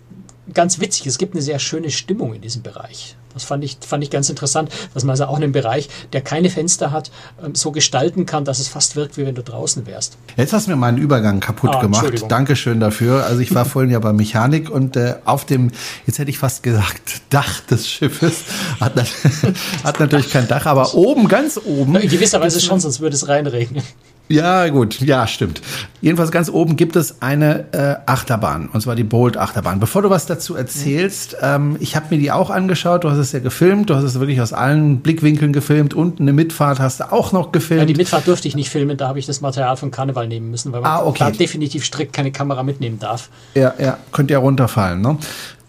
ganz 0.53 0.79
witzig. 0.79 1.07
Es 1.07 1.17
gibt 1.17 1.33
eine 1.33 1.41
sehr 1.41 1.59
schöne 1.59 1.89
Stimmung 1.91 2.33
in 2.33 2.41
diesem 2.41 2.61
Bereich. 2.63 3.15
Das 3.37 3.45
fand 3.45 3.63
ich, 3.63 3.77
fand 3.81 4.03
ich 4.03 4.09
ganz 4.09 4.29
interessant, 4.29 4.71
dass 4.95 5.03
man 5.03 5.11
also 5.11 5.25
auch 5.25 5.35
einen 5.35 5.51
Bereich, 5.51 5.89
der 6.11 6.21
keine 6.21 6.49
Fenster 6.49 6.91
hat, 6.91 7.11
ähm, 7.43 7.53
so 7.53 7.71
gestalten 7.71 8.25
kann, 8.25 8.45
dass 8.45 8.57
es 8.57 8.67
fast 8.67 8.95
wirkt, 8.95 9.15
wie 9.17 9.27
wenn 9.27 9.35
du 9.35 9.43
draußen 9.43 9.85
wärst. 9.85 10.17
Jetzt 10.37 10.53
hast 10.53 10.65
du 10.65 10.71
mir 10.71 10.77
meinen 10.77 10.97
Übergang 10.97 11.39
kaputt 11.39 11.69
ah, 11.73 11.81
gemacht. 11.81 12.11
Dankeschön 12.29 12.79
dafür. 12.79 13.25
Also 13.25 13.41
ich 13.41 13.53
war 13.53 13.65
vorhin 13.65 13.91
ja 13.91 13.99
bei 13.99 14.11
Mechanik 14.11 14.71
und 14.71 14.95
äh, 14.95 15.15
auf 15.25 15.45
dem, 15.45 15.71
jetzt 16.07 16.17
hätte 16.17 16.31
ich 16.31 16.39
fast 16.39 16.63
gesagt, 16.63 17.21
Dach 17.29 17.59
des 17.61 17.87
Schiffes, 17.87 18.43
hat, 18.79 18.93
hat 19.83 19.99
natürlich 19.99 20.31
kein 20.31 20.47
Dach, 20.47 20.65
aber 20.65 20.95
oben, 20.95 21.27
ganz 21.27 21.59
oben. 21.63 21.95
In 21.95 22.09
gewisser 22.09 22.41
Weise 22.41 22.59
schon, 22.59 22.79
sonst 22.79 22.99
würde 23.01 23.15
es 23.15 23.27
reinregnen. 23.27 23.83
Ja, 24.29 24.67
gut, 24.69 24.99
ja, 24.99 25.25
stimmt. 25.25 25.61
Jedenfalls 26.01 26.31
ganz 26.31 26.49
oben 26.49 26.75
gibt 26.75 26.95
es 26.95 27.21
eine 27.21 27.65
äh, 27.71 27.95
Achterbahn, 28.05 28.67
und 28.67 28.81
zwar 28.81 28.95
die 28.95 29.03
Bolt-Achterbahn. 29.03 29.79
Bevor 29.79 30.01
du 30.01 30.09
was 30.09 30.25
dazu 30.25 30.55
erzählst, 30.55 31.37
ähm, 31.41 31.77
ich 31.79 31.95
habe 31.95 32.07
mir 32.09 32.21
die 32.21 32.31
auch 32.31 32.49
angeschaut, 32.49 33.03
du 33.03 33.09
hast 33.09 33.17
es 33.17 33.31
ja 33.31 33.39
gefilmt, 33.39 33.89
du 33.89 33.95
hast 33.95 34.03
es 34.03 34.19
wirklich 34.19 34.41
aus 34.41 34.53
allen 34.53 34.99
Blickwinkeln 34.99 35.53
gefilmt 35.53 35.93
und 35.93 36.19
eine 36.19 36.33
Mitfahrt 36.33 36.79
hast 36.79 36.99
du 36.99 37.11
auch 37.11 37.31
noch 37.31 37.51
gefilmt. 37.51 37.81
Ja, 37.81 37.85
die 37.85 37.95
Mitfahrt 37.95 38.27
durfte 38.27 38.47
ich 38.47 38.55
nicht 38.55 38.69
filmen, 38.69 38.97
da 38.97 39.07
habe 39.07 39.19
ich 39.19 39.25
das 39.25 39.41
Material 39.41 39.77
von 39.77 39.91
Karneval 39.91 40.27
nehmen 40.27 40.51
müssen, 40.51 40.71
weil 40.73 40.81
man 40.81 40.91
ah, 40.91 41.03
okay. 41.03 41.31
definitiv 41.31 41.85
strikt 41.85 42.13
keine 42.13 42.31
Kamera 42.31 42.63
mitnehmen 42.63 42.99
darf. 42.99 43.29
Ja, 43.55 43.73
ja, 43.79 43.97
könnte 44.11 44.33
ja 44.33 44.39
runterfallen, 44.39 45.01
ne? 45.01 45.17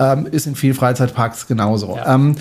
Ähm, 0.00 0.26
ist 0.30 0.46
in 0.46 0.54
vielen 0.54 0.74
Freizeitparks 0.74 1.48
genauso. 1.48 1.96
Ja. 1.96 2.14
Ähm, 2.14 2.36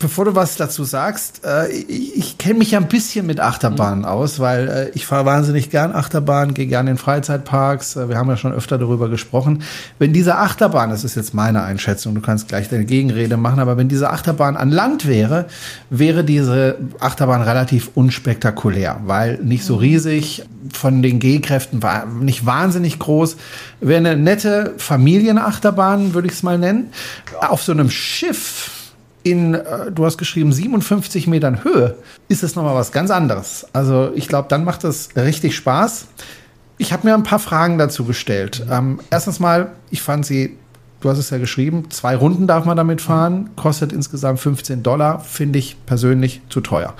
bevor 0.00 0.24
du 0.24 0.34
was 0.34 0.56
dazu 0.56 0.82
sagst, 0.82 1.42
äh, 1.44 1.70
ich, 1.70 2.16
ich 2.16 2.38
kenne 2.38 2.58
mich 2.58 2.72
ja 2.72 2.80
ein 2.80 2.88
bisschen 2.88 3.26
mit 3.26 3.38
Achterbahnen 3.38 4.00
mhm. 4.00 4.04
aus, 4.06 4.40
weil 4.40 4.68
äh, 4.68 4.90
ich 4.94 5.06
fahre 5.06 5.26
wahnsinnig 5.26 5.70
gern 5.70 5.94
Achterbahn, 5.94 6.54
gehe 6.54 6.66
gern 6.66 6.88
in 6.88 6.96
Freizeitparks. 6.96 7.96
Äh, 7.96 8.08
wir 8.08 8.16
haben 8.16 8.28
ja 8.28 8.36
schon 8.36 8.52
öfter 8.52 8.78
darüber 8.78 9.08
gesprochen. 9.08 9.62
Wenn 9.98 10.12
diese 10.12 10.38
Achterbahn, 10.38 10.90
das 10.90 11.04
ist 11.04 11.14
jetzt 11.14 11.34
meine 11.34 11.62
Einschätzung, 11.62 12.14
du 12.14 12.22
kannst 12.22 12.48
gleich 12.48 12.68
deine 12.68 12.86
Gegenrede 12.86 13.36
machen, 13.36 13.60
aber 13.60 13.76
wenn 13.76 13.88
diese 13.88 14.10
Achterbahn 14.10 14.56
an 14.56 14.70
Land 14.70 15.06
wäre, 15.06 15.46
wäre 15.90 16.24
diese 16.24 16.78
Achterbahn 16.98 17.42
relativ 17.42 17.90
unspektakulär, 17.94 19.00
weil 19.04 19.38
nicht 19.42 19.64
so 19.64 19.74
mhm. 19.74 19.80
riesig, 19.80 20.44
von 20.72 21.02
den 21.02 21.20
G-Kräften 21.20 21.82
war 21.82 22.06
nicht 22.06 22.46
wahnsinnig 22.46 22.98
groß. 22.98 23.36
Wäre 23.80 23.98
eine 23.98 24.16
nette 24.16 24.74
Familienachterbahn, 24.78 26.14
würde 26.14 26.28
ich 26.28 26.34
es 26.34 26.42
mal 26.42 26.58
nennen. 26.58 26.90
Auf 27.40 27.62
so 27.62 27.72
einem 27.72 27.90
Schiff 27.90 28.79
in, 29.22 29.54
äh, 29.54 29.90
du 29.92 30.04
hast 30.04 30.18
geschrieben, 30.18 30.52
57 30.52 31.26
Metern 31.26 31.64
Höhe, 31.64 31.96
ist 32.28 32.42
es 32.42 32.56
nochmal 32.56 32.74
was 32.74 32.92
ganz 32.92 33.10
anderes. 33.10 33.66
Also 33.72 34.10
ich 34.14 34.28
glaube, 34.28 34.48
dann 34.48 34.64
macht 34.64 34.84
es 34.84 35.10
richtig 35.16 35.56
Spaß. 35.56 36.06
Ich 36.78 36.92
habe 36.92 37.06
mir 37.06 37.14
ein 37.14 37.22
paar 37.22 37.38
Fragen 37.38 37.78
dazu 37.78 38.04
gestellt. 38.04 38.64
Ähm, 38.70 39.00
erstens 39.10 39.40
mal, 39.40 39.72
ich 39.90 40.00
fand 40.00 40.24
sie, 40.24 40.56
du 41.00 41.10
hast 41.10 41.18
es 41.18 41.30
ja 41.30 41.38
geschrieben, 41.38 41.90
zwei 41.90 42.16
Runden 42.16 42.46
darf 42.46 42.64
man 42.64 42.76
damit 42.76 43.02
fahren, 43.02 43.50
kostet 43.56 43.92
insgesamt 43.92 44.40
15 44.40 44.82
Dollar, 44.82 45.20
finde 45.20 45.58
ich 45.58 45.76
persönlich 45.84 46.40
zu 46.48 46.60
teuer. 46.60 46.94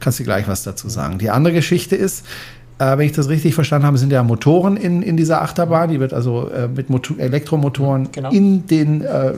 Kannst 0.00 0.20
du 0.20 0.24
gleich 0.24 0.48
was 0.48 0.62
dazu 0.62 0.88
sagen. 0.88 1.18
Die 1.18 1.30
andere 1.30 1.52
Geschichte 1.52 1.96
ist, 1.96 2.24
äh, 2.78 2.98
wenn 2.98 3.06
ich 3.06 3.12
das 3.12 3.28
richtig 3.28 3.54
verstanden 3.54 3.86
habe, 3.86 3.98
sind 3.98 4.12
ja 4.12 4.22
Motoren 4.22 4.76
in, 4.76 5.02
in 5.02 5.16
dieser 5.16 5.42
Achterbahn. 5.42 5.90
Die 5.90 6.00
wird 6.00 6.12
also 6.12 6.48
äh, 6.48 6.68
mit 6.68 6.90
Motor 6.90 7.18
Elektromotoren 7.18 8.12
genau. 8.12 8.30
in 8.30 8.66
den 8.66 9.02
äh, 9.02 9.34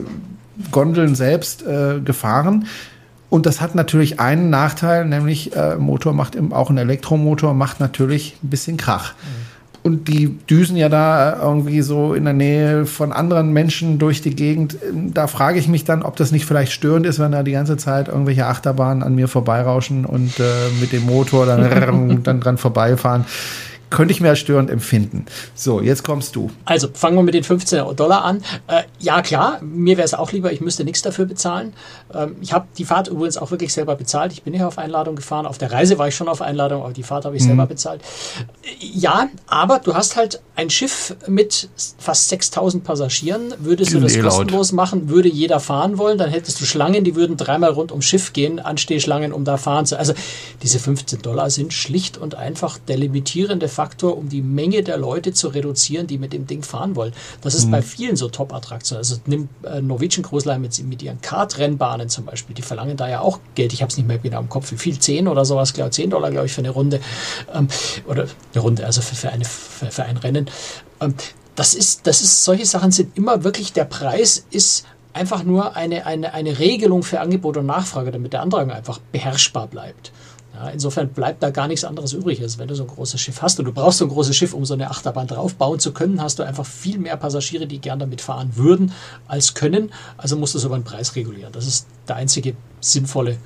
Gondeln 0.71 1.15
selbst 1.15 1.65
äh, 1.65 1.99
gefahren. 1.99 2.65
Und 3.29 3.45
das 3.45 3.61
hat 3.61 3.75
natürlich 3.75 4.19
einen 4.19 4.49
Nachteil, 4.49 5.05
nämlich 5.05 5.55
äh, 5.55 5.75
Motor 5.75 6.13
macht 6.13 6.35
im, 6.35 6.51
auch 6.51 6.69
ein 6.69 6.77
Elektromotor 6.77 7.53
macht 7.53 7.79
natürlich 7.79 8.35
ein 8.43 8.49
bisschen 8.49 8.77
Krach. 8.77 9.13
Mhm. 9.13 9.49
und 9.81 10.07
die 10.07 10.37
düsen 10.49 10.75
ja 10.75 10.89
da 10.89 11.39
irgendwie 11.41 11.81
so 11.81 12.13
in 12.13 12.25
der 12.25 12.33
Nähe 12.33 12.85
von 12.85 13.13
anderen 13.13 13.53
Menschen 13.53 13.99
durch 13.99 14.21
die 14.21 14.35
Gegend. 14.35 14.77
Da 15.13 15.27
frage 15.27 15.59
ich 15.59 15.67
mich 15.67 15.85
dann, 15.85 16.01
ob 16.01 16.15
das 16.15 16.31
nicht 16.31 16.45
vielleicht 16.45 16.71
störend 16.71 17.05
ist, 17.05 17.19
wenn 17.19 17.31
da 17.31 17.43
die 17.43 17.51
ganze 17.51 17.77
Zeit 17.77 18.07
irgendwelche 18.07 18.47
Achterbahnen 18.47 19.03
an 19.03 19.13
mir 19.15 19.27
vorbeirauschen 19.27 20.05
und 20.05 20.39
äh, 20.39 20.43
mit 20.81 20.91
dem 20.91 21.05
Motor 21.05 21.45
dann, 21.45 22.23
dann 22.23 22.39
dran 22.39 22.57
vorbeifahren 22.57 23.25
könnte 23.89 24.13
ich 24.13 24.21
mir 24.21 24.29
als 24.29 24.39
störend 24.39 24.69
empfinden. 24.69 25.25
So, 25.55 25.81
jetzt 25.81 26.03
kommst 26.03 26.35
du. 26.35 26.51
Also 26.65 26.89
fangen 26.93 27.15
wir 27.15 27.23
mit 27.23 27.33
den 27.33 27.43
15 27.43 27.95
Dollar 27.95 28.23
an. 28.23 28.43
Äh, 28.67 28.83
ja, 28.99 29.21
klar, 29.21 29.59
mir 29.61 29.97
wäre 29.97 30.05
es 30.05 30.13
auch 30.13 30.31
lieber, 30.31 30.51
ich 30.51 30.61
müsste 30.61 30.83
nichts 30.83 31.01
dafür 31.01 31.25
bezahlen. 31.25 31.73
Ähm, 32.13 32.35
ich 32.41 32.53
habe 32.53 32.67
die 32.77 32.85
Fahrt 32.85 33.07
übrigens 33.07 33.37
auch 33.37 33.51
wirklich 33.51 33.73
selber 33.73 33.95
bezahlt. 33.95 34.31
Ich 34.31 34.43
bin 34.43 34.53
nicht 34.53 34.63
auf 34.63 34.77
Einladung 34.77 35.15
gefahren. 35.15 35.45
Auf 35.45 35.57
der 35.57 35.71
Reise 35.71 35.97
war 35.97 36.07
ich 36.07 36.15
schon 36.15 36.27
auf 36.27 36.41
Einladung, 36.41 36.83
aber 36.83 36.93
die 36.93 37.03
Fahrt 37.03 37.25
habe 37.25 37.35
ich 37.35 37.43
mhm. 37.43 37.47
selber 37.47 37.65
bezahlt. 37.65 38.01
Äh, 38.63 38.85
ja, 38.85 39.29
aber 39.47 39.79
du 39.79 39.95
hast 39.95 40.15
halt 40.15 40.41
ein 40.55 40.69
Schiff 40.69 41.15
mit 41.27 41.69
fast 41.97 42.29
6000 42.29 42.83
Passagieren. 42.83 43.53
Würdest 43.59 43.93
du 43.93 43.99
das 43.99 44.15
eh 44.15 44.21
kostenlos 44.21 44.71
machen, 44.71 45.09
würde 45.09 45.29
jeder 45.29 45.59
fahren 45.59 45.97
wollen, 45.97 46.17
dann 46.17 46.29
hättest 46.29 46.61
du 46.61 46.65
Schlangen, 46.65 47.03
die 47.03 47.15
würden 47.15 47.37
dreimal 47.37 47.71
rund 47.71 47.91
ums 47.91 48.05
Schiff 48.05 48.33
gehen, 48.33 48.59
Anstehschlangen, 48.59 49.33
um 49.33 49.45
da 49.45 49.57
fahren 49.57 49.85
zu. 49.85 49.97
Also 49.97 50.13
diese 50.61 50.79
15 50.79 51.21
Dollar 51.21 51.49
sind 51.49 51.73
schlicht 51.73 52.17
und 52.17 52.35
einfach 52.35 52.77
der 52.77 52.97
limitierende 52.97 53.67
Faktor 53.67 53.78
Faktor, 53.79 54.17
um 54.17 54.27
die 54.27 54.41
Menge 54.41 54.83
der 54.83 54.97
Leute 54.97 55.31
zu 55.31 55.47
reduzieren, 55.47 56.05
die 56.05 56.17
mit 56.17 56.33
dem 56.33 56.45
Ding 56.45 56.63
fahren 56.63 56.97
wollen. 56.97 57.13
Das 57.39 57.55
ist 57.55 57.67
mhm. 57.67 57.71
bei 57.71 57.81
vielen 57.81 58.17
so 58.17 58.27
Top-Attraktionen. 58.27 58.99
Also 58.99 59.15
nimm 59.25 59.47
äh, 59.63 59.79
Norwegian 59.79 60.21
Cruise 60.21 60.45
Line 60.45 60.59
mit, 60.59 60.77
mit 60.83 61.01
ihren 61.01 61.21
Kart-Rennbahnen 61.21 62.09
zum 62.09 62.25
Beispiel, 62.25 62.53
die 62.53 62.61
verlangen 62.61 62.97
da 62.97 63.07
ja 63.07 63.21
auch 63.21 63.39
Geld. 63.55 63.71
Ich 63.71 63.81
habe 63.81 63.89
es 63.89 63.95
nicht 63.95 64.05
mehr 64.05 64.17
genau 64.17 64.41
im 64.41 64.49
Kopf, 64.49 64.69
wie 64.73 64.75
viel, 64.75 64.99
10 64.99 65.29
oder 65.29 65.45
sowas, 65.45 65.71
glaube 65.71 65.91
10 65.91 66.09
Dollar, 66.09 66.29
glaube 66.29 66.47
ich, 66.47 66.51
für 66.51 66.59
eine 66.59 66.71
Runde. 66.71 66.99
Ähm, 67.53 67.69
oder 68.05 68.27
eine 68.53 68.61
Runde, 68.61 68.85
also 68.85 68.99
für, 68.99 69.15
für, 69.15 69.29
eine, 69.29 69.45
für, 69.45 69.85
für 69.85 70.03
ein 70.03 70.17
Rennen. 70.17 70.49
Ähm, 70.99 71.13
das 71.55 71.73
ist, 71.73 72.05
das 72.05 72.21
ist, 72.21 72.43
solche 72.43 72.65
Sachen 72.65 72.91
sind 72.91 73.15
immer 73.17 73.45
wirklich, 73.45 73.71
der 73.71 73.85
Preis 73.85 74.45
ist 74.51 74.83
einfach 75.13 75.43
nur 75.43 75.77
eine, 75.77 76.05
eine, 76.05 76.33
eine 76.33 76.59
Regelung 76.59 77.03
für 77.03 77.21
Angebot 77.21 77.55
und 77.55 77.65
Nachfrage, 77.65 78.11
damit 78.11 78.33
der 78.33 78.41
Antrag 78.41 78.69
einfach 78.73 78.99
beherrschbar 79.13 79.67
bleibt. 79.67 80.11
Ja, 80.59 80.67
insofern 80.71 81.07
bleibt 81.13 81.41
da 81.41 81.51
gar 81.51 81.69
nichts 81.69 81.85
anderes 81.85 82.11
übrig, 82.11 82.41
als 82.41 82.57
wenn 82.57 82.67
du 82.67 82.75
so 82.75 82.83
ein 82.83 82.89
großes 82.89 83.21
Schiff 83.21 83.41
hast. 83.41 83.59
Und 83.59 83.65
du 83.65 83.71
brauchst 83.71 83.99
so 83.99 84.05
ein 84.05 84.09
großes 84.09 84.35
Schiff, 84.35 84.53
um 84.53 84.65
so 84.65 84.73
eine 84.73 84.91
Achterbahn 84.91 85.25
draufbauen 85.25 85.79
zu 85.79 85.93
können, 85.93 86.21
hast 86.21 86.37
du 86.37 86.43
einfach 86.43 86.65
viel 86.65 86.99
mehr 86.99 87.15
Passagiere, 87.15 87.65
die 87.65 87.79
gern 87.79 87.97
damit 87.97 88.19
fahren 88.19 88.57
würden, 88.57 88.91
als 89.25 89.53
können. 89.53 89.93
Also 90.17 90.35
musst 90.35 90.55
du 90.55 90.57
es 90.57 90.65
über 90.65 90.77
den 90.77 90.83
Preis 90.83 91.15
regulieren. 91.15 91.53
Das 91.53 91.65
ist 91.65 91.87
der 92.09 92.17
einzige 92.17 92.57
sinnvolle 92.81 93.37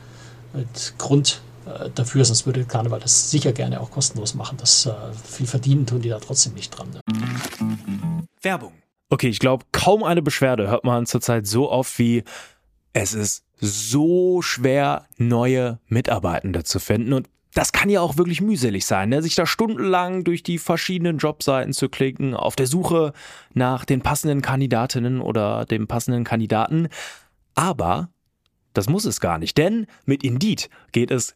äh, 0.55 0.63
Grund 0.97 1.41
äh, 1.67 1.91
dafür, 1.93 2.25
sonst 2.25 2.47
würde 2.47 2.65
Karneval 2.65 2.99
das 2.99 3.29
sicher 3.29 3.53
gerne 3.53 3.79
auch 3.79 3.91
kostenlos 3.91 4.33
machen. 4.33 4.57
Das 4.57 4.87
äh, 4.87 4.93
viel 5.23 5.45
verdienen 5.45 5.85
tun 5.85 6.01
die 6.01 6.09
da 6.09 6.17
trotzdem 6.17 6.55
nicht 6.55 6.71
dran. 6.71 6.89
Ne? 6.89 8.25
Werbung. 8.41 8.73
Okay, 9.09 9.29
ich 9.29 9.37
glaube, 9.37 9.65
kaum 9.71 10.03
eine 10.03 10.23
Beschwerde 10.23 10.67
hört 10.67 10.83
man 10.83 11.05
zurzeit 11.05 11.45
so 11.45 11.69
oft 11.69 11.99
wie 11.99 12.23
es 12.93 13.13
ist 13.13 13.43
so 13.63 14.41
schwer, 14.41 15.05
neue 15.17 15.79
Mitarbeitende 15.87 16.63
zu 16.63 16.79
finden. 16.79 17.13
Und 17.13 17.29
das 17.53 17.71
kann 17.71 17.89
ja 17.89 18.01
auch 18.01 18.17
wirklich 18.17 18.41
mühselig 18.41 18.85
sein, 18.85 19.09
ne? 19.09 19.21
sich 19.21 19.35
da 19.35 19.45
stundenlang 19.45 20.23
durch 20.23 20.43
die 20.43 20.57
verschiedenen 20.57 21.17
Jobseiten 21.17 21.71
zu 21.71 21.87
klicken, 21.87 22.33
auf 22.33 22.55
der 22.55 22.67
Suche 22.67 23.13
nach 23.53 23.85
den 23.85 24.01
passenden 24.01 24.41
Kandidatinnen 24.41 25.21
oder 25.21 25.65
dem 25.65 25.87
passenden 25.87 26.23
Kandidaten. 26.23 26.89
Aber 27.55 28.09
das 28.73 28.89
muss 28.89 29.05
es 29.05 29.19
gar 29.19 29.37
nicht, 29.37 29.57
denn 29.57 29.85
mit 30.05 30.23
Indeed 30.23 30.69
geht 30.91 31.11
es 31.11 31.35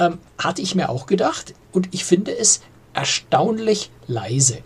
ähm, 0.00 0.18
hatte 0.38 0.62
ich 0.62 0.74
mir 0.74 0.88
auch 0.88 1.06
gedacht 1.06 1.54
und 1.72 1.88
ich 1.92 2.04
finde 2.04 2.36
es 2.36 2.60
erstaunlich 2.92 3.90
leise. 4.06 4.58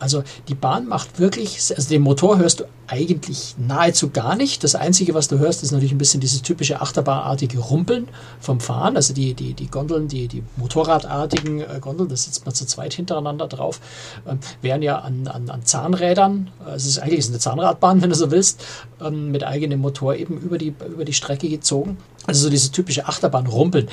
Also 0.00 0.24
die 0.48 0.54
Bahn 0.54 0.86
macht 0.86 1.20
wirklich, 1.20 1.58
also 1.76 1.88
den 1.90 2.00
Motor 2.00 2.38
hörst 2.38 2.60
du 2.60 2.64
eigentlich 2.86 3.54
nahezu 3.58 4.08
gar 4.08 4.34
nicht. 4.34 4.64
Das 4.64 4.74
Einzige, 4.74 5.12
was 5.12 5.28
du 5.28 5.38
hörst, 5.38 5.62
ist 5.62 5.72
natürlich 5.72 5.92
ein 5.92 5.98
bisschen 5.98 6.22
dieses 6.22 6.40
typische 6.40 6.80
achterbahnartige 6.80 7.58
Rumpeln 7.58 8.08
vom 8.40 8.60
Fahren. 8.60 8.96
Also 8.96 9.12
die, 9.12 9.34
die, 9.34 9.52
die 9.52 9.70
Gondeln, 9.70 10.08
die, 10.08 10.26
die 10.26 10.42
motorradartigen 10.56 11.60
äh, 11.60 11.78
Gondeln, 11.82 12.08
da 12.08 12.16
sitzt 12.16 12.46
man 12.46 12.54
zu 12.54 12.64
zweit 12.64 12.94
hintereinander 12.94 13.46
drauf, 13.46 13.78
äh, 14.24 14.36
wären 14.62 14.80
ja 14.80 15.00
an, 15.00 15.28
an, 15.28 15.50
an 15.50 15.66
Zahnrädern, 15.66 16.50
äh, 16.66 16.74
es 16.74 16.86
ist 16.86 16.98
eigentlich 16.98 17.28
eine 17.28 17.38
Zahnradbahn, 17.38 18.00
wenn 18.02 18.08
du 18.08 18.16
so 18.16 18.30
willst, 18.30 18.64
ähm, 19.02 19.30
mit 19.30 19.44
eigenem 19.44 19.80
Motor 19.80 20.16
eben 20.16 20.38
über 20.38 20.56
die, 20.56 20.74
über 20.88 21.04
die 21.04 21.12
Strecke 21.12 21.50
gezogen. 21.50 21.98
Also 22.26 22.44
so 22.44 22.48
dieses 22.50 22.70
typische 22.70 23.06
Achterbahnrumpeln 23.06 23.88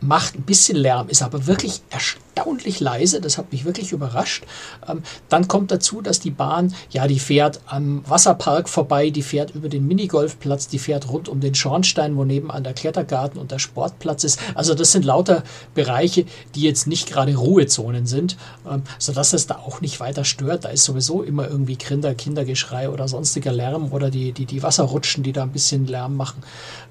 macht 0.00 0.36
ein 0.36 0.42
bisschen 0.42 0.76
Lärm, 0.76 1.08
ist 1.08 1.22
aber 1.22 1.46
wirklich 1.46 1.80
erstaunlich 1.90 2.80
leise. 2.80 3.20
Das 3.20 3.38
hat 3.38 3.52
mich 3.52 3.64
wirklich 3.64 3.92
überrascht. 3.92 4.44
Ähm, 4.88 5.02
dann 5.28 5.48
kommt 5.48 5.70
dazu, 5.70 6.00
dass 6.00 6.20
die 6.20 6.30
Bahn, 6.30 6.74
ja, 6.90 7.06
die 7.06 7.18
fährt 7.18 7.60
am 7.66 8.08
Wasserpark 8.08 8.68
vorbei, 8.68 9.10
die 9.10 9.22
fährt 9.22 9.54
über 9.54 9.68
den 9.68 9.86
Minigolfplatz, 9.86 10.68
die 10.68 10.78
fährt 10.78 11.08
rund 11.08 11.28
um 11.28 11.40
den 11.40 11.54
Schornstein, 11.54 12.16
wo 12.16 12.24
nebenan 12.24 12.64
der 12.64 12.74
Klettergarten 12.74 13.40
und 13.40 13.50
der 13.50 13.58
Sportplatz 13.58 14.24
ist. 14.24 14.40
Also 14.54 14.74
das 14.74 14.92
sind 14.92 15.04
lauter 15.04 15.42
Bereiche, 15.74 16.24
die 16.54 16.62
jetzt 16.62 16.86
nicht 16.86 17.10
gerade 17.10 17.34
Ruhezonen 17.34 18.06
sind, 18.06 18.36
ähm, 18.70 18.82
sodass 18.98 19.32
es 19.32 19.46
da 19.46 19.56
auch 19.56 19.80
nicht 19.80 20.00
weiter 20.00 20.24
stört. 20.24 20.64
Da 20.64 20.68
ist 20.68 20.84
sowieso 20.84 21.22
immer 21.22 21.48
irgendwie 21.48 21.76
Kinder, 21.76 22.14
Kindergeschrei 22.14 22.88
oder 22.88 23.08
sonstiger 23.08 23.52
Lärm 23.52 23.92
oder 23.92 24.10
die, 24.10 24.32
die, 24.32 24.46
die 24.46 24.62
Wasserrutschen, 24.62 25.22
die 25.22 25.32
da 25.32 25.42
ein 25.42 25.52
bisschen 25.52 25.86
Lärm 25.86 26.16
machen. 26.16 26.42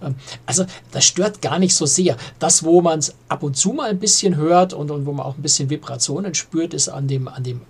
Ähm, 0.02 0.16
also 0.46 0.66
das 0.92 1.06
stört 1.06 1.42
gar 1.42 1.60
nicht 1.60 1.76
so 1.76 1.86
sehr. 1.86 2.18
Das, 2.40 2.64
wo 2.64 2.82
man 2.82 2.97
es 3.00 3.16
ab 3.28 3.44
und 3.44 3.56
zu 3.56 3.74
mal 3.74 3.90
ein 3.90 4.00
bisschen 4.00 4.36
hört 4.36 4.74
und, 4.74 4.92
und 4.92 5.06
wo 5.06 5.14
man 5.14 5.26
auch 5.26 5.36
ein 5.36 5.42
bisschen 5.42 5.70
Vibrationen 5.70 6.34
spürt, 6.34 6.74
ist 6.74 6.90
an 6.90 7.08
dem, 7.08 7.28
an 7.28 7.44
dem 7.44 7.62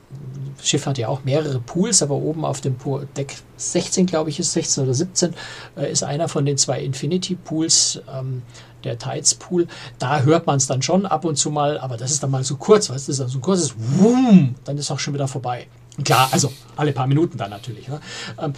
Schiff 0.62 0.86
hat 0.86 0.98
ja 0.98 1.08
auch 1.08 1.24
mehrere 1.24 1.60
Pools, 1.60 2.02
aber 2.02 2.16
oben 2.16 2.44
auf 2.44 2.62
dem 2.62 2.76
Deck 3.16 3.38
16, 3.58 4.06
glaube 4.06 4.30
ich, 4.30 4.40
ist 4.40 4.54
16 4.54 4.84
oder 4.84 4.94
17, 4.94 5.34
äh, 5.78 5.92
ist 5.92 6.04
einer 6.04 6.28
von 6.28 6.46
den 6.46 6.58
zwei 6.58 6.82
Infinity 6.82 7.36
Pools, 7.36 8.02
ähm, 8.14 8.42
der 8.84 8.98
Tides 8.98 9.36
Pool. 9.36 9.68
Da 10.00 10.22
hört 10.22 10.48
man 10.48 10.58
es 10.58 10.68
dann 10.68 10.82
schon 10.82 11.06
ab 11.06 11.26
und 11.26 11.36
zu 11.36 11.52
mal, 11.52 11.78
aber 11.78 11.98
das 11.98 12.12
ist 12.12 12.24
dann 12.24 12.32
mal 12.32 12.44
so 12.44 12.56
kurz, 12.56 12.90
weißt 12.90 13.08
du, 13.08 13.12
das 13.12 13.20
ist 13.20 13.32
so 13.32 13.38
ein 13.38 13.42
kurzes 13.42 13.76
Wum, 13.78 14.56
dann 14.64 14.78
ist 14.78 14.92
auch 14.92 15.00
schon 15.00 15.14
wieder 15.14 15.28
vorbei. 15.28 15.68
Klar, 16.04 16.30
also 16.32 16.52
alle 16.78 16.94
paar 16.94 17.08
Minuten 17.08 17.38
dann 17.38 17.50
natürlich. 17.50 17.88
Ne? 17.88 18.00
Ähm, 18.40 18.54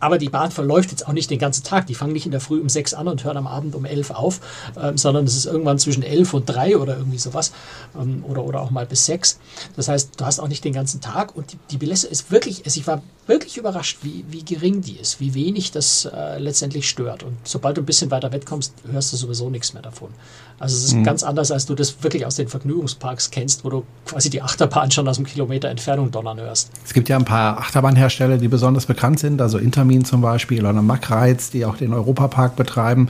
aber 0.00 0.18
die 0.18 0.28
Bahn 0.28 0.50
verläuft 0.50 0.90
jetzt 0.90 1.06
auch 1.06 1.12
nicht 1.12 1.30
den 1.30 1.38
ganzen 1.38 1.64
Tag. 1.64 1.86
Die 1.86 1.94
fangen 1.94 2.12
nicht 2.12 2.26
in 2.26 2.32
der 2.32 2.40
Früh 2.40 2.60
um 2.60 2.68
sechs 2.68 2.94
an 2.94 3.08
und 3.08 3.24
hören 3.24 3.36
am 3.36 3.46
Abend 3.46 3.74
um 3.74 3.84
elf 3.84 4.10
auf, 4.10 4.40
ähm, 4.80 4.96
sondern 4.96 5.24
es 5.24 5.36
ist 5.36 5.46
irgendwann 5.46 5.78
zwischen 5.78 6.02
elf 6.02 6.34
und 6.34 6.46
drei 6.46 6.76
oder 6.76 6.96
irgendwie 6.96 7.18
sowas. 7.18 7.52
Ähm, 7.98 8.24
oder, 8.26 8.44
oder 8.44 8.60
auch 8.60 8.70
mal 8.70 8.86
bis 8.86 9.06
sechs. 9.06 9.38
Das 9.76 9.88
heißt, 9.88 10.20
du 10.20 10.24
hast 10.24 10.40
auch 10.40 10.48
nicht 10.48 10.64
den 10.64 10.72
ganzen 10.72 11.00
Tag 11.00 11.34
und 11.36 11.52
die, 11.52 11.58
die 11.70 11.78
Belässe 11.78 12.06
ist 12.08 12.30
wirklich, 12.30 12.66
ich 12.66 12.86
war 12.86 13.02
wirklich 13.26 13.56
überrascht, 13.56 13.98
wie, 14.02 14.24
wie 14.28 14.44
gering 14.44 14.80
die 14.80 14.96
ist, 14.96 15.20
wie 15.20 15.34
wenig 15.34 15.70
das 15.70 16.04
äh, 16.04 16.38
letztendlich 16.38 16.88
stört. 16.88 17.22
Und 17.22 17.36
sobald 17.44 17.76
du 17.76 17.82
ein 17.82 17.86
bisschen 17.86 18.10
weiter 18.10 18.32
wegkommst, 18.32 18.74
hörst 18.90 19.12
du 19.12 19.16
sowieso 19.16 19.48
nichts 19.48 19.72
mehr 19.72 19.82
davon. 19.82 20.10
Also 20.58 20.76
es 20.76 20.84
ist 20.84 20.94
mhm. 20.94 21.04
ganz 21.04 21.22
anders, 21.22 21.50
als 21.50 21.66
du 21.66 21.74
das 21.74 22.02
wirklich 22.02 22.26
aus 22.26 22.36
den 22.36 22.48
Vergnügungsparks 22.48 23.30
kennst, 23.30 23.64
wo 23.64 23.70
du 23.70 23.84
quasi 24.06 24.30
die 24.30 24.42
Achterbahn 24.42 24.90
schon 24.90 25.08
aus 25.08 25.18
einem 25.18 25.26
Kilometer 25.26 25.68
Entfernung 25.68 26.10
donnern 26.10 26.40
hörst. 26.40 26.70
Es 26.84 26.92
gibt 26.92 27.08
ja 27.08 27.16
ein 27.16 27.24
paar 27.24 27.58
Achterbahnhersteller, 27.62 28.38
die 28.38 28.48
besonders 28.48 28.86
bekannt 28.86 29.20
sind, 29.20 29.40
also 29.40 29.58
Intermin 29.58 30.04
zum 30.04 30.20
Beispiel 30.20 30.66
oder 30.66 30.82
Mackreiz, 30.82 31.50
die 31.50 31.64
auch 31.64 31.76
den 31.76 31.94
Europapark 31.94 32.56
betreiben 32.56 33.08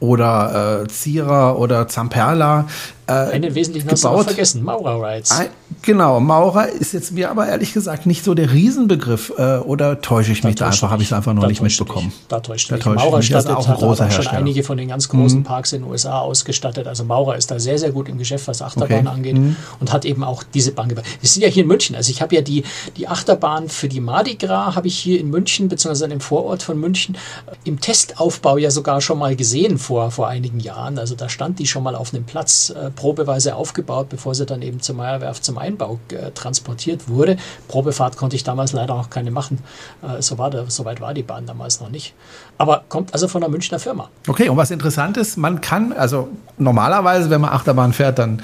oder 0.00 0.82
äh, 0.82 0.88
Zierer 0.88 1.58
oder 1.58 1.88
Zamperla. 1.88 2.66
Äh, 3.06 3.12
Einen 3.12 3.54
wesentlichen 3.54 3.90
hast 3.90 4.02
gebaut. 4.02 4.20
du 4.20 4.24
vergessen, 4.24 4.62
Maurer 4.62 5.02
Rides. 5.02 5.30
Ein, 5.30 5.48
genau, 5.82 6.20
Maurer 6.20 6.68
ist 6.68 6.94
jetzt 6.94 7.12
mir 7.12 7.30
aber 7.30 7.46
ehrlich 7.46 7.74
gesagt 7.74 8.06
nicht 8.06 8.24
so 8.24 8.32
der 8.34 8.52
Riesenbegriff. 8.52 9.32
Äh, 9.36 9.58
oder 9.58 10.00
täusche 10.00 10.32
ich 10.32 10.42
mich 10.42 10.54
da, 10.54 10.64
da 10.64 10.70
einfach, 10.70 10.90
habe 10.90 11.02
ich 11.02 11.08
es 11.08 11.12
einfach 11.12 11.34
noch 11.34 11.46
nicht 11.46 11.60
mitbekommen. 11.60 12.08
Dich. 12.08 12.26
Da 12.28 12.40
täuscht 12.40 12.70
da 12.70 12.76
mich. 12.76 12.84
Maurer 12.84 13.20
stattet 13.20 13.50
auch 13.50 13.68
ein 13.68 13.74
großer 13.74 14.04
hat 14.04 14.18
auch 14.18 14.22
schon 14.22 14.32
einige 14.32 14.62
von 14.62 14.78
den 14.78 14.88
ganz 14.88 15.08
großen 15.08 15.40
mhm. 15.40 15.44
Parks 15.44 15.72
in 15.72 15.82
den 15.82 15.90
USA 15.90 16.20
ausgestattet. 16.20 16.86
Also 16.86 17.04
Maurer 17.04 17.36
ist 17.36 17.50
da 17.50 17.60
sehr, 17.60 17.78
sehr 17.78 17.92
gut 17.92 18.08
im 18.08 18.16
Geschäft, 18.16 18.48
was 18.48 18.62
Achterbahn 18.62 19.06
okay. 19.06 19.08
angeht 19.08 19.36
mhm. 19.36 19.56
und 19.80 19.92
hat 19.92 20.06
eben 20.06 20.24
auch 20.24 20.42
diese 20.42 20.72
Bahn 20.72 20.88
gebaut. 20.88 21.04
Wir 21.20 21.28
sind 21.28 21.42
ja 21.42 21.48
hier 21.48 21.64
in 21.64 21.68
München. 21.68 21.96
Also 21.96 22.10
ich 22.10 22.22
habe 22.22 22.34
ja 22.34 22.40
die, 22.40 22.64
die 22.96 23.06
Achterbahn 23.06 23.68
für 23.68 23.88
die 23.88 24.00
Mardi 24.00 24.36
Gras 24.36 24.76
habe 24.76 24.86
ich 24.86 24.98
hier 24.98 25.20
in 25.20 25.28
München, 25.28 25.68
beziehungsweise 25.68 26.12
im 26.12 26.20
Vorort 26.20 26.62
von 26.62 26.78
München, 26.80 27.18
im 27.64 27.80
Testaufbau 27.80 28.56
ja 28.56 28.70
sogar 28.70 29.00
schon 29.00 29.18
mal 29.18 29.36
gesehen 29.36 29.78
vor, 29.78 30.10
vor 30.10 30.28
einigen 30.28 30.60
Jahren. 30.60 30.98
Also 30.98 31.14
da 31.14 31.28
stand 31.28 31.58
die 31.58 31.66
schon 31.66 31.82
mal 31.82 31.94
auf 31.94 32.14
einem 32.14 32.24
Platz 32.24 32.70
äh, 32.70 32.90
probeweise 32.94 33.54
aufgebaut, 33.54 34.08
bevor 34.08 34.34
sie 34.34 34.46
dann 34.46 34.62
eben 34.62 34.80
zur 34.80 34.94
Meierwerft 34.94 35.44
zum 35.44 35.58
Einbau 35.58 35.98
äh, 36.08 36.30
transportiert 36.32 37.08
wurde. 37.08 37.36
Probefahrt 37.68 38.16
konnte 38.16 38.36
ich 38.36 38.44
damals 38.44 38.72
leider 38.72 38.94
auch 38.94 39.10
keine 39.10 39.30
machen. 39.30 39.58
Äh, 40.02 40.22
so, 40.22 40.38
war 40.38 40.50
der, 40.50 40.70
so 40.70 40.84
weit 40.84 41.00
war 41.00 41.14
die 41.14 41.22
Bahn 41.22 41.46
damals 41.46 41.80
noch 41.80 41.90
nicht. 41.90 42.14
Aber 42.58 42.84
kommt 42.88 43.12
also 43.12 43.28
von 43.28 43.42
einer 43.42 43.50
Münchner 43.50 43.78
Firma. 43.78 44.10
Okay, 44.28 44.48
und 44.48 44.56
was 44.56 44.70
interessant 44.70 45.16
ist, 45.16 45.36
man 45.36 45.60
kann, 45.60 45.92
also 45.92 46.28
normalerweise, 46.58 47.30
wenn 47.30 47.40
man 47.40 47.50
Achterbahn 47.50 47.92
fährt, 47.92 48.18
dann 48.18 48.42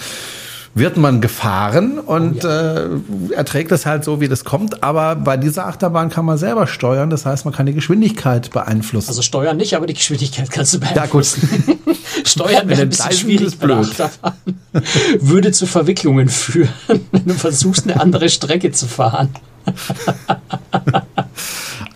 wird 0.74 0.96
man 0.96 1.20
gefahren 1.20 1.98
und 1.98 2.44
oh 2.44 2.48
ja. 2.48 2.72
äh, 2.76 2.88
erträgt 3.34 3.72
es 3.72 3.86
halt 3.86 4.04
so, 4.04 4.20
wie 4.20 4.28
das 4.28 4.44
kommt. 4.44 4.82
Aber 4.82 5.16
bei 5.16 5.36
dieser 5.36 5.66
Achterbahn 5.66 6.10
kann 6.10 6.24
man 6.24 6.38
selber 6.38 6.66
steuern. 6.66 7.10
Das 7.10 7.26
heißt, 7.26 7.44
man 7.44 7.52
kann 7.52 7.66
die 7.66 7.74
Geschwindigkeit 7.74 8.50
beeinflussen. 8.50 9.08
Also 9.08 9.22
steuern 9.22 9.56
nicht, 9.56 9.74
aber 9.74 9.86
die 9.86 9.94
Geschwindigkeit 9.94 10.50
kannst 10.50 10.74
du 10.74 10.80
beeinflussen. 10.80 11.64
Ja, 11.66 11.72
gut. 11.84 11.96
steuern 12.28 12.68
wäre 12.68 12.82
ein 12.82 12.88
bisschen 12.88 13.12
schwierig 13.12 13.58
bei 13.58 13.74
Achterbahn. 13.74 14.34
Würde 15.20 15.50
zu 15.50 15.66
Verwicklungen 15.66 16.28
führen, 16.28 16.70
wenn 17.10 17.24
du 17.24 17.34
versuchst, 17.34 17.84
eine 17.84 18.00
andere 18.00 18.28
Strecke 18.28 18.70
zu 18.70 18.86
fahren. 18.86 19.30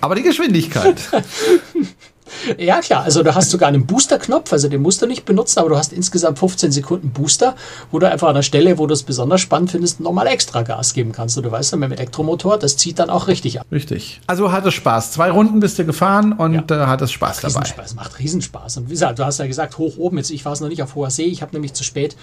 aber 0.01 0.15
die 0.17 0.23
Geschwindigkeit. 0.23 0.97
Ja, 2.59 2.81
klar. 2.81 3.05
Also 3.05 3.23
du 3.23 3.35
hast 3.35 3.51
sogar 3.51 3.69
einen 3.69 3.87
Booster-Knopf, 3.87 4.53
also 4.53 4.69
den 4.69 4.83
musst 4.83 5.03
du 5.03 5.07
nicht 5.07 5.25
benutzen, 5.25 5.59
aber 5.59 5.71
du 5.71 5.77
hast 5.77 5.93
insgesamt 5.93 6.39
15 6.39 6.73
Sekunden 6.73 7.11
Booster, 7.11 7.55
wo 7.91 7.99
du 7.99 8.09
einfach 8.09 8.29
an 8.29 8.35
der 8.35 8.43
Stelle, 8.43 8.79
wo 8.79 8.87
du 8.87 8.95
es 8.95 9.03
besonders 9.03 9.41
spannend 9.41 9.71
findest, 9.71 10.01
nochmal 10.01 10.27
extra 10.27 10.63
Gas 10.63 10.95
geben 10.95 11.13
kannst. 11.13 11.37
Und 11.37 11.45
du 11.45 11.51
weißt 11.51 11.73
dann, 11.73 11.81
mit 11.81 11.91
dem 11.91 11.99
Elektromotor, 11.99 12.59
das 12.59 12.77
zieht 12.77 12.99
dann 12.99 13.11
auch 13.11 13.29
richtig 13.29 13.61
ab. 13.61 13.67
Richtig. 13.71 14.21
Also 14.27 14.53
hat 14.53 14.67
es 14.67 14.75
Spaß. 14.75 15.13
Zwei 15.13 15.31
Runden 15.31 15.61
bist 15.61 15.79
du 15.79 15.85
gefahren 15.85 16.33
und 16.33 16.71
ja. 16.71 16.85
äh, 16.85 16.87
hat 16.87 17.03
es 17.03 17.13
Spaß 17.13 17.43
macht 17.43 17.55
dabei. 17.55 17.61
Riesenspaß, 17.61 17.95
macht 17.95 18.19
Riesenspaß. 18.19 18.77
Und 18.79 18.87
wie 18.89 18.93
gesagt, 18.93 19.19
du 19.19 19.25
hast 19.25 19.39
ja 19.39 19.47
gesagt, 19.47 19.79
hoch 19.79 19.97
oben. 19.97 20.19
Jetzt, 20.19 20.31
ich 20.31 20.45
war 20.45 20.53
es 20.53 20.61
noch 20.61 20.69
nicht 20.69 20.83
auf 20.83 20.95
hoher 20.95 21.11
See. 21.11 21.25
Ich 21.25 21.43
habe 21.43 21.53
nämlich 21.53 21.75
zu 21.75 21.85
spät 21.85 22.17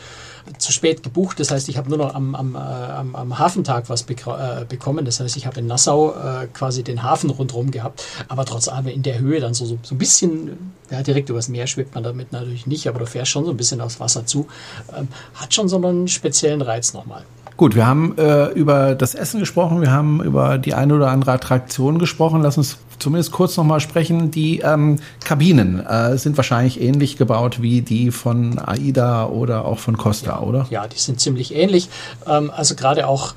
zu 0.57 0.71
spät 0.71 1.03
gebucht. 1.03 1.39
Das 1.39 1.51
heißt, 1.51 1.69
ich 1.69 1.77
habe 1.77 1.89
nur 1.89 1.97
noch 1.97 2.13
am, 2.13 2.35
am, 2.35 2.55
äh, 2.55 2.57
am, 2.57 3.15
am 3.15 3.39
Hafentag 3.39 3.89
was 3.89 4.03
äh, 4.03 4.65
bekommen. 4.67 5.05
Das 5.05 5.19
heißt, 5.19 5.37
ich 5.37 5.45
habe 5.45 5.59
in 5.59 5.67
Nassau 5.67 6.11
äh, 6.11 6.47
quasi 6.47 6.83
den 6.83 7.03
Hafen 7.03 7.29
rundherum 7.29 7.71
gehabt, 7.71 8.03
aber 8.27 8.45
trotz 8.45 8.67
allem 8.67 8.87
in 8.87 9.03
der 9.03 9.19
Höhe 9.19 9.39
dann 9.39 9.53
so, 9.53 9.65
so, 9.65 9.77
so 9.81 9.95
ein 9.95 9.97
bisschen, 9.97 10.73
ja, 10.89 11.01
direkt 11.03 11.29
übers 11.29 11.47
Meer 11.47 11.67
schwebt 11.67 11.95
man 11.95 12.03
damit 12.03 12.31
natürlich 12.31 12.67
nicht, 12.67 12.87
aber 12.87 12.99
du 12.99 13.05
fährst 13.05 13.31
schon 13.31 13.45
so 13.45 13.51
ein 13.51 13.57
bisschen 13.57 13.81
aufs 13.81 13.99
Wasser 13.99 14.25
zu. 14.25 14.47
Ähm, 14.95 15.07
hat 15.35 15.53
schon 15.53 15.69
so 15.69 15.77
einen 15.77 16.07
speziellen 16.07 16.61
Reiz 16.61 16.93
nochmal. 16.93 17.23
Gut, 17.61 17.75
wir 17.75 17.85
haben 17.85 18.17
äh, 18.17 18.47
über 18.53 18.95
das 18.95 19.13
Essen 19.13 19.39
gesprochen, 19.39 19.81
wir 19.81 19.91
haben 19.91 20.23
über 20.23 20.57
die 20.57 20.73
eine 20.73 20.95
oder 20.95 21.11
andere 21.11 21.33
Attraktion 21.33 21.99
gesprochen. 21.99 22.41
Lass 22.41 22.57
uns 22.57 22.79
zumindest 22.97 23.31
kurz 23.31 23.55
nochmal 23.55 23.79
sprechen. 23.79 24.31
Die 24.31 24.61
ähm, 24.61 24.97
Kabinen 25.23 25.79
äh, 25.79 26.17
sind 26.17 26.37
wahrscheinlich 26.37 26.81
ähnlich 26.81 27.17
gebaut 27.17 27.61
wie 27.61 27.83
die 27.83 28.09
von 28.09 28.57
AIDA 28.57 29.27
oder 29.27 29.65
auch 29.65 29.77
von 29.77 29.95
Costa, 29.95 30.31
ja, 30.31 30.39
oder? 30.39 30.65
Ja, 30.71 30.87
die 30.87 30.97
sind 30.97 31.19
ziemlich 31.19 31.53
ähnlich. 31.53 31.89
Ähm, 32.25 32.49
also 32.49 32.73
gerade 32.73 33.05
auch 33.05 33.35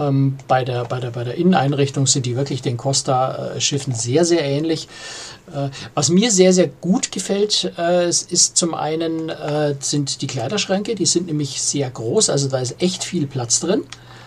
ähm, 0.00 0.38
bei, 0.48 0.64
der, 0.64 0.84
bei, 0.84 0.98
der, 0.98 1.10
bei 1.10 1.24
der 1.24 1.34
Inneneinrichtung 1.34 2.06
sind 2.06 2.24
die 2.24 2.34
wirklich 2.34 2.62
den 2.62 2.78
Costa-Schiffen 2.78 3.92
sehr, 3.92 4.24
sehr 4.24 4.42
ähnlich. 4.42 4.88
Äh, 5.52 5.70
was 5.94 6.08
mir 6.08 6.30
sehr, 6.30 6.52
sehr 6.52 6.68
gut 6.68 7.12
gefällt, 7.12 7.72
äh, 7.78 8.08
ist 8.08 8.56
zum 8.56 8.74
einen 8.74 9.28
äh, 9.28 9.74
sind 9.80 10.22
die 10.22 10.26
Kleiderschränke, 10.26 10.94
die 10.94 11.06
sind 11.06 11.26
nämlich 11.26 11.60
sehr 11.62 11.90
groß, 11.90 12.30
also 12.30 12.48
da 12.48 12.58
ist 12.58 12.80
echt 12.82 13.04
viel 13.04 13.26
Platz 13.26 13.60
drin. 13.60 13.84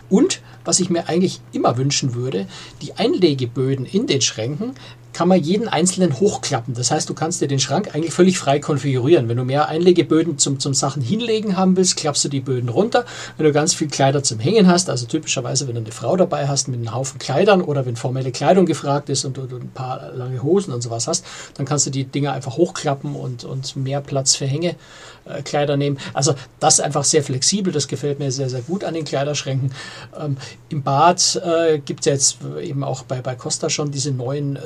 Und 0.10 0.42
was 0.66 0.80
ich 0.80 0.90
mir 0.90 1.08
eigentlich 1.08 1.40
immer 1.52 1.78
wünschen 1.78 2.16
würde, 2.16 2.48
die 2.82 2.94
Einlegeböden 2.94 3.86
in 3.86 4.08
den 4.08 4.22
Schränken 4.22 4.74
kann 5.14 5.28
man 5.28 5.42
jeden 5.42 5.68
einzelnen 5.68 6.20
hochklappen. 6.20 6.74
Das 6.74 6.92
heißt, 6.92 7.10
du 7.10 7.14
kannst 7.14 7.42
dir 7.42 7.48
den 7.48 7.60
Schrank 7.60 7.94
eigentlich 7.94 8.14
völlig 8.14 8.38
frei 8.38 8.60
konfigurieren. 8.60 9.28
Wenn 9.28 9.38
du 9.38 9.44
mehr 9.44 9.68
Einlegeböden 9.68 10.38
zum, 10.38 10.60
zum 10.60 10.74
Sachen 10.74 11.02
hinlegen 11.02 11.58
haben 11.58 11.76
willst, 11.76 11.98
klappst 11.98 12.24
du 12.26 12.30
die 12.30 12.40
Böden 12.40 12.70
runter. 12.70 13.06
Wenn 13.38 13.46
du 13.46 13.52
ganz 13.52 13.74
viel 13.74 13.88
Kleider 13.88 14.24
zum 14.24 14.40
Hängen 14.40 14.68
hast, 14.68 14.90
also 14.90 15.06
typischerweise, 15.08 15.68
wenn 15.68 15.76
du 15.76 15.82
eine 15.82 15.92
Frau 15.92 16.16
dabei 16.16 16.48
hast 16.48 16.68
mit 16.68 16.80
einem 16.80 16.94
Haufen 16.94 17.20
Kleidern 17.20 17.62
oder 17.62 17.86
wenn 17.86 17.96
formelle 17.96 18.32
Kleidung 18.32 18.66
gefragt 18.66 19.10
ist 19.10 19.26
und 19.26 19.38
du, 19.38 19.42
ein 19.42 19.72
paar 19.74 20.12
lange 20.14 20.42
Hosen 20.44 20.74
und 20.74 20.82
sowas 20.82 21.08
hast, 21.08 21.26
dann 21.56 21.66
kannst 21.66 21.86
du 21.86 21.90
die 21.90 22.06
Dinger 22.06 22.34
einfach 22.34 22.58
hochklappen 22.58 23.16
und, 23.16 23.44
und 23.44 23.76
mehr 23.76 24.02
Platz 24.02 24.36
für 24.36 24.46
Hängekleider 24.46 25.76
nehmen. 25.76 25.98
Also 26.14 26.36
das 26.60 26.76
ist 26.76 26.82
einfach 26.82 27.04
sehr 27.04 27.24
flexibel. 27.24 27.74
Das 27.74 27.88
gefällt 27.88 28.20
mir 28.20 28.32
sehr, 28.32 28.50
sehr 28.50 28.62
gut 28.62 28.84
an 28.84 28.94
den 28.94 29.06
Kleiderschränken. 29.06 29.72
Ähm, 30.20 30.38
Im 30.70 30.84
Bad 30.84 31.42
äh, 31.44 31.80
gibt 31.80 32.02
es 32.02 32.06
jetzt 32.06 32.38
eben 32.62 32.84
auch 32.84 33.04
bei, 33.04 33.22
bei 33.22 33.36
Costa 33.36 33.70
schon 33.70 33.92
diese 33.92 34.12
neuen 34.12 34.56
äh, 34.56 34.60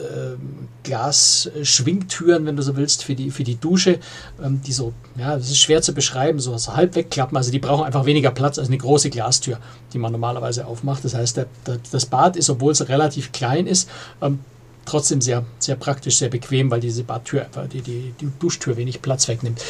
Glas-Schwingtüren, 0.84 2.46
wenn 2.46 2.56
du 2.56 2.64
so 2.64 2.76
willst, 2.76 3.04
für 3.04 3.16
die, 3.16 3.32
für 3.32 3.44
die 3.44 3.56
Dusche, 3.56 4.00
ähm, 4.44 4.62
die 4.66 4.74
so, 4.74 4.94
ja, 5.18 5.36
das 5.36 5.50
ist 5.50 5.60
schwer 5.60 5.82
zu 5.82 5.94
beschreiben, 5.94 6.40
so, 6.40 6.58
so 6.58 6.76
halb 6.76 6.96
wegklappen. 6.96 7.38
Also 7.38 7.52
die 7.52 7.60
brauchen 7.60 7.86
einfach 7.86 8.06
weniger 8.06 8.32
Platz 8.32 8.60
als 8.60 8.68
eine 8.68 8.78
große 8.78 9.10
Glastür, 9.10 9.60
die 9.94 10.00
man 10.00 10.12
normalerweise 10.12 10.66
aufmacht. 10.66 11.06
Das 11.06 11.14
heißt, 11.14 11.38
der, 11.38 11.48
der, 11.66 11.80
das 11.92 12.06
Bad 12.06 12.36
ist, 12.36 12.50
obwohl 12.50 12.72
es 12.72 12.88
relativ 12.88 13.32
klein 13.32 13.68
ist, 13.68 13.90
ähm, 14.22 14.40
trotzdem 14.86 15.22
sehr, 15.22 15.46
sehr 15.60 15.76
praktisch, 15.76 16.18
sehr 16.18 16.30
bequem, 16.30 16.70
weil 16.72 16.80
diese 16.80 17.04
Badtür, 17.04 17.46
die, 17.72 17.82
die, 17.82 18.14
die 18.20 18.30
Duschtür 18.40 18.78
wenig 18.78 19.02
Platz 19.02 19.28
wegnimmt. 19.28 19.62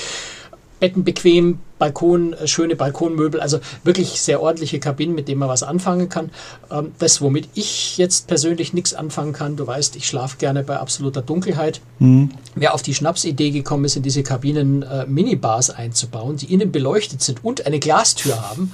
Betten 0.80 1.04
bequem, 1.04 1.60
Balkon, 1.80 2.34
äh, 2.34 2.48
schöne 2.48 2.76
Balkonmöbel, 2.76 3.40
also 3.40 3.60
wirklich 3.84 4.22
sehr 4.22 4.42
ordentliche 4.42 4.80
Kabinen, 4.80 5.16
mit 5.16 5.28
denen 5.28 5.40
man 5.40 5.50
was 5.50 5.64
anfangen 5.64 6.10
kann. 6.10 6.30
Ähm, 6.72 6.94
das, 7.00 7.22
womit 7.22 7.50
ich 7.56 7.98
jetzt 7.98 8.28
persönlich 8.28 8.74
nichts 8.74 8.94
anfangen 8.94 9.34
kann, 9.34 9.56
du 9.56 9.68
weißt, 9.68 9.96
ich 9.96 10.08
schlafe 10.08 10.38
gerne 10.38 10.64
bei 10.64 10.78
absoluter 10.78 11.22
Dunkelheit. 11.22 11.82
Mhm. 12.00 12.32
Wer 12.56 12.74
auf 12.74 12.82
die 12.82 12.94
Schnapsidee 12.94 13.52
gekommen 13.52 13.86
ist, 13.86 13.96
in 13.96 14.04
diese 14.04 14.24
Kabinen 14.24 14.84
äh, 14.84 15.06
Minibars 15.06 15.70
einzubauen, 15.70 16.38
die 16.38 16.54
innen 16.54 16.72
beleuchtet 16.72 17.22
sind 17.22 17.44
und 17.44 17.66
eine 17.66 17.80
Glastür 17.80 18.50
haben, 18.50 18.74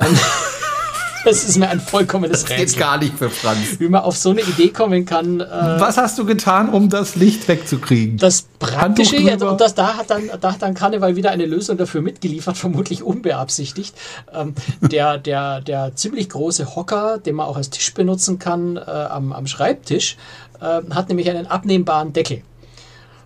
ähm, 0.00 0.16
Das 1.24 1.44
ist 1.44 1.56
mir 1.58 1.68
ein 1.68 1.80
vollkommenes 1.80 2.42
das 2.42 2.50
Rätsel. 2.50 2.64
Das 2.64 2.72
geht 2.74 2.80
gar 2.80 2.98
nicht 2.98 3.18
für 3.18 3.30
Franz. 3.30 3.80
Wie 3.80 3.88
man 3.88 4.02
auf 4.02 4.16
so 4.16 4.30
eine 4.30 4.42
Idee 4.42 4.68
kommen 4.68 5.06
kann. 5.06 5.40
Äh, 5.40 5.46
Was 5.78 5.96
hast 5.96 6.18
du 6.18 6.24
getan, 6.24 6.68
um 6.68 6.88
das 6.88 7.16
Licht 7.16 7.48
wegzukriegen? 7.48 8.18
Das 8.18 8.42
Praktische, 8.58 9.16
jetzt, 9.16 9.42
und 9.42 9.60
das, 9.60 9.74
da, 9.74 9.96
hat 9.96 10.10
dann, 10.10 10.30
da 10.40 10.52
hat 10.52 10.62
dann 10.62 10.74
Karneval 10.74 11.16
wieder 11.16 11.30
eine 11.30 11.46
Lösung 11.46 11.76
dafür 11.76 12.02
mitgeliefert, 12.02 12.56
vermutlich 12.64 13.02
unbeabsichtigt. 13.02 13.94
Ähm, 14.32 14.54
der, 14.80 15.18
der, 15.18 15.60
der 15.60 15.96
ziemlich 15.96 16.28
große 16.28 16.76
Hocker, 16.76 17.18
den 17.18 17.36
man 17.36 17.46
auch 17.46 17.56
als 17.56 17.70
Tisch 17.70 17.94
benutzen 17.94 18.38
kann, 18.38 18.76
äh, 18.76 18.80
am, 18.80 19.32
am 19.32 19.46
Schreibtisch, 19.46 20.16
äh, 20.60 20.80
hat 20.90 21.08
nämlich 21.08 21.30
einen 21.30 21.46
abnehmbaren 21.46 22.12
Deckel. 22.12 22.42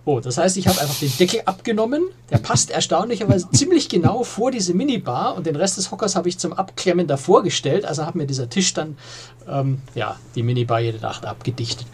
Oh, 0.05 0.19
das 0.19 0.37
heißt, 0.37 0.57
ich 0.57 0.67
habe 0.67 0.79
einfach 0.79 0.97
den 0.99 1.15
Deckel 1.17 1.41
abgenommen. 1.45 2.03
Der 2.31 2.37
passt 2.37 2.71
erstaunlicherweise 2.71 3.49
ziemlich 3.53 3.89
genau 3.89 4.23
vor 4.23 4.51
diese 4.51 4.73
Minibar 4.73 5.35
und 5.35 5.45
den 5.45 5.55
Rest 5.55 5.77
des 5.77 5.91
Hockers 5.91 6.15
habe 6.15 6.29
ich 6.29 6.37
zum 6.37 6.53
Abklemmen 6.53 7.07
davor 7.07 7.43
gestellt. 7.43 7.85
Also 7.85 8.05
hat 8.05 8.15
mir 8.15 8.25
dieser 8.25 8.49
Tisch 8.49 8.73
dann 8.73 8.97
ähm, 9.47 9.81
ja, 9.95 10.15
die 10.35 10.43
Minibar 10.43 10.79
jede 10.79 10.99
Nacht 10.99 11.25
abgedichtet. 11.25 11.87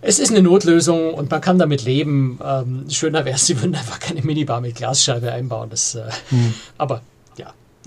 Es 0.00 0.18
ist 0.18 0.30
eine 0.30 0.42
Notlösung 0.42 1.14
und 1.14 1.30
man 1.30 1.40
kann 1.40 1.58
damit 1.58 1.82
leben. 1.82 2.38
Ähm, 2.44 2.84
schöner 2.88 3.24
wäre 3.24 3.36
es, 3.36 3.46
sie 3.46 3.60
würden 3.60 3.74
einfach 3.74 3.98
keine 3.98 4.22
Minibar 4.22 4.60
mit 4.60 4.76
Glasscheibe 4.76 5.32
einbauen. 5.32 5.70
Das, 5.70 5.94
äh, 5.94 6.04
hm. 6.30 6.54
Aber 6.76 7.02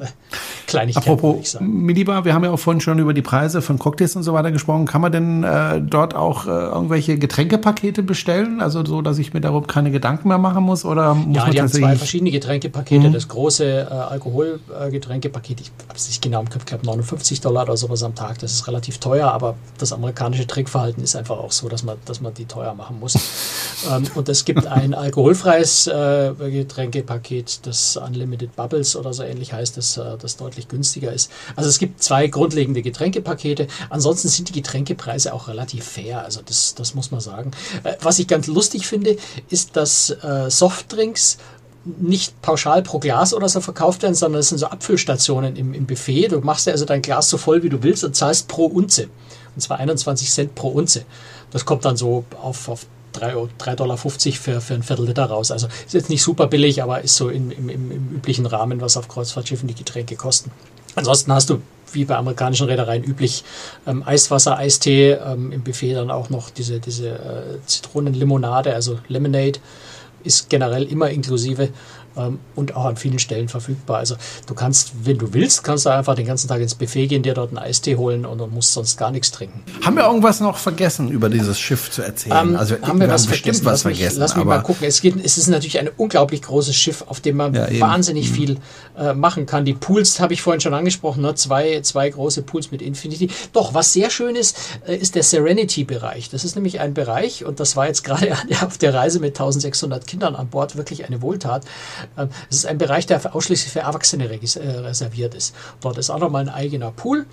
Kleinigkeit. 0.68 1.04
Apropos 1.04 1.58
Minibar, 1.60 2.26
wir 2.26 2.34
haben 2.34 2.44
ja 2.44 2.52
auch 2.52 2.60
vorhin 2.60 2.82
schon 2.82 3.00
über 3.00 3.14
die 3.14 3.22
Preise 3.22 3.62
von 3.62 3.78
Cocktails 3.78 4.16
und 4.16 4.24
so 4.24 4.34
weiter 4.34 4.52
gesprochen. 4.52 4.86
Kann 4.86 5.02
man 5.02 5.12
denn 5.12 5.44
äh, 5.44 5.82
dort 5.82 6.16
auch 6.16 6.46
äh, 6.46 6.50
irgendwelche 6.50 7.18
Getränkepakete 7.18 8.04
bestellen? 8.04 8.62
Also 8.62 8.86
so, 8.86 9.02
dass 9.02 9.18
ich 9.18 9.34
mir 9.34 9.42
darüber 9.42 9.68
keine 9.68 9.92
Gedanken 9.92 10.30
mehr 10.30 10.38
machen 10.38 10.64
muss? 10.64 10.86
Oder 10.86 11.14
muss 11.14 11.38
ja, 11.38 11.50
die 11.50 11.62
haben 11.62 11.68
zwei 11.68 11.96
verschiedene 11.96 12.32
Getränkepakete. 12.32 13.10
Mhm. 13.10 13.14
Das 13.14 13.28
große 13.28 13.66
äh, 13.66 13.94
Alkoholgetränkepaket, 13.94 15.62
ich 15.62 15.72
habe 15.88 15.98
es 15.98 16.08
nicht 16.08 16.22
genau 16.22 16.42
im 16.42 16.50
Kopf, 16.50 16.66
glaube 16.66 16.86
59 16.86 17.42
Dollar 17.42 17.64
oder 17.64 17.78
sowas 17.78 18.04
am 18.04 18.16
Tag. 18.16 18.40
Das 18.40 18.54
ist 18.54 18.68
relativ 18.68 18.98
teuer, 19.00 19.32
aber 19.32 19.56
das 19.78 19.92
amerikanische 19.94 20.48
Trinkverhalten 20.48 21.04
ist 21.04 21.16
einfach 21.16 21.38
auch 21.38 21.52
so, 21.52 21.68
dass 21.70 21.84
man, 21.84 21.98
dass 22.06 22.22
man 22.22 22.34
die 22.34 22.46
teuer 22.46 22.74
machen 22.74 23.00
muss. 23.00 23.16
ähm, 23.92 24.04
und 24.16 24.30
es 24.30 24.46
gibt 24.46 24.66
ein 24.68 24.94
alkoholfreies 24.94 25.88
äh, 25.88 26.32
Getränkepaket, 26.38 27.66
das 27.66 27.98
Unlimited 27.98 28.56
Bubbles 28.56 28.96
oder 28.96 29.14
so 29.14 29.24
ähnlich 29.24 29.54
heißt, 29.54 29.78
das, 29.78 29.91
äh, 29.98 30.18
das 30.18 30.38
deutlich 30.38 30.68
günstiger 30.68 31.12
ist. 31.12 31.32
Also 31.56 31.70
es 31.70 31.80
gibt 31.80 32.02
zwei 32.04 32.28
grundlegende 32.28 32.82
Getränkepakete. 32.82 33.68
Ansonsten 33.90 34.28
sind 34.28 34.50
die 34.50 34.54
Getränkepreise 34.54 35.34
auch 35.34 35.48
relativ 35.48 35.86
fair. 35.86 36.24
Also 36.24 36.42
das, 36.44 36.76
das 36.76 36.94
muss 36.96 37.12
man 37.12 37.22
sagen. 37.22 37.52
Äh, 37.84 37.96
was 38.02 38.20
ich 38.20 38.28
ganz 38.28 38.48
lustig 38.48 38.88
finde, 38.88 39.18
ist, 39.50 39.76
dass 39.76 40.10
äh, 40.10 40.50
Softdrinks 40.50 41.38
nicht 41.84 42.42
pauschal 42.42 42.84
pro 42.84 43.00
Glas 43.00 43.34
oder 43.34 43.50
so 43.50 43.60
verkauft 43.60 44.04
werden, 44.04 44.14
sondern 44.14 44.42
es 44.42 44.50
sind 44.50 44.60
so 44.60 44.68
Abfüllstationen 44.68 45.56
im, 45.56 45.74
im 45.74 45.86
Buffet. 45.88 46.28
Du 46.28 46.40
machst 46.42 46.68
dir 46.68 46.72
also 46.72 46.86
dein 46.86 47.02
Glas 47.02 47.30
so 47.30 47.38
voll, 47.38 47.64
wie 47.64 47.70
du 47.70 47.82
willst 47.82 48.04
und 48.04 48.16
zahlst 48.16 48.48
pro 48.48 48.66
Unze. 48.66 49.08
Und 49.56 49.62
zwar 49.62 49.80
21 49.80 50.30
Cent 50.30 50.56
pro 50.56 50.70
Unze. 50.70 51.06
Das 51.50 51.66
kommt 51.66 51.86
dann 51.86 51.98
so 51.98 52.24
auf, 52.42 52.70
auf 52.70 52.86
3,50 53.22 53.76
Dollar 53.76 53.98
für, 53.98 54.62
für 54.62 54.74
ein 54.74 54.84
Viertel 54.84 55.06
Liter 55.06 55.26
raus. 55.26 55.52
Also 55.52 55.68
ist 55.68 55.94
jetzt 55.94 56.10
nicht 56.10 56.24
super 56.24 56.48
billig, 56.48 56.82
aber 56.82 57.02
ist 57.02 57.16
so 57.16 57.30
im, 57.30 57.52
im, 57.52 57.70
im 57.70 58.16
üblichen 58.16 58.46
Rahmen, 58.46 58.82
was 58.82 58.98
auf 58.98 59.08
Kreuzfahrtschiffen 59.08 59.68
die 59.68 59.76
Getränke 59.76 60.16
kosten. 60.16 60.52
Ansonsten 60.96 61.34
hast 61.34 61.50
du 61.50 61.62
wie 61.94 62.06
bei 62.06 62.16
amerikanischen 62.16 62.68
Reedereien 62.68 63.04
üblich, 63.04 63.44
ähm, 63.86 64.04
Eiswasser, 64.06 64.58
Eistee, 64.58 65.12
ähm, 65.12 65.52
im 65.52 65.62
Buffet 65.62 65.94
dann 65.94 66.12
auch 66.12 66.30
noch 66.30 66.50
diese, 66.50 66.80
diese 66.80 67.10
äh, 67.10 67.66
Zitronenlimonade, 67.66 68.74
also 68.74 69.00
Lemonade, 69.08 69.60
ist 70.24 70.50
generell 70.50 70.84
immer 70.84 71.10
inklusive 71.10 71.70
ähm, 72.18 72.40
und 72.56 72.76
auch 72.76 72.86
an 72.86 72.98
vielen 72.98 73.20
Stellen 73.20 73.48
verfügbar. 73.48 73.98
Also 73.98 74.16
du 74.48 74.54
kannst, 74.54 74.92
wenn 75.04 75.18
du 75.18 75.34
willst, 75.34 75.64
kannst 75.64 75.86
du 75.86 75.90
einfach 75.90 76.16
den 76.16 76.26
ganzen 76.26 76.48
Tag 76.48 76.62
ins 76.62 76.76
Buffet 76.76 77.08
gehen, 77.08 77.24
dir 77.24 77.34
dort 77.34 77.50
einen 77.50 77.58
Eistee 77.58 77.96
holen 77.96 78.26
und 78.26 78.40
dann 78.40 78.52
musst 78.52 78.74
sonst 78.74 78.98
gar 78.98 79.12
nichts 79.12 79.32
trinken. 79.32 79.64
Haben 79.84 79.96
wir 79.96 80.06
irgendwas 80.06 80.40
noch 80.40 80.58
vergessen 80.58 81.10
über 81.10 81.30
dieses 81.30 81.60
Schiff 81.60 81.92
zu 81.92 82.02
erzählen? 82.02 82.50
Ähm, 82.50 82.56
also 82.56 82.76
haben 82.82 83.00
wir, 83.00 83.10
was 83.10 83.28
bestimmt 83.28 83.58
was 83.58 83.64
lass 83.64 83.82
vergessen. 83.84 84.16
Mich, 84.16 84.20
lass 84.20 84.36
mich 84.36 84.46
mal 84.46 84.62
gucken. 84.62 84.88
Es, 84.88 85.02
geht, 85.02 85.16
es 85.24 85.38
ist 85.38 85.48
natürlich 85.48 85.80
ein 85.80 85.90
unglaublich 85.98 86.42
großes 86.42 86.76
Schiff, 86.76 87.04
auf 87.08 87.20
dem 87.20 87.38
man 87.38 87.54
ja, 87.54 87.80
wahnsinnig 87.80 88.30
mhm. 88.32 88.36
viel 88.36 88.58
äh, 88.98 89.14
machen 89.14 89.46
kann. 89.46 89.66
Die 89.66 89.74
Pools 89.74 90.20
habe 90.20 90.34
ich 90.34 90.42
vorhin 90.42 90.62
schon 90.62 90.74
angesprochen, 90.74 91.22
ne? 91.22 91.36
zwei, 91.36 91.82
zwei 91.82 92.10
große 92.10 92.44
Pools 92.44 92.72
mit 92.72 92.82
Infinity. 92.82 93.30
Doch, 93.54 93.74
was 93.74 93.94
sehr 93.94 94.10
schön 94.10 94.36
ist, 94.36 94.58
äh, 94.88 94.96
ist 94.96 95.16
der 95.16 95.24
Serenity-Bereich. 95.24 96.30
Das 96.30 96.44
ist 96.44 96.56
nämlich 96.56 96.80
ein 96.80 96.94
Bereich, 96.94 97.46
und 97.46 97.60
das 97.60 97.76
war 97.76 97.88
jetzt 97.88 98.04
gerade 98.04 98.36
auf 98.62 98.78
der 98.78 98.94
Reise 98.94 99.20
mit 99.20 99.40
1600 99.40 100.06
Kindern 100.06 100.36
an 100.36 100.50
Bord 100.50 100.76
wirklich 100.76 101.06
eine 101.06 101.22
Wohltat. 101.22 101.66
Ähm, 102.18 102.30
es 102.50 102.58
ist 102.58 102.66
ein 102.66 102.78
Bereich, 102.78 103.06
der 103.06 103.36
ausschließlich 103.36 103.72
für 103.72 103.80
Erwachsene 103.82 104.26
äh, 104.26 104.70
reserviert 104.80 105.36
ist. 105.36 105.56
Dort 105.82 105.98
ist 105.98 106.10
auch 106.10 106.20
nochmal 106.20 106.44
ein 106.44 106.50
eigener 106.50 106.92
Pool 106.92 107.26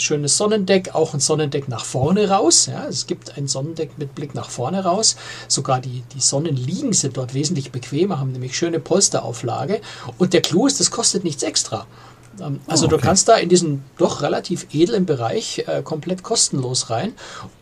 schönes 0.00 0.36
Sonnendeck, 0.36 0.94
auch 0.94 1.14
ein 1.14 1.20
Sonnendeck 1.20 1.68
nach 1.68 1.84
vorne 1.84 2.30
raus. 2.30 2.66
Ja, 2.66 2.86
es 2.86 3.06
gibt 3.06 3.36
ein 3.36 3.46
Sonnendeck 3.48 3.98
mit 3.98 4.14
Blick 4.14 4.34
nach 4.34 4.50
vorne 4.50 4.84
raus. 4.84 5.16
Sogar 5.48 5.80
die, 5.80 6.02
die 6.14 6.20
Sonnenliegen 6.20 6.92
sind 6.92 7.16
dort 7.16 7.34
wesentlich 7.34 7.72
bequemer, 7.72 8.18
haben 8.18 8.32
nämlich 8.32 8.56
schöne 8.56 8.80
Polsterauflage. 8.80 9.80
Und 10.18 10.32
der 10.32 10.42
Clou 10.42 10.66
ist, 10.66 10.80
das 10.80 10.90
kostet 10.90 11.24
nichts 11.24 11.42
extra. 11.42 11.86
Ähm, 12.40 12.60
also 12.66 12.84
oh, 12.84 12.86
okay. 12.86 12.96
du 12.96 13.02
kannst 13.02 13.28
da 13.28 13.36
in 13.36 13.48
diesen 13.48 13.84
doch 13.98 14.22
relativ 14.22 14.66
edlen 14.72 15.06
Bereich 15.06 15.64
äh, 15.66 15.82
komplett 15.82 16.22
kostenlos 16.22 16.90
rein. 16.90 17.12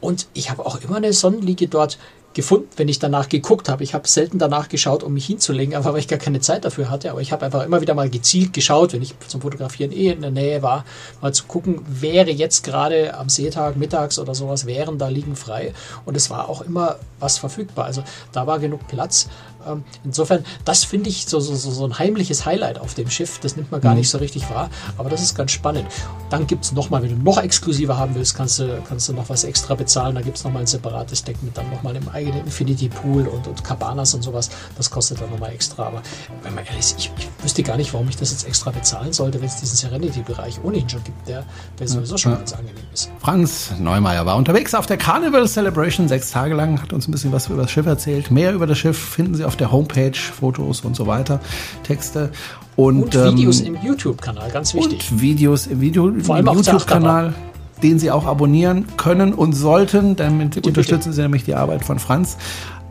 Und 0.00 0.26
ich 0.34 0.50
habe 0.50 0.64
auch 0.64 0.80
immer 0.80 0.96
eine 0.96 1.12
Sonnenliege 1.12 1.68
dort 1.68 1.98
gefunden, 2.38 2.68
wenn 2.76 2.86
ich 2.86 3.00
danach 3.00 3.28
geguckt 3.28 3.68
habe. 3.68 3.82
Ich 3.82 3.94
habe 3.94 4.06
selten 4.06 4.38
danach 4.38 4.68
geschaut, 4.68 5.02
um 5.02 5.12
mich 5.12 5.26
hinzulegen, 5.26 5.74
einfach 5.74 5.92
weil 5.92 5.98
ich 5.98 6.06
gar 6.06 6.20
keine 6.20 6.38
Zeit 6.38 6.64
dafür 6.64 6.88
hatte. 6.88 7.10
Aber 7.10 7.20
ich 7.20 7.32
habe 7.32 7.44
einfach 7.44 7.64
immer 7.64 7.80
wieder 7.80 7.94
mal 7.94 8.08
gezielt 8.08 8.52
geschaut, 8.52 8.92
wenn 8.92 9.02
ich 9.02 9.12
zum 9.26 9.40
Fotografieren 9.40 9.90
eh 9.90 10.12
in 10.12 10.20
der 10.20 10.30
Nähe 10.30 10.62
war, 10.62 10.84
mal 11.20 11.34
zu 11.34 11.46
gucken, 11.46 11.80
wäre 11.88 12.30
jetzt 12.30 12.62
gerade 12.62 13.18
am 13.18 13.28
Seetag, 13.28 13.76
mittags 13.76 14.20
oder 14.20 14.36
sowas, 14.36 14.66
wären 14.66 14.98
da 14.98 15.08
liegen 15.08 15.34
frei. 15.34 15.74
Und 16.04 16.16
es 16.16 16.30
war 16.30 16.48
auch 16.48 16.62
immer 16.62 17.00
was 17.18 17.38
verfügbar. 17.38 17.86
Also 17.86 18.04
da 18.30 18.46
war 18.46 18.60
genug 18.60 18.86
Platz. 18.86 19.28
Ähm, 19.66 19.84
insofern, 20.04 20.44
das 20.64 20.84
finde 20.84 21.10
ich 21.10 21.26
so, 21.26 21.40
so, 21.40 21.54
so 21.54 21.84
ein 21.84 21.98
heimliches 21.98 22.46
Highlight 22.46 22.78
auf 22.78 22.94
dem 22.94 23.10
Schiff. 23.10 23.38
Das 23.40 23.56
nimmt 23.56 23.70
man 23.70 23.80
gar 23.80 23.92
mhm. 23.92 24.00
nicht 24.00 24.10
so 24.10 24.18
richtig 24.18 24.48
wahr, 24.50 24.70
aber 24.96 25.10
das 25.10 25.22
ist 25.22 25.34
ganz 25.34 25.52
spannend. 25.52 25.86
Dann 26.30 26.46
gibt 26.46 26.64
es 26.64 26.72
nochmal, 26.72 27.02
wenn 27.02 27.10
du 27.10 27.22
noch 27.22 27.42
exklusiver 27.42 27.96
haben 27.96 28.14
willst, 28.14 28.34
kannst 28.34 28.58
du, 28.58 28.82
kannst 28.88 29.08
du 29.08 29.12
noch 29.12 29.28
was 29.28 29.44
extra 29.44 29.74
bezahlen. 29.74 30.14
Da 30.14 30.20
gibt 30.20 30.36
es 30.36 30.44
nochmal 30.44 30.62
ein 30.62 30.66
separates 30.66 31.24
Deck 31.24 31.42
mit 31.42 31.56
dann 31.56 31.68
nochmal 31.70 31.96
einem 31.96 32.08
eigenen 32.08 32.44
Infinity 32.44 32.88
Pool 32.88 33.26
und, 33.26 33.46
und 33.46 33.64
Cabanas 33.64 34.14
und 34.14 34.22
sowas. 34.22 34.50
Das 34.76 34.90
kostet 34.90 35.20
dann 35.20 35.30
nochmal 35.30 35.52
extra. 35.52 35.86
Aber 35.86 36.02
wenn 36.42 36.54
man 36.54 36.64
ehrlich 36.64 36.80
ist, 36.80 36.98
ich, 36.98 37.10
ich 37.18 37.28
wüsste 37.42 37.62
gar 37.62 37.76
nicht, 37.76 37.92
warum 37.94 38.08
ich 38.08 38.16
das 38.16 38.30
jetzt 38.30 38.46
extra 38.46 38.70
bezahlen 38.70 39.12
sollte, 39.12 39.40
wenn 39.40 39.48
es 39.48 39.56
diesen 39.56 39.76
Serenity-Bereich 39.76 40.62
ohnehin 40.62 40.88
schon 40.88 41.04
gibt, 41.04 41.28
der, 41.28 41.44
der 41.78 41.88
sowieso 41.88 42.16
schon 42.16 42.32
ja. 42.32 42.38
ganz 42.38 42.52
angenehm 42.52 42.84
ist. 42.92 43.10
Franz 43.20 43.72
Neumeier 43.78 44.26
war 44.26 44.36
unterwegs 44.36 44.74
auf 44.74 44.86
der 44.86 44.96
Carnival 44.96 45.48
Celebration 45.48 46.08
sechs 46.08 46.30
Tage 46.30 46.54
lang, 46.54 46.80
hat 46.80 46.92
uns 46.92 47.08
ein 47.08 47.12
bisschen 47.12 47.32
was 47.32 47.48
über 47.48 47.62
das 47.62 47.70
Schiff 47.70 47.86
erzählt. 47.86 48.30
Mehr 48.30 48.52
über 48.52 48.66
das 48.66 48.78
Schiff 48.78 48.98
finden 48.98 49.34
Sie 49.34 49.44
auf 49.44 49.56
der 49.60 49.72
Homepage, 49.72 50.16
Fotos 50.16 50.82
und 50.82 50.96
so 50.96 51.06
weiter, 51.06 51.40
Texte. 51.82 52.30
Und, 52.76 53.14
und 53.16 53.36
Videos 53.36 53.60
ähm, 53.60 53.74
im 53.74 53.82
YouTube-Kanal, 53.82 54.50
ganz 54.50 54.74
wichtig. 54.74 55.10
Und 55.10 55.20
Videos 55.20 55.66
im, 55.66 55.80
Video, 55.80 56.08
im 56.08 56.46
YouTube-Kanal 56.46 57.34
den 57.82 57.98
Sie 57.98 58.10
auch 58.10 58.26
abonnieren 58.26 58.86
können 58.96 59.32
und 59.32 59.52
sollten. 59.52 60.16
Damit 60.16 60.54
bitte, 60.54 60.68
unterstützen 60.68 61.10
bitte. 61.10 61.12
Sie 61.14 61.22
nämlich 61.22 61.44
die 61.44 61.54
Arbeit 61.54 61.84
von 61.84 61.98
Franz. 61.98 62.36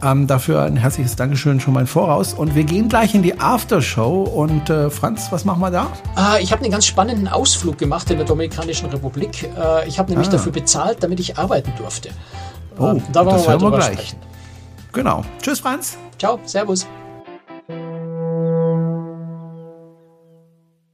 Ähm, 0.03 0.27
dafür 0.27 0.61
ein 0.61 0.77
herzliches 0.77 1.15
Dankeschön 1.15 1.59
schon 1.59 1.73
mal 1.73 1.81
im 1.81 1.87
Voraus. 1.87 2.33
Und 2.33 2.53
wir 2.53 2.63
gehen 2.63 2.87
gleich 2.87 3.15
in 3.15 3.23
die 3.23 3.39
Aftershow. 3.39 4.23
Und 4.23 4.69
äh, 4.69 4.89
Franz, 4.89 5.31
was 5.31 5.43
machen 5.43 5.59
wir 5.59 5.71
da? 5.71 5.87
Ah, 6.15 6.37
ich 6.39 6.51
habe 6.51 6.63
einen 6.63 6.71
ganz 6.71 6.85
spannenden 6.85 7.27
Ausflug 7.27 7.77
gemacht 7.77 8.09
in 8.11 8.17
der 8.17 8.25
Dominikanischen 8.25 8.89
Republik. 8.89 9.49
Äh, 9.57 9.87
ich 9.87 9.97
habe 9.97 10.11
nämlich 10.11 10.27
ah. 10.29 10.33
dafür 10.33 10.51
bezahlt, 10.51 11.01
damit 11.01 11.19
ich 11.19 11.37
arbeiten 11.37 11.71
durfte. 11.77 12.09
Oh, 12.77 12.93
äh, 12.93 13.01
da 13.11 13.23
das 13.23 13.47
hören 13.47 13.61
wir 13.61 13.71
gleich. 13.71 13.93
Sprechen. 13.93 14.26
Genau. 14.97 15.23
Tschüss, 15.43 15.59
Franz. 15.59 15.95
Ciao, 16.17 16.39
Servus. 16.43 16.87